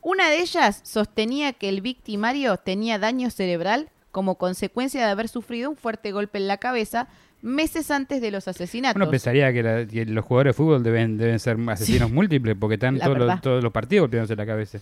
Una 0.00 0.30
de 0.30 0.40
ellas 0.40 0.80
sostenía 0.82 1.52
que 1.52 1.68
el 1.68 1.82
victimario 1.82 2.56
tenía 2.56 2.98
daño 2.98 3.28
cerebral 3.28 3.90
como 4.12 4.36
consecuencia 4.38 5.04
de 5.04 5.10
haber 5.10 5.28
sufrido 5.28 5.68
un 5.68 5.76
fuerte 5.76 6.12
golpe 6.12 6.38
en 6.38 6.48
la 6.48 6.56
cabeza 6.56 7.06
meses 7.42 7.90
antes 7.90 8.22
de 8.22 8.30
los 8.30 8.48
asesinatos. 8.48 8.96
Uno 8.96 9.10
pensaría 9.10 9.52
que, 9.52 9.62
la- 9.62 9.86
que 9.86 10.06
los 10.06 10.24
jugadores 10.24 10.54
de 10.54 10.56
fútbol 10.56 10.82
deben, 10.82 11.18
deben 11.18 11.38
ser 11.38 11.58
asesinos 11.68 12.10
múltiples 12.10 12.56
porque 12.58 12.74
están 12.76 12.98
todos 12.98 13.18
los, 13.18 13.40
todos 13.42 13.62
los 13.62 13.72
partidos 13.72 14.04
golpeándose 14.04 14.36
la 14.36 14.46
cabeza. 14.46 14.78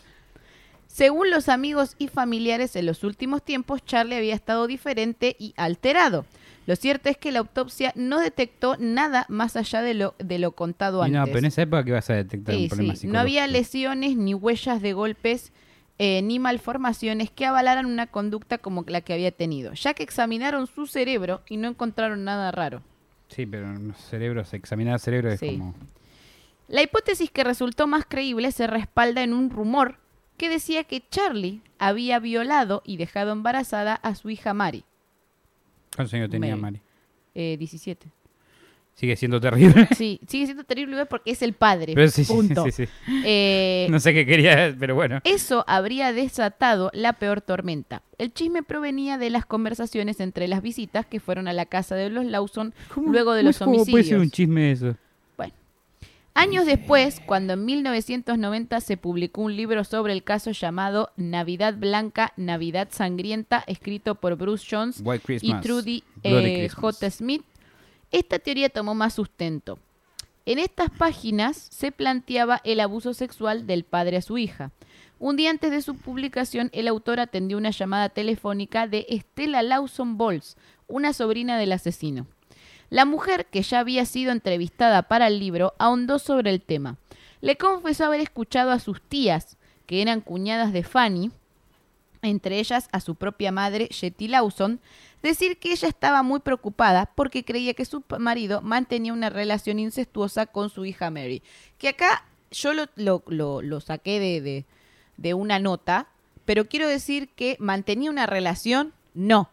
Según 0.94 1.28
los 1.28 1.48
amigos 1.48 1.96
y 1.98 2.06
familiares, 2.06 2.76
en 2.76 2.86
los 2.86 3.02
últimos 3.02 3.42
tiempos 3.42 3.84
Charlie 3.84 4.14
había 4.14 4.32
estado 4.36 4.68
diferente 4.68 5.34
y 5.40 5.52
alterado. 5.56 6.24
Lo 6.68 6.76
cierto 6.76 7.08
es 7.08 7.16
que 7.16 7.32
la 7.32 7.40
autopsia 7.40 7.90
no 7.96 8.20
detectó 8.20 8.76
nada 8.78 9.26
más 9.28 9.56
allá 9.56 9.82
de 9.82 9.94
lo, 9.94 10.14
de 10.20 10.38
lo 10.38 10.52
contado 10.52 11.02
antes. 11.02 11.18
no, 11.18 11.26
pero 11.26 11.38
en 11.40 11.46
esa 11.46 11.62
época 11.62 11.82
que 11.84 11.90
vas 11.90 12.08
a 12.10 12.14
detectar 12.14 12.54
Sí, 12.54 12.62
un 12.62 12.68
problema 12.68 12.94
sí. 12.94 13.06
No 13.08 13.18
había 13.18 13.48
lesiones, 13.48 14.16
ni 14.16 14.34
huellas 14.34 14.80
de 14.82 14.92
golpes, 14.92 15.52
eh, 15.98 16.22
ni 16.22 16.38
malformaciones 16.38 17.28
que 17.28 17.44
avalaran 17.44 17.86
una 17.86 18.06
conducta 18.06 18.58
como 18.58 18.84
la 18.86 19.00
que 19.00 19.14
había 19.14 19.32
tenido, 19.32 19.72
ya 19.72 19.94
que 19.94 20.04
examinaron 20.04 20.68
su 20.68 20.86
cerebro 20.86 21.42
y 21.48 21.56
no 21.56 21.66
encontraron 21.66 22.22
nada 22.22 22.52
raro. 22.52 22.82
Sí, 23.30 23.46
pero 23.46 23.72
los 23.76 23.96
cerebros, 23.98 24.54
examinar 24.54 24.94
el 24.94 25.00
cerebro 25.00 25.32
es 25.32 25.40
Sí. 25.40 25.58
como... 25.58 25.74
La 26.68 26.82
hipótesis 26.82 27.32
que 27.32 27.42
resultó 27.42 27.88
más 27.88 28.04
creíble 28.08 28.52
se 28.52 28.68
respalda 28.68 29.24
en 29.24 29.34
un 29.34 29.50
rumor 29.50 29.98
que 30.36 30.48
decía 30.48 30.84
que 30.84 31.02
Charlie 31.10 31.60
había 31.78 32.18
violado 32.18 32.82
y 32.84 32.96
dejado 32.96 33.32
embarazada 33.32 33.94
a 33.94 34.14
su 34.14 34.30
hija 34.30 34.54
Mary, 34.54 34.84
¿Cuántos 35.94 36.14
años 36.14 36.30
tenía 36.30 36.56
Mary. 36.56 36.60
Mari? 36.78 36.80
eh, 37.34 37.56
17. 37.58 38.08
Sigue 38.96 39.16
siendo 39.16 39.40
terrible. 39.40 39.88
Sí, 39.96 40.20
sigue 40.28 40.44
siendo 40.46 40.62
terrible 40.64 41.04
porque 41.06 41.32
es 41.32 41.42
el 41.42 41.52
padre. 41.52 41.94
Pero 41.94 42.08
sí, 42.10 42.24
sí, 42.24 42.32
punto. 42.32 42.64
sí, 42.66 42.70
sí. 42.70 42.84
Eh, 43.24 43.88
No 43.90 43.98
sé 43.98 44.14
qué 44.14 44.24
quería, 44.24 44.74
pero 44.78 44.94
bueno. 44.94 45.20
Eso 45.24 45.64
habría 45.66 46.12
desatado 46.12 46.90
la 46.94 47.14
peor 47.14 47.40
tormenta. 47.40 48.02
El 48.18 48.32
chisme 48.32 48.62
provenía 48.62 49.18
de 49.18 49.30
las 49.30 49.46
conversaciones 49.46 50.20
entre 50.20 50.46
las 50.46 50.62
visitas 50.62 51.06
que 51.06 51.18
fueron 51.18 51.48
a 51.48 51.52
la 51.52 51.66
casa 51.66 51.96
de 51.96 52.08
los 52.08 52.24
Lawson 52.24 52.72
luego 52.96 53.32
de 53.34 53.42
los 53.42 53.58
¿Cómo 53.58 53.72
puede 53.72 53.84
ser 53.84 53.94
homicidios. 53.94 54.22
un 54.22 54.30
chisme 54.30 54.70
eso? 54.72 54.96
Años 56.36 56.66
después, 56.66 57.20
cuando 57.24 57.52
en 57.52 57.64
1990 57.64 58.80
se 58.80 58.96
publicó 58.96 59.42
un 59.42 59.56
libro 59.56 59.84
sobre 59.84 60.12
el 60.12 60.24
caso 60.24 60.50
llamado 60.50 61.12
Navidad 61.16 61.74
Blanca, 61.74 62.32
Navidad 62.36 62.88
Sangrienta, 62.90 63.62
escrito 63.68 64.16
por 64.16 64.34
Bruce 64.36 64.66
Jones 64.68 65.02
y. 65.40 65.54
Trudy 65.60 66.02
eh. 66.24 66.68
J. 66.68 67.10
Smith, 67.10 67.44
esta 68.10 68.40
teoría 68.40 68.68
tomó 68.68 68.96
más 68.96 69.14
sustento. 69.14 69.78
En 70.44 70.58
estas 70.58 70.90
páginas 70.90 71.68
se 71.70 71.92
planteaba 71.92 72.60
el 72.64 72.80
abuso 72.80 73.14
sexual 73.14 73.68
del 73.68 73.84
padre 73.84 74.16
a 74.16 74.22
su 74.22 74.36
hija. 74.36 74.72
Un 75.20 75.36
día 75.36 75.50
antes 75.50 75.70
de 75.70 75.82
su 75.82 75.94
publicación, 75.94 76.68
el 76.72 76.88
autor 76.88 77.20
atendió 77.20 77.56
una 77.56 77.70
llamada 77.70 78.08
telefónica 78.08 78.88
de 78.88 79.06
Estela 79.08 79.62
Lawson 79.62 80.18
Bowles, 80.18 80.56
una 80.88 81.12
sobrina 81.12 81.56
del 81.58 81.72
asesino. 81.72 82.26
La 82.90 83.04
mujer, 83.04 83.46
que 83.46 83.62
ya 83.62 83.80
había 83.80 84.04
sido 84.06 84.32
entrevistada 84.32 85.02
para 85.02 85.26
el 85.26 85.38
libro, 85.38 85.74
ahondó 85.78 86.18
sobre 86.18 86.50
el 86.50 86.60
tema. 86.62 86.96
Le 87.40 87.56
confesó 87.56 88.04
haber 88.06 88.20
escuchado 88.20 88.70
a 88.70 88.78
sus 88.78 89.00
tías, 89.02 89.56
que 89.86 90.00
eran 90.02 90.20
cuñadas 90.20 90.72
de 90.72 90.82
Fanny, 90.82 91.30
entre 92.22 92.58
ellas 92.58 92.88
a 92.92 93.00
su 93.00 93.16
propia 93.16 93.52
madre, 93.52 93.88
Jetty 93.90 94.28
Lawson, 94.28 94.80
decir 95.22 95.58
que 95.58 95.72
ella 95.72 95.88
estaba 95.88 96.22
muy 96.22 96.40
preocupada 96.40 97.10
porque 97.14 97.44
creía 97.44 97.74
que 97.74 97.84
su 97.84 98.02
marido 98.18 98.62
mantenía 98.62 99.12
una 99.12 99.28
relación 99.28 99.78
incestuosa 99.78 100.46
con 100.46 100.70
su 100.70 100.84
hija 100.86 101.10
Mary. 101.10 101.42
Que 101.76 101.88
acá 101.88 102.24
yo 102.50 102.72
lo, 102.74 103.80
saqué 103.80 104.20
de- 104.40 104.64
de 105.16 105.34
una 105.34 105.58
nota, 105.58 106.06
pero 106.46 106.66
quiero 106.66 106.88
decir 106.88 107.28
que 107.28 107.56
mantenía 107.60 108.10
una 108.10 108.26
relación, 108.26 108.92
no. 109.12 109.50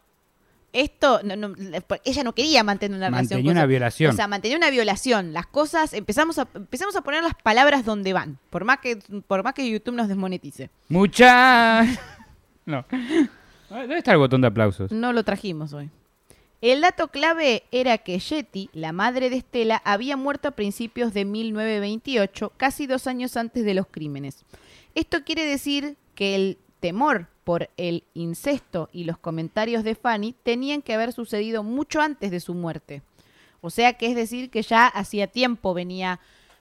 Esto, 0.73 1.21
no, 1.23 1.35
no, 1.35 1.53
ella 2.05 2.23
no 2.23 2.33
quería 2.33 2.63
mantener 2.63 2.97
una 2.97 3.07
relación. 3.07 3.39
Mantenía 3.39 3.51
una 3.51 3.65
violación. 3.65 4.11
O 4.11 4.15
sea, 4.15 4.27
mantenía 4.27 4.57
una 4.57 4.69
violación. 4.69 5.33
Las 5.33 5.47
cosas, 5.47 5.93
empezamos 5.93 6.39
a, 6.39 6.47
empezamos 6.53 6.95
a 6.95 7.01
poner 7.01 7.23
las 7.23 7.35
palabras 7.35 7.83
donde 7.83 8.13
van, 8.13 8.37
por 8.49 8.63
más 8.63 8.79
que, 8.79 8.97
por 9.27 9.43
más 9.43 9.53
que 9.53 9.69
YouTube 9.69 9.95
nos 9.95 10.07
desmonetice. 10.07 10.69
Mucha. 10.89 11.85
No. 12.63 12.85
¿Dónde 13.69 13.97
está 13.97 14.11
el 14.11 14.19
botón 14.19 14.41
de 14.41 14.47
aplausos? 14.47 14.91
No 14.91 15.13
lo 15.13 15.23
trajimos 15.23 15.73
hoy. 15.73 15.89
El 16.61 16.81
dato 16.81 17.07
clave 17.07 17.63
era 17.71 17.97
que 17.97 18.19
Yeti, 18.19 18.69
la 18.71 18.91
madre 18.91 19.31
de 19.31 19.37
Estela, 19.37 19.81
había 19.83 20.15
muerto 20.15 20.47
a 20.47 20.51
principios 20.51 21.11
de 21.11 21.25
1928, 21.25 22.53
casi 22.55 22.85
dos 22.85 23.07
años 23.07 23.35
antes 23.35 23.65
de 23.65 23.73
los 23.73 23.87
crímenes. 23.87 24.45
Esto 24.93 25.23
quiere 25.23 25.43
decir 25.43 25.97
que 26.13 26.35
el 26.35 26.57
temor 26.81 27.27
por 27.45 27.69
el 27.77 28.03
incesto 28.13 28.89
y 28.91 29.05
los 29.05 29.17
comentarios 29.17 29.85
de 29.85 29.95
Fanny 29.95 30.35
tenían 30.43 30.81
que 30.81 30.93
haber 30.93 31.13
sucedido 31.13 31.63
mucho 31.63 32.01
antes 32.01 32.31
de 32.31 32.41
su 32.41 32.53
muerte. 32.53 33.03
O 33.61 33.69
sea 33.69 33.93
que 33.93 34.07
es 34.07 34.15
decir 34.15 34.49
que 34.49 34.63
ya 34.63 34.87
hacía 34.87 35.27
tiempo 35.27 35.73
venía, 35.73 36.19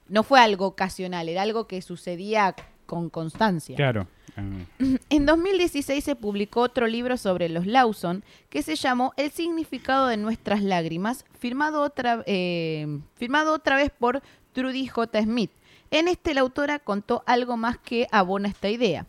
no 0.09 0.23
fue 0.23 0.39
algo 0.39 0.67
ocasional, 0.67 1.29
era 1.29 1.43
algo 1.43 1.67
que 1.67 1.83
sucedía 1.83 2.55
con 2.87 3.11
constancia. 3.11 3.75
Claro. 3.75 4.07
En 5.11 5.27
2016 5.27 6.05
se 6.05 6.15
publicó 6.17 6.61
otro 6.61 6.87
libro 6.87 7.17
sobre 7.17 7.49
los 7.49 7.67
Lawson 7.67 8.23
que 8.49 8.63
se 8.63 8.77
llamó 8.77 9.13
El 9.17 9.31
significado 9.31 10.07
de 10.07 10.17
nuestras 10.17 10.63
lágrimas, 10.63 11.25
firmado 11.39 11.83
otra, 11.83 12.23
eh, 12.27 13.01
firmado 13.17 13.55
otra 13.55 13.77
vez 13.77 13.91
por 13.91 14.23
Trudy 14.53 14.87
J. 14.87 15.23
Smith. 15.23 15.51
En 15.91 16.07
este 16.09 16.35
la 16.35 16.43
autora 16.43 16.79
contó 16.79 17.23
algo 17.27 17.57
más 17.57 17.79
que 17.79 18.07
abona 18.13 18.49
esta 18.49 18.69
idea. 18.69 19.07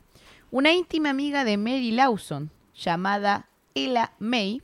Una 0.51 0.73
íntima 0.73 1.09
amiga 1.09 1.43
de 1.45 1.57
Mary 1.57 1.91
Lawson, 1.91 2.51
llamada 2.75 3.47
Ella 3.73 4.11
May, 4.19 4.61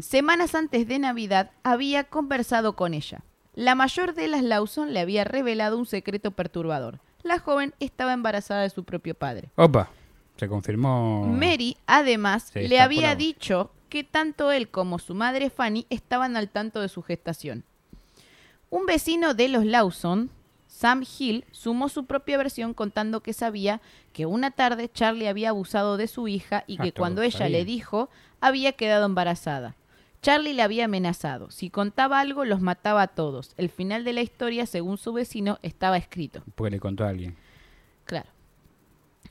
semanas 0.00 0.54
antes 0.54 0.86
de 0.88 0.98
Navidad 0.98 1.50
había 1.62 2.04
conversado 2.04 2.74
con 2.74 2.94
ella. 2.94 3.22
La 3.54 3.74
mayor 3.74 4.14
de 4.14 4.28
las 4.28 4.42
Lawson 4.42 4.94
le 4.94 5.00
había 5.00 5.24
revelado 5.24 5.76
un 5.76 5.84
secreto 5.86 6.30
perturbador. 6.30 7.00
La 7.22 7.38
joven 7.40 7.74
estaba 7.80 8.12
embarazada 8.12 8.62
de 8.62 8.70
su 8.70 8.84
propio 8.84 9.14
padre. 9.14 9.50
Opa. 9.56 9.90
Se 10.36 10.48
confirmó. 10.48 11.26
Mary, 11.26 11.76
además, 11.86 12.50
Sí, 12.52 12.68
le 12.68 12.80
había 12.80 13.16
dicho 13.16 13.72
que 13.88 14.04
tanto 14.04 14.52
él 14.52 14.68
como 14.68 15.00
su 15.00 15.16
madre 15.16 15.50
Fanny 15.50 15.84
estaban 15.90 16.36
al 16.36 16.48
tanto 16.48 16.80
de 16.80 16.88
su 16.88 17.02
gestación. 17.02 17.64
Un 18.70 18.86
vecino 18.86 19.34
de 19.34 19.48
los 19.48 19.64
Lawson, 19.64 20.30
Sam 20.78 21.02
Hill, 21.18 21.44
sumó 21.50 21.88
su 21.88 22.04
propia 22.04 22.38
versión 22.38 22.72
contando 22.72 23.20
que 23.20 23.32
sabía 23.32 23.80
que 24.12 24.26
una 24.26 24.52
tarde 24.52 24.88
Charlie 24.88 25.26
había 25.26 25.48
abusado 25.48 25.96
de 25.96 26.06
su 26.06 26.28
hija 26.28 26.62
y 26.68 26.76
Ah, 26.78 26.84
que 26.84 26.92
cuando 26.92 27.22
ella 27.22 27.36
sabía. 27.38 27.58
le 27.58 27.64
dijo, 27.64 28.10
había 28.40 28.70
quedado 28.70 29.06
embarazada. 29.06 29.74
Charlie 30.22 30.52
le 30.52 30.62
había 30.62 30.84
amenazado. 30.84 31.50
Si 31.50 31.68
contaba 31.68 32.20
algo, 32.20 32.44
los 32.44 32.60
mataba 32.60 33.02
a 33.02 33.08
todos. 33.08 33.54
El 33.56 33.70
final 33.70 34.04
de 34.04 34.12
la 34.12 34.22
historia, 34.22 34.66
según 34.66 34.98
su 34.98 35.12
vecino, 35.12 35.58
estaba 35.62 35.96
escrito. 35.96 36.44
Porque 36.54 36.70
le 36.70 36.78
contó 36.78 37.02
a 37.02 37.08
alguien. 37.08 37.34
Claro. 38.04 38.28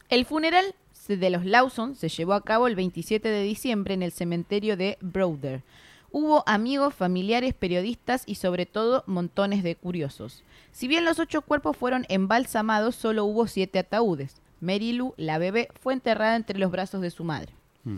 El 0.10 0.26
funeral 0.26 0.76
de 1.08 1.30
los 1.30 1.45
Lawson 1.45 1.95
se 1.95 2.10
llevó 2.10 2.34
a 2.34 2.43
cabo 2.43 2.68
el 2.68 2.76
27 2.76 3.26
de 3.26 3.43
diciembre 3.43 3.93
en 3.93 4.04
el 4.04 4.12
cementerio 4.12 4.76
de 4.76 4.98
Browder. 5.00 5.64
Hubo 6.12 6.43
amigos, 6.47 6.93
familiares, 6.93 7.53
periodistas 7.53 8.24
y 8.26 8.36
sobre 8.36 8.66
todo 8.66 9.03
montones 9.08 9.64
de 9.64 9.76
curiosos. 9.76 10.43
Si 10.72 10.88
bien 10.88 11.05
los 11.05 11.20
ocho 11.20 11.41
cuerpos 11.41 11.76
fueron 11.76 12.05
embalsamados, 12.10 12.95
solo 12.95 13.26
hubo 13.26 13.47
siete 13.47 13.80
ataúdes. 13.80 14.36
Mary 14.62 14.93
Lou, 14.93 15.14
la 15.18 15.38
bebé, 15.38 15.70
fue 15.82 15.93
enterrada 15.93 16.36
entre 16.36 16.60
los 16.60 16.72
brazos 16.72 17.01
de 17.01 17.12
su 17.12 17.24
madre. 17.24 17.51
Mm. 17.84 17.97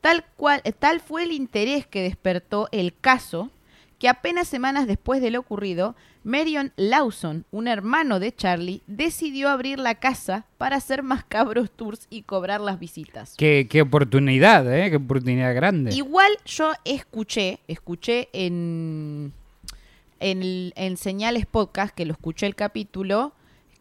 Tal, 0.00 0.24
cual, 0.36 0.62
tal 0.78 1.00
fue 1.00 1.24
el 1.24 1.32
interés 1.32 1.86
que 1.86 2.02
despertó 2.02 2.68
el 2.70 2.94
caso 2.94 3.50
que 3.98 4.08
apenas 4.08 4.48
semanas 4.48 4.86
después 4.86 5.20
de 5.20 5.30
lo 5.30 5.40
ocurrido, 5.40 5.96
Marion 6.22 6.72
Lawson, 6.76 7.44
un 7.50 7.68
hermano 7.68 8.20
de 8.20 8.34
Charlie, 8.34 8.82
decidió 8.86 9.48
abrir 9.48 9.78
la 9.78 9.96
casa 9.96 10.46
para 10.56 10.76
hacer 10.76 11.02
macabros 11.02 11.70
tours 11.70 12.06
y 12.10 12.22
cobrar 12.22 12.60
las 12.60 12.78
visitas. 12.78 13.34
Qué, 13.36 13.66
qué 13.68 13.82
oportunidad, 13.82 14.72
¿eh? 14.72 14.90
Qué 14.90 14.96
oportunidad 14.96 15.54
grande. 15.54 15.94
Igual 15.94 16.30
yo 16.44 16.72
escuché, 16.84 17.60
escuché 17.66 18.28
en, 18.32 19.32
en, 20.20 20.72
en 20.76 20.96
Señales 20.96 21.46
Podcast, 21.46 21.94
que 21.94 22.04
lo 22.04 22.12
escuché 22.12 22.46
el 22.46 22.54
capítulo, 22.54 23.32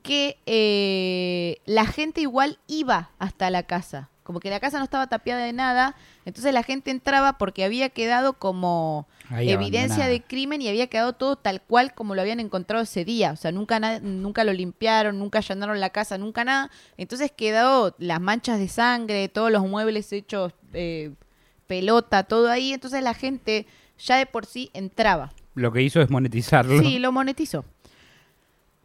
que 0.01 0.37
eh, 0.45 1.57
la 1.65 1.85
gente 1.85 2.21
igual 2.21 2.59
iba 2.67 3.11
hasta 3.19 3.49
la 3.49 3.63
casa. 3.63 4.09
Como 4.23 4.39
que 4.39 4.49
la 4.49 4.59
casa 4.59 4.77
no 4.77 4.83
estaba 4.83 5.07
tapiada 5.07 5.43
de 5.43 5.53
nada, 5.53 5.95
entonces 6.25 6.53
la 6.53 6.63
gente 6.63 6.91
entraba 6.91 7.37
porque 7.37 7.63
había 7.63 7.89
quedado 7.89 8.33
como 8.33 9.07
Ahí 9.29 9.49
evidencia 9.49 9.95
abandonada. 9.95 10.09
de 10.11 10.21
crimen 10.21 10.61
y 10.61 10.69
había 10.69 10.87
quedado 10.87 11.13
todo 11.13 11.35
tal 11.35 11.61
cual 11.61 11.93
como 11.93 12.15
lo 12.15 12.21
habían 12.21 12.39
encontrado 12.39 12.83
ese 12.83 13.03
día. 13.05 13.31
O 13.31 13.35
sea, 13.35 13.51
nunca, 13.51 13.99
nunca 13.99 14.43
lo 14.43 14.53
limpiaron, 14.53 15.19
nunca 15.19 15.39
allanaron 15.39 15.79
la 15.79 15.89
casa, 15.89 16.17
nunca 16.17 16.43
nada. 16.43 16.71
Entonces 16.97 17.31
quedó 17.35 17.95
las 17.99 18.21
manchas 18.21 18.59
de 18.59 18.67
sangre, 18.67 19.27
todos 19.27 19.51
los 19.51 19.67
muebles 19.67 20.11
hechos 20.13 20.53
eh, 20.73 21.11
pelota, 21.67 22.23
todo 22.23 22.49
ahí. 22.49 22.73
Entonces 22.73 23.03
la 23.03 23.13
gente 23.13 23.67
ya 23.97 24.17
de 24.17 24.25
por 24.25 24.45
sí 24.45 24.69
entraba. 24.73 25.33
Lo 25.55 25.71
que 25.71 25.81
hizo 25.81 26.01
es 26.01 26.09
monetizarlo. 26.09 26.79
Sí, 26.79 26.99
lo 26.99 27.11
monetizó. 27.11 27.65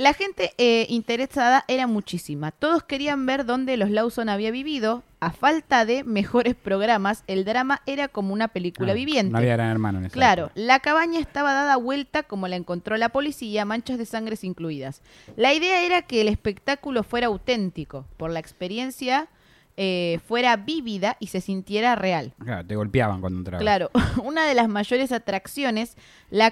La 0.02 0.14
gente 0.14 0.52
eh, 0.58 0.86
interesada 0.88 1.64
era 1.68 1.86
muchísima. 1.86 2.50
Todos 2.50 2.82
querían 2.82 3.24
ver 3.24 3.44
dónde 3.46 3.76
los 3.76 3.88
Lawson 3.88 4.28
había 4.28 4.50
vivido. 4.50 5.04
A 5.20 5.30
falta 5.30 5.84
de 5.84 6.02
mejores 6.02 6.56
programas, 6.56 7.22
el 7.28 7.44
drama 7.44 7.82
era 7.86 8.08
como 8.08 8.32
una 8.32 8.48
película 8.48 8.90
Ah, 8.90 8.94
viviente. 8.96 9.30
No 9.30 9.38
había 9.38 9.52
gran 9.52 9.70
hermano 9.70 10.00
en 10.00 10.06
esa 10.06 10.12
Claro, 10.14 10.46
época. 10.46 10.60
la 10.60 10.80
cabaña 10.80 11.20
estaba 11.20 11.52
dada 11.52 11.76
vuelta 11.76 12.24
como 12.24 12.48
la 12.48 12.56
encontró 12.56 12.96
la 12.96 13.10
policía, 13.10 13.64
manchas 13.64 13.96
de 13.98 14.04
sangre 14.06 14.36
incluidas. 14.42 15.02
La 15.36 15.54
idea 15.54 15.84
era 15.84 16.02
que 16.02 16.20
el 16.20 16.26
espectáculo 16.26 17.04
fuera 17.04 17.28
auténtico, 17.28 18.04
por 18.16 18.32
la 18.32 18.40
experiencia 18.40 19.28
eh, 19.76 20.18
fuera 20.26 20.56
vívida 20.56 21.16
y 21.20 21.28
se 21.28 21.40
sintiera 21.40 21.94
real. 21.94 22.34
Claro, 22.44 22.66
te 22.66 22.74
golpeaban 22.74 23.20
cuando 23.20 23.38
entrabas. 23.38 23.62
Claro, 23.62 23.90
una 24.24 24.46
de 24.46 24.54
las 24.54 24.68
mayores 24.68 25.12
atracciones 25.12 25.96
la 26.30 26.50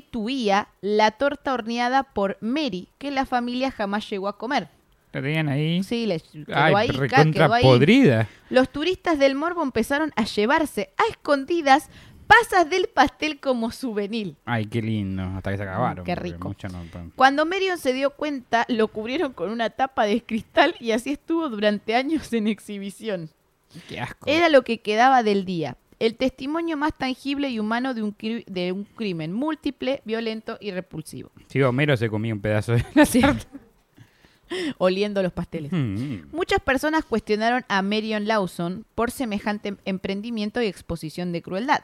constituía 0.00 0.68
la 0.82 1.10
torta 1.10 1.52
horneada 1.52 2.04
por 2.04 2.38
Mary, 2.40 2.88
que 2.98 3.10
la 3.10 3.26
familia 3.26 3.72
jamás 3.72 4.08
llegó 4.08 4.28
a 4.28 4.38
comer. 4.38 4.68
La 5.12 5.20
tenían 5.20 5.48
ahí. 5.48 5.82
Sí, 5.82 6.06
le 6.06 6.20
quedó 6.20 6.44
Ay, 6.54 6.74
ahí, 6.76 7.32
quedó 7.32 7.52
ahí. 7.52 7.62
podrida. 7.64 8.28
Los 8.50 8.68
turistas 8.70 9.18
del 9.18 9.34
Morbo 9.34 9.64
empezaron 9.64 10.12
a 10.14 10.22
llevarse 10.24 10.90
a 10.96 11.10
escondidas 11.10 11.90
pasas 12.28 12.70
del 12.70 12.86
pastel 12.86 13.40
como 13.40 13.72
souvenir. 13.72 14.36
Ay, 14.44 14.66
qué 14.66 14.80
lindo. 14.80 15.24
Hasta 15.24 15.50
que 15.50 15.56
se 15.56 15.62
acabaron. 15.64 16.04
Mm, 16.04 16.06
qué 16.06 16.14
porque 16.14 16.30
rico. 16.30 16.54
no- 16.70 17.10
Cuando 17.16 17.44
Marion 17.44 17.76
se 17.76 17.92
dio 17.92 18.10
cuenta, 18.10 18.66
lo 18.68 18.86
cubrieron 18.86 19.32
con 19.32 19.50
una 19.50 19.70
tapa 19.70 20.04
de 20.04 20.22
cristal 20.22 20.76
y 20.78 20.92
así 20.92 21.10
estuvo 21.10 21.48
durante 21.48 21.96
años 21.96 22.32
en 22.32 22.46
exhibición. 22.46 23.28
Qué 23.88 23.98
asco. 23.98 24.30
Era 24.30 24.48
lo 24.48 24.62
que 24.62 24.78
quedaba 24.78 25.24
del 25.24 25.44
día. 25.44 25.76
El 26.00 26.16
testimonio 26.16 26.76
más 26.76 26.96
tangible 26.98 27.48
y 27.50 27.58
humano 27.60 27.94
de 27.94 28.02
un, 28.02 28.16
cri- 28.16 28.44
de 28.46 28.72
un 28.72 28.84
crimen 28.84 29.32
múltiple, 29.32 30.02
violento 30.04 30.58
y 30.60 30.72
repulsivo. 30.72 31.30
Sí, 31.46 31.62
Homero 31.62 31.96
se 31.96 32.08
comía 32.10 32.34
un 32.34 32.40
pedazo 32.40 32.72
de 32.72 32.84
la. 32.94 33.04
Oliendo 34.78 35.22
los 35.22 35.32
pasteles. 35.32 35.70
Mm. 35.72 36.22
Muchas 36.32 36.58
personas 36.60 37.04
cuestionaron 37.04 37.64
a 37.68 37.82
Marion 37.82 38.26
Lawson 38.26 38.84
por 38.96 39.12
semejante 39.12 39.76
emprendimiento 39.84 40.60
y 40.60 40.66
exposición 40.66 41.30
de 41.30 41.40
crueldad. 41.40 41.82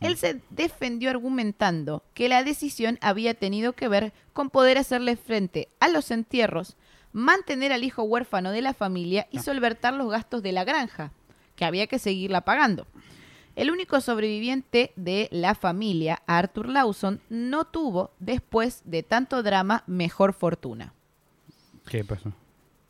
Él 0.00 0.16
se 0.16 0.40
defendió 0.50 1.10
argumentando 1.10 2.04
que 2.14 2.28
la 2.28 2.44
decisión 2.44 2.98
había 3.00 3.34
tenido 3.34 3.72
que 3.72 3.88
ver 3.88 4.12
con 4.32 4.48
poder 4.50 4.78
hacerle 4.78 5.16
frente 5.16 5.68
a 5.80 5.88
los 5.88 6.12
entierros, 6.12 6.76
mantener 7.12 7.72
al 7.72 7.82
hijo 7.82 8.04
huérfano 8.04 8.52
de 8.52 8.62
la 8.62 8.74
familia 8.74 9.26
y 9.32 9.40
solventar 9.40 9.94
los 9.94 10.08
gastos 10.08 10.40
de 10.44 10.52
la 10.52 10.62
granja, 10.62 11.10
que 11.56 11.64
había 11.64 11.88
que 11.88 11.98
seguirla 11.98 12.42
pagando. 12.42 12.86
El 13.56 13.70
único 13.70 14.00
sobreviviente 14.00 14.92
de 14.96 15.28
la 15.30 15.54
familia, 15.54 16.22
Arthur 16.26 16.68
Lawson, 16.68 17.20
no 17.28 17.64
tuvo, 17.64 18.10
después 18.18 18.82
de 18.84 19.02
tanto 19.02 19.42
drama, 19.42 19.84
mejor 19.86 20.32
fortuna. 20.32 20.92
¿Qué 21.86 22.04
pasó? 22.04 22.32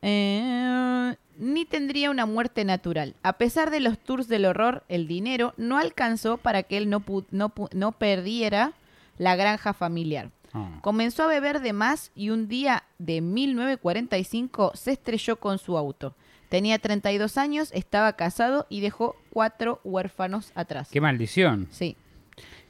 Eh, 0.00 1.16
ni 1.38 1.64
tendría 1.64 2.10
una 2.10 2.26
muerte 2.26 2.64
natural. 2.64 3.14
A 3.22 3.34
pesar 3.34 3.70
de 3.70 3.80
los 3.80 3.98
tours 3.98 4.28
del 4.28 4.46
horror, 4.46 4.84
el 4.88 5.06
dinero 5.06 5.54
no 5.56 5.78
alcanzó 5.78 6.38
para 6.38 6.62
que 6.62 6.76
él 6.76 6.88
no, 6.88 7.02
no, 7.30 7.52
no 7.72 7.92
perdiera 7.92 8.72
la 9.18 9.36
granja 9.36 9.72
familiar. 9.74 10.30
Ah. 10.52 10.78
Comenzó 10.82 11.24
a 11.24 11.28
beber 11.28 11.60
de 11.60 11.72
más 11.72 12.10
y 12.14 12.30
un 12.30 12.48
día 12.48 12.84
de 12.98 13.20
1945 13.20 14.72
se 14.74 14.92
estrelló 14.92 15.36
con 15.36 15.58
su 15.58 15.76
auto. 15.76 16.14
Tenía 16.54 16.78
32 16.78 17.36
años, 17.36 17.72
estaba 17.72 18.12
casado 18.12 18.68
y 18.70 18.80
dejó 18.80 19.16
cuatro 19.30 19.80
huérfanos 19.82 20.52
atrás. 20.54 20.88
Qué 20.92 21.00
maldición. 21.00 21.66
Sí, 21.72 21.96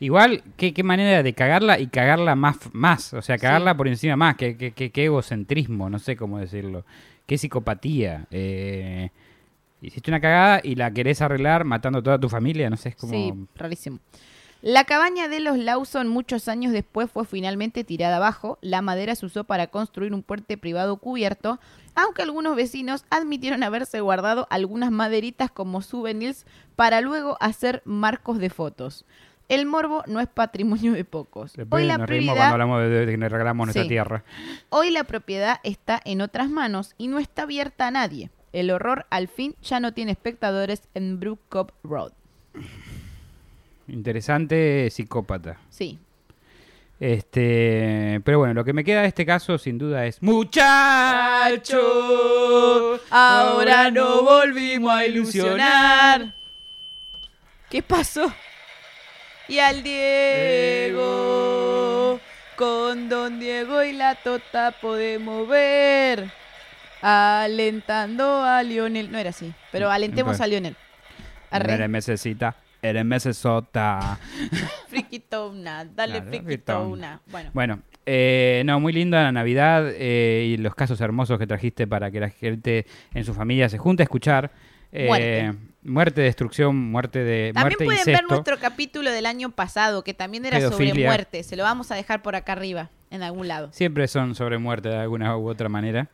Igual, 0.00 0.42
qué, 0.56 0.72
qué 0.72 0.82
manera 0.82 1.22
de 1.22 1.34
cagarla 1.34 1.78
y 1.78 1.88
cagarla 1.88 2.34
más, 2.34 2.56
más. 2.72 3.12
O 3.12 3.20
sea, 3.20 3.36
cagarla 3.36 3.72
Sí. 3.72 3.76
por 3.76 3.88
encima 3.88 4.16
más. 4.16 4.36
Qué, 4.36 4.56
qué, 4.56 4.72
qué- 4.72 4.90
qué 4.90 5.04
egocentrismo, 5.04 5.90
no 5.90 5.98
sé 5.98 6.16
cómo 6.16 6.38
decirlo. 6.38 6.86
Qué 7.26 7.36
psicopatía. 7.36 8.26
Eh, 8.30 9.10
hiciste 9.82 10.10
una 10.10 10.20
cagada 10.20 10.60
y 10.64 10.76
la 10.76 10.90
querés 10.90 11.20
arreglar 11.20 11.64
matando 11.66 11.98
a 11.98 12.02
toda 12.02 12.18
tu 12.18 12.30
familia, 12.30 12.70
no 12.70 12.78
sé, 12.78 12.88
es 12.90 12.96
como... 12.96 13.12
Sí, 13.12 13.34
rarísimo. 13.54 13.98
La 14.66 14.84
cabaña 14.84 15.28
de 15.28 15.40
los 15.40 15.58
Lawson 15.58 16.08
muchos 16.08 16.48
años 16.48 16.72
después 16.72 17.10
fue 17.10 17.26
finalmente 17.26 17.84
tirada 17.84 18.16
abajo. 18.16 18.56
La 18.62 18.80
madera 18.80 19.14
se 19.14 19.26
usó 19.26 19.44
para 19.44 19.66
construir 19.66 20.14
un 20.14 20.22
puente 20.22 20.56
privado 20.56 20.96
cubierto, 20.96 21.60
aunque 21.94 22.22
algunos 22.22 22.56
vecinos 22.56 23.04
admitieron 23.10 23.62
haberse 23.62 24.00
guardado 24.00 24.46
algunas 24.48 24.90
maderitas 24.90 25.50
como 25.50 25.82
souvenirs 25.82 26.46
para 26.76 27.02
luego 27.02 27.36
hacer 27.40 27.82
marcos 27.84 28.38
de 28.38 28.48
fotos. 28.48 29.04
El 29.50 29.66
morbo 29.66 30.02
no 30.06 30.18
es 30.20 30.28
patrimonio 30.28 30.94
de 30.94 31.04
pocos. 31.04 31.52
Después 31.52 31.82
Hoy 31.82 31.86
la, 31.86 31.98
nos 31.98 32.08
reímos 32.08 32.32
prioridad- 32.32 32.48
cuando 32.50 32.54
hablamos 32.74 32.90
de, 33.06 33.18
que 33.18 33.28
regalamos 33.28 33.66
nuestra 33.66 33.82
Sí. 33.82 33.88
tierra. 33.90 34.24
hoy 34.70 34.90
la 34.90 35.04
propiedad 35.04 35.60
está 35.62 36.00
en 36.06 36.22
otras 36.22 36.48
manos 36.48 36.94
y 36.96 37.08
no 37.08 37.18
está 37.18 37.42
abierta 37.42 37.86
a 37.86 37.90
nadie. 37.90 38.30
El 38.54 38.70
horror 38.70 39.04
al 39.10 39.28
fin 39.28 39.56
ya 39.60 39.78
no 39.78 39.92
tiene 39.92 40.12
espectadores 40.12 40.88
en 40.94 41.20
Brook 41.20 41.40
Cove 41.50 41.74
Road. 41.82 42.12
Interesante 43.88 44.88
psicópata. 44.90 45.58
Sí, 45.70 45.98
Este, 47.00 48.20
pero 48.24 48.38
bueno, 48.38 48.54
lo 48.54 48.64
que 48.64 48.72
me 48.72 48.84
queda 48.84 49.02
de 49.02 49.08
este 49.08 49.26
caso 49.26 49.58
sin 49.58 49.76
duda 49.78 50.06
es 50.06 50.22
muchacho, 50.22 51.76
ahora 53.10 53.90
no 53.90 54.22
volvimos 54.22 54.92
a 54.92 55.04
ilusionar. 55.04 56.32
¿Qué 57.68 57.82
pasó? 57.82 58.32
Y 59.48 59.58
al 59.58 59.82
Diego, 60.94 61.00
con 62.56 63.08
Don 63.08 63.40
Diego 63.40 63.82
y 63.82 63.92
la 63.92 64.14
Tota 64.14 64.72
podemos 64.80 65.46
ver. 65.48 66.30
Alentando 67.02 68.42
a 68.42 68.62
Lionel. 68.62 69.12
No 69.12 69.18
era 69.18 69.28
así, 69.30 69.52
pero 69.70 69.90
alentemos 69.90 70.40
a 70.40 70.46
Lionel. 70.46 70.76
Arre. 71.50 71.74
Eres 71.74 72.08
mesecita, 72.84 72.88
eres 72.88 73.04
mesesota. 73.04 74.18
Friquitona, 74.88 75.84
dale 75.84 76.20
Claro, 76.22 76.28
friquitona. 76.30 77.20
Bueno, 77.30 77.50
Bueno, 77.54 77.78
eh, 78.06 78.62
no, 78.66 78.80
muy 78.80 78.92
linda 78.92 79.22
la 79.22 79.32
Navidad 79.32 79.90
eh, 79.94 80.44
y 80.48 80.56
los 80.58 80.74
casos 80.74 81.00
hermosos 81.00 81.38
que 81.38 81.46
trajiste 81.46 81.86
para 81.86 82.10
que 82.10 82.20
la 82.20 82.30
gente 82.30 82.86
en 83.12 83.24
su 83.24 83.34
familia 83.34 83.68
se 83.68 83.78
junte 83.78 84.02
a 84.02 84.04
escuchar. 84.04 84.50
Eh, 84.92 85.06
Muerte. 85.08 85.54
muerte, 85.82 86.20
destrucción, 86.20 86.76
muerte 86.76 87.18
de 87.24 87.52
También 87.52 87.62
muerte 87.62 87.84
pueden 87.84 87.98
incesto. 88.00 88.22
ver 88.22 88.30
nuestro 88.30 88.58
capítulo 88.58 89.10
del 89.10 89.26
año 89.26 89.50
pasado, 89.50 90.04
que 90.04 90.14
también 90.14 90.44
era 90.44 90.60
sobre 90.70 90.94
muerte. 90.94 91.42
Se 91.42 91.56
lo 91.56 91.64
vamos 91.64 91.90
a 91.90 91.96
dejar 91.96 92.22
por 92.22 92.36
acá 92.36 92.52
arriba, 92.52 92.90
en 93.10 93.22
algún 93.24 93.48
lado. 93.48 93.70
Siempre 93.72 94.06
son 94.06 94.36
sobre 94.36 94.58
muerte 94.58 94.90
de 94.90 94.96
alguna 94.98 95.36
u 95.36 95.48
otra 95.48 95.68
manera. 95.68 96.08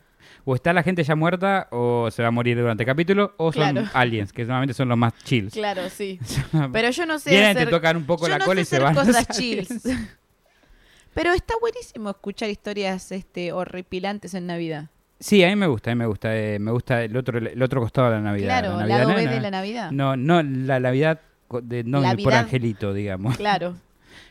O 0.44 0.54
está 0.54 0.72
la 0.72 0.82
gente 0.82 1.02
ya 1.04 1.14
muerta, 1.14 1.68
o 1.70 2.08
se 2.10 2.22
va 2.22 2.28
a 2.28 2.30
morir 2.30 2.56
durante 2.58 2.82
el 2.82 2.86
capítulo, 2.86 3.34
o 3.36 3.52
son 3.52 3.72
Claro. 3.72 3.88
aliens, 3.94 4.32
que 4.32 4.42
normalmente 4.44 4.74
son 4.74 4.88
los 4.88 4.96
más 4.98 5.12
chills. 5.24 5.52
Claro, 5.54 5.82
sí. 5.90 6.18
Pero 6.72 6.90
yo 6.90 7.06
no 7.06 7.18
sé 7.18 7.30
Vienen, 7.30 7.50
hacer... 7.56 7.64
te 7.66 7.70
tocan 7.70 7.96
un 7.96 8.04
poco 8.06 8.26
yo 8.26 8.30
la 8.30 8.38
no 8.38 8.44
cola 8.46 8.62
sé 8.64 8.76
y 8.76 8.78
se 8.78 8.82
van. 8.82 8.94
cosas 8.94 9.28
chills. 9.28 9.82
Pero 11.14 11.32
está 11.32 11.54
buenísimo 11.60 12.10
escuchar 12.10 12.48
historias 12.50 13.10
este, 13.12 13.52
horripilantes 13.52 14.34
en 14.34 14.46
Navidad. 14.46 14.88
Sí, 15.18 15.42
a 15.44 15.48
mí 15.48 15.56
me 15.56 15.66
gusta, 15.66 15.90
a 15.90 15.94
mí 15.94 15.98
me 15.98 16.06
gusta. 16.06 16.34
eh, 16.34 16.58
me 16.58 16.70
gusta 16.70 17.02
el 17.02 17.14
otro, 17.16 17.38
el 17.38 17.62
otro 17.62 17.80
costado 17.80 18.08
de 18.08 18.16
la 18.16 18.22
Navidad. 18.22 18.60
Claro, 18.60 18.70
la 18.70 18.86
Navidad 18.86 18.98
lado 18.98 19.10
no, 19.10 19.16
B 19.16 19.24
no, 19.24 19.30
de 19.32 19.40
la 19.40 19.50
Navidad. 19.50 19.90
No, 19.90 20.16
no, 20.16 20.42
la 20.42 20.80
Navidad 20.80 21.20
de, 21.62 21.84
no 21.84 22.00
de 22.00 22.16
por. 22.22 22.32
Angelito, 22.34 22.94
digamos. 22.94 23.36
Claro. 23.36 23.74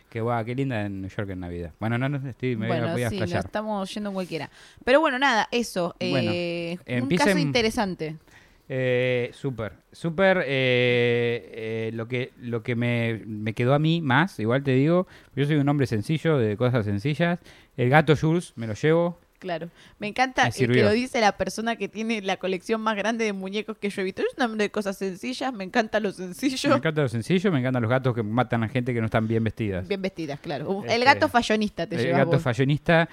Que 0.09 0.21
guau, 0.21 0.43
qué 0.43 0.55
linda 0.55 0.85
en 0.85 1.01
New 1.01 1.09
York 1.09 1.29
en 1.29 1.39
Navidad. 1.39 1.71
Bueno, 1.79 1.97
no, 1.97 2.09
no, 2.09 2.29
estoy, 2.29 2.55
me 2.55 2.67
bueno, 2.67 2.91
voy 2.91 3.03
a 3.03 3.09
sí, 3.09 3.19
estamos 3.21 3.93
yendo 3.93 4.09
en 4.09 4.13
cualquiera. 4.15 4.49
Pero 4.83 4.99
bueno, 4.99 5.19
nada, 5.19 5.47
eso. 5.51 5.95
Bueno, 5.99 6.31
eh, 6.33 6.77
un 6.87 6.93
empiecen- 7.09 7.17
caso 7.25 7.37
interesante. 7.39 8.15
Eh, 8.71 9.31
súper, 9.33 9.73
súper. 9.91 10.43
eh, 10.45 11.51
eh, 11.87 11.91
lo 11.93 12.07
que, 12.07 12.33
lo 12.37 12.61
que 12.61 12.75
me, 12.75 13.21
me 13.25 13.53
quedó 13.53 13.73
a 13.73 13.79
mí 13.79 13.99
más, 14.01 14.39
igual 14.39 14.63
te 14.63 14.71
digo, 14.71 15.07
yo 15.35 15.45
soy 15.45 15.55
un 15.55 15.67
hombre 15.69 15.87
sencillo, 15.87 16.37
de 16.37 16.55
cosas 16.55 16.85
sencillas. 16.85 17.39
El 17.77 17.89
gato 17.89 18.15
Jules 18.15 18.53
me 18.55 18.67
lo 18.67 18.73
llevo. 18.75 19.19
Claro. 19.39 19.69
Me 19.99 20.07
encanta 20.07 20.43
Me 20.45 20.51
que 20.51 20.67
lo 20.83 20.91
dice 20.91 21.21
la 21.21 21.31
persona 21.37 21.77
que 21.77 21.87
tiene 21.87 22.21
la 22.21 22.35
colección 22.37 22.81
más 22.81 22.97
grande 22.97 23.23
de 23.25 23.31
muñecos 23.33 23.77
que 23.77 23.89
yo 23.89 24.01
he 24.01 24.03
visto. 24.03 24.21
Es 24.21 24.27
un 24.37 24.43
hombre 24.43 24.63
de 24.65 24.69
cosas 24.71 24.97
sencillas, 24.97 25.53
me 25.53 25.63
encanta 25.63 25.99
lo 26.01 26.11
sencillo. 26.11 26.69
Me 26.71 26.75
encanta 26.75 27.01
lo 27.03 27.07
sencillo, 27.09 27.51
me 27.51 27.59
encantan 27.59 27.81
los 27.81 27.89
gatos 27.89 28.13
que 28.13 28.21
matan 28.21 28.63
a 28.63 28.67
gente 28.69 28.93
que 28.93 28.99
no 28.99 29.05
están 29.05 29.27
bien 29.27 29.43
vestidas. 29.43 29.87
Bien 29.87 30.01
vestidas, 30.01 30.39
claro. 30.41 30.69
Uh, 30.69 30.81
Este, 30.83 30.95
el 30.95 31.05
gato 31.05 31.29
fallonista 31.29 31.87
te 31.87 31.95
el 31.95 32.01
llevas 32.01 32.17
gato 32.19 32.31
vos. 32.31 32.41
fashionista. 32.41 33.07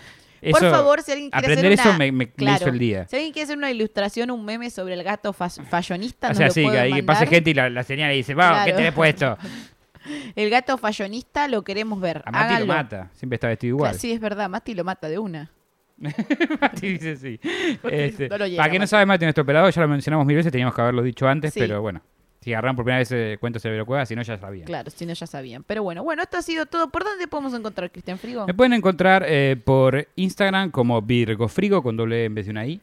Por 0.51 0.63
eso- 0.63 0.71
favor, 0.71 1.03
si 1.03 1.13
alguien 1.13 1.31
quiere 1.31 1.47
aprender 1.47 1.67
hacer 1.73 1.81
eso 1.81 1.89
una... 1.91 1.99
me, 1.99 2.13
me- 2.13 2.27
me 2.27 2.33
Claro. 2.33 2.57
hizo 2.57 2.69
el 2.69 2.79
día. 2.79 3.07
Si 3.09 3.17
alguien 3.17 3.33
quiere 3.33 3.45
hacer 3.45 3.57
una 3.59 3.71
ilustración, 3.71 4.31
un 4.31 4.45
meme 4.45 4.69
sobre 4.71 4.95
el 4.95 5.03
gato 5.05 5.33
fas- 5.33 5.61
fallonista, 5.71 6.27
O 6.27 6.31
nos 6.31 6.39
sea, 6.39 6.47
lo 6.49 6.53
sí, 6.53 6.69
que 6.69 6.79
ahí 6.79 6.93
que 6.93 7.03
pase 7.05 7.21
mandar. 7.21 7.35
gente 7.35 7.51
y 7.51 7.55
la, 7.55 7.71
la 7.71 7.83
señala 7.85 8.13
y 8.15 8.17
dice, 8.19 8.35
vamos, 8.35 8.59
¿qué 8.59 8.65
Claro. 8.73 8.77
tenés 8.79 8.93
puesto? 8.93 9.39
El 10.37 10.51
gato 10.51 10.79
fallonista 10.79 11.49
lo 11.49 11.65
queremos 11.65 12.01
ver. 12.01 12.23
A 12.27 12.31
Mati 12.31 12.45
Háganlo. 12.45 12.67
lo 12.67 12.73
mata, 12.75 13.11
siempre 13.15 13.35
está 13.37 13.49
vestido 13.49 13.71
igual. 13.77 13.91
Claro, 13.91 14.01
sí, 14.01 14.13
es 14.13 14.21
verdad. 14.21 14.49
Mati 14.49 14.73
lo 14.75 14.85
mata 14.85 15.09
de 15.09 15.19
una. 15.19 15.51
Mati 16.61 16.89
dice 16.89 17.17
sí. 17.17 17.41
Este, 17.91 18.29
no 18.29 18.39
lo 18.39 18.47
llega, 18.47 18.59
para 18.63 18.71
quien 18.71 18.81
no 18.81 18.87
sabe, 18.87 19.07
Mati, 19.07 19.25
nuestro 19.25 19.43
operador, 19.43 19.73
ya 19.73 19.83
lo 19.83 19.89
mencionamos 19.89 20.27
mil 20.27 20.37
veces, 20.37 20.53
teníamos 20.53 20.75
que 20.75 20.81
haberlo 20.83 21.03
dicho 21.03 21.27
antes, 21.27 21.53
Sí. 21.55 21.61
pero 21.61 21.81
bueno. 21.83 22.01
Si 22.41 22.53
agarran 22.53 22.77
por 22.77 22.85
primera 22.85 22.99
vez 23.01 23.11
eh, 23.11 23.39
cuentos 23.41 23.61
de 23.61 23.83
Cueva, 23.85 24.07
si 24.07 24.15
no 24.15 24.23
ya 24.23 24.39
sabían. 24.39 24.67
Claro, 24.67 24.89
si 24.91 25.05
no 25.05 25.13
ya 25.15 25.27
sabían. 25.27 25.65
Pero 25.65 25.83
bueno, 25.83 26.05
bueno, 26.05 26.23
esto 26.23 26.37
ha 26.37 26.43
sido 26.43 26.67
todo. 26.67 26.91
¿Por 26.91 27.03
dónde 27.03 27.27
podemos 27.27 27.53
encontrar 27.55 27.91
Cristian 27.91 28.19
Frigo? 28.19 28.47
Me 28.47 28.55
pueden 28.55 28.73
encontrar 28.75 29.25
eh, 29.27 29.57
por 29.65 30.07
Instagram 30.15 30.71
como 30.71 31.03
Virgo 31.03 31.49
Frigo 31.49 31.83
con 31.83 31.97
doble 31.97 32.23
E 32.23 32.25
en 32.27 32.35
vez 32.37 32.45
de 32.47 32.53
una 32.53 32.65
I. 32.65 32.81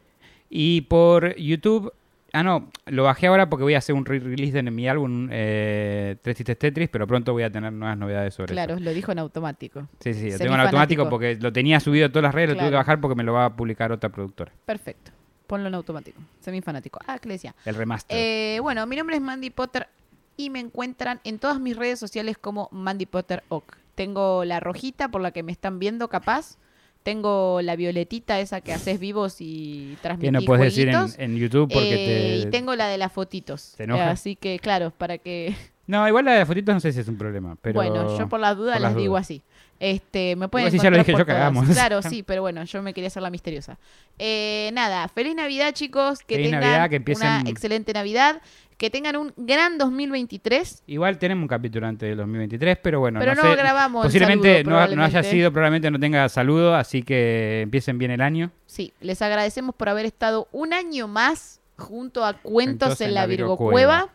Y 0.49 0.81
por 0.81 1.33
YouTube. 1.37 1.93
Ah, 2.35 2.41
no, 2.41 2.69
lo 2.87 3.03
bajé 3.03 3.27
ahora 3.27 3.47
porque 3.47 3.61
voy 3.63 3.75
a 3.75 3.77
hacer 3.77 3.93
un 3.93 4.05
re-release 4.05 4.51
de 4.53 4.63
mi 4.63 4.87
álbum 4.89 5.29
eh, 5.31 6.15
Tres 6.23 6.35
Tristes 6.35 6.57
Tetris, 6.57 6.89
pero 6.89 7.05
pronto 7.05 7.31
voy 7.31 7.43
a 7.43 7.51
tener 7.51 7.71
nuevas 7.71 7.95
novedades 7.95 8.33
sobre 8.33 8.53
Claro, 8.53 8.73
eso. 8.73 8.83
lo 8.83 8.91
dijo 8.91 9.11
en 9.11 9.19
automático. 9.19 9.87
Sí, 9.99 10.15
sí, 10.15 10.31
lo 10.31 10.37
tengo 10.39 10.55
en 10.55 10.61
automático 10.61 11.07
porque 11.09 11.35
lo 11.39 11.53
tenía 11.53 11.79
subido 11.79 12.07
a 12.07 12.09
todas 12.09 12.23
las 12.23 12.33
redes, 12.33 12.49
lo 12.49 12.55
tuve 12.55 12.63
que 12.65 12.69
Claro. 12.71 12.77
bajar 12.77 12.99
porque 13.01 13.15
me 13.15 13.23
lo 13.23 13.33
va 13.33 13.45
a 13.45 13.55
publicar 13.55 13.91
otra 13.91 14.09
productora. 14.09 14.51
Perfecto. 14.65 15.11
Ponlo 15.45 15.67
en 15.67 15.75
automático. 15.75 16.19
Semifanático. 16.39 16.99
Ah, 17.05 17.19
¿qué 17.19 17.27
le 17.27 17.35
decía? 17.35 17.53
El 17.65 17.75
remaster. 17.75 18.17
Eh, 18.19 18.59
bueno, 18.61 18.87
mi 18.87 18.95
nombre 18.95 19.15
es 19.17 19.21
Mandy 19.21 19.51
Potter 19.51 19.87
y 20.35 20.49
me 20.49 20.59
encuentran 20.59 21.19
en 21.25 21.37
todas 21.37 21.59
mis 21.59 21.77
redes 21.77 21.99
sociales 21.99 22.39
como 22.39 22.67
Mandy 22.71 23.05
Potter 23.05 23.43
Oak. 23.49 23.77
Tengo 23.93 24.43
la 24.43 24.59
rojita 24.59 25.09
por 25.09 25.21
la 25.21 25.29
que 25.29 25.43
me 25.43 25.51
están 25.51 25.77
viendo 25.77 26.07
capaz. 26.07 26.57
Tengo 27.03 27.61
la 27.61 27.75
violetita 27.75 28.39
esa 28.39 28.61
que 28.61 28.73
haces 28.73 28.99
vivos 28.99 29.37
y 29.39 29.95
que 29.95 30.01
transmitís 30.01 30.31
no 30.31 30.41
puedes 30.41 30.73
decir 30.73 30.89
en, 31.17 31.35
YouTube 31.35 31.71
porque 31.71 31.93
Eh, 31.93 32.41
te... 32.41 32.47
Y 32.47 32.51
tengo 32.51 32.75
la 32.75 32.87
de 32.87 32.97
las 32.97 33.11
fotitos. 33.11 33.73
¿Te 33.77 33.83
Así 33.83 34.35
que, 34.35 34.59
claro, 34.59 34.91
para 34.91 35.17
que 35.17 35.55
No, 35.85 36.07
igual 36.07 36.25
la 36.25 36.33
de 36.33 36.45
fotitos 36.45 36.73
no 36.73 36.79
sé 36.79 36.93
si 36.93 37.01
es 37.01 37.07
un 37.07 37.17
problema. 37.17 37.57
Pero... 37.61 37.75
Bueno, 37.75 38.17
yo 38.17 38.29
por 38.29 38.39
las 38.39 38.55
dudas 38.55 38.75
por 38.75 38.81
les 38.81 38.91
las 38.91 38.95
digo 38.95 39.17
así. 39.17 39.43
Este, 39.79 40.35
me 40.37 40.47
pueden 40.47 40.71
si 40.71 40.79
ya 40.79 40.89
lo 40.89 40.97
dije 40.97 41.11
por 41.11 41.21
yo, 41.21 41.25
cagamos. 41.25 41.67
Claro, 41.69 42.01
sí, 42.01 42.23
pero 42.23 42.41
bueno, 42.41 42.63
yo 42.63 42.81
me 42.81 42.93
quería 42.93 43.07
hacer 43.09 43.21
la 43.21 43.29
misteriosa. 43.29 43.77
Eh, 44.17 44.69
nada, 44.73 45.07
feliz 45.09 45.35
Navidad, 45.35 45.73
chicos. 45.73 46.19
Que 46.19 46.35
Feliz 46.35 46.51
tengan 46.51 46.61
Navidad, 46.61 46.89
que 46.89 46.95
empiecen- 46.97 47.41
una 47.41 47.49
excelente 47.49 47.91
Navidad. 47.93 48.41
Que 48.77 48.89
tengan 48.89 49.15
un 49.17 49.33
gran 49.37 49.77
2023. 49.77 50.83
Igual 50.87 51.17
tenemos 51.17 51.43
un 51.43 51.47
capítulo 51.47 51.85
antes 51.87 52.09
del 52.09 52.17
2023, 52.17 52.77
pero 52.81 52.99
bueno, 52.99 53.19
Pero 53.19 53.35
no, 53.35 53.43
no 53.43 53.49
sé. 53.51 53.55
grabamos 53.55 54.03
el 54.05 54.07
Posiblemente 54.09 54.63
saludo, 54.63 54.87
no, 54.87 54.95
no 54.95 55.03
haya 55.03 55.23
sido, 55.23 55.51
probablemente 55.53 55.91
no 55.91 55.99
tenga 55.99 56.27
saludo, 56.27 56.75
así 56.75 57.03
que 57.03 57.61
empiecen 57.61 57.97
bien 57.97 58.11
el 58.11 58.21
año. 58.21 58.51
Sí, 58.65 58.91
les 58.99 59.21
agradecemos 59.21 59.75
por 59.75 59.89
haber 59.89 60.05
estado 60.05 60.47
un 60.51 60.73
año 60.73 61.07
más 61.07 61.61
junto 61.77 62.25
a 62.25 62.33
Cuentos 62.33 62.99
en 63.01 63.13
la 63.13 63.25
Virgo 63.25 63.57
Cueva. 63.57 64.09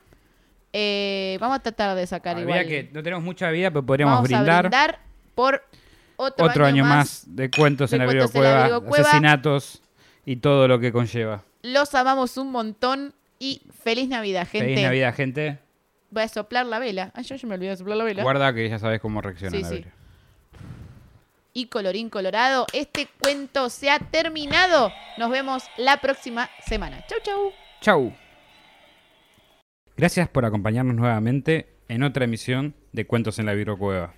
Eh, 0.72 1.38
vamos 1.40 1.56
a 1.58 1.60
tratar 1.62 1.96
de 1.96 2.06
sacar 2.06 2.36
Habría 2.36 2.62
igual. 2.62 2.66
que 2.68 2.90
no 2.92 3.02
tenemos 3.02 3.24
mucha 3.24 3.50
vida, 3.50 3.70
pero 3.70 3.86
podríamos 3.86 4.16
vamos 4.16 4.28
brindar, 4.28 4.50
a 4.66 4.68
brindar 4.68 4.98
por 5.38 5.62
otro, 6.16 6.46
otro 6.46 6.66
año 6.66 6.84
más 6.84 7.22
de 7.28 7.48
cuentos 7.48 7.92
de 7.92 7.98
en 7.98 8.06
la 8.06 8.10
en 8.10 8.18
la 8.18 8.26
Cueva, 8.26 8.80
asesinatos 8.90 9.80
y 10.26 10.34
todo 10.38 10.66
lo 10.66 10.80
que 10.80 10.90
conlleva. 10.90 11.44
Los 11.62 11.94
amamos 11.94 12.36
un 12.38 12.50
montón 12.50 13.14
y 13.38 13.62
feliz 13.84 14.08
Navidad, 14.08 14.48
gente. 14.48 14.66
Feliz 14.66 14.82
Navidad, 14.82 15.14
gente. 15.14 15.60
Voy 16.10 16.24
a 16.24 16.28
soplar 16.28 16.66
la 16.66 16.80
vela. 16.80 17.12
Ay, 17.14 17.22
yo, 17.22 17.36
yo 17.36 17.46
me 17.46 17.54
olvidé 17.54 17.70
de 17.70 17.76
soplar 17.76 17.98
la 17.98 18.02
vela. 18.02 18.24
Guarda 18.24 18.52
que 18.52 18.68
ya 18.68 18.80
sabes 18.80 19.00
cómo 19.00 19.20
reacciona 19.20 19.56
Sí, 19.56 19.62
la 19.62 19.68
sí. 19.68 19.74
vela. 19.76 19.92
Y 21.52 21.66
colorín 21.66 22.10
colorado, 22.10 22.66
este 22.72 23.06
cuento 23.22 23.70
se 23.70 23.90
ha 23.90 24.00
terminado. 24.00 24.90
Nos 25.18 25.30
vemos 25.30 25.62
la 25.76 25.98
próxima 25.98 26.50
semana. 26.66 27.04
Chau, 27.06 27.18
chau. 27.22 27.52
Chau. 27.80 28.12
Gracias 29.96 30.28
por 30.28 30.44
acompañarnos 30.44 30.96
nuevamente 30.96 31.76
en 31.86 32.02
otra 32.02 32.24
emisión 32.24 32.74
de 32.90 33.06
Cuentos 33.06 33.38
en 33.38 33.46
la 33.46 33.54
Virgo 33.54 33.78
Cueva. 33.78 34.17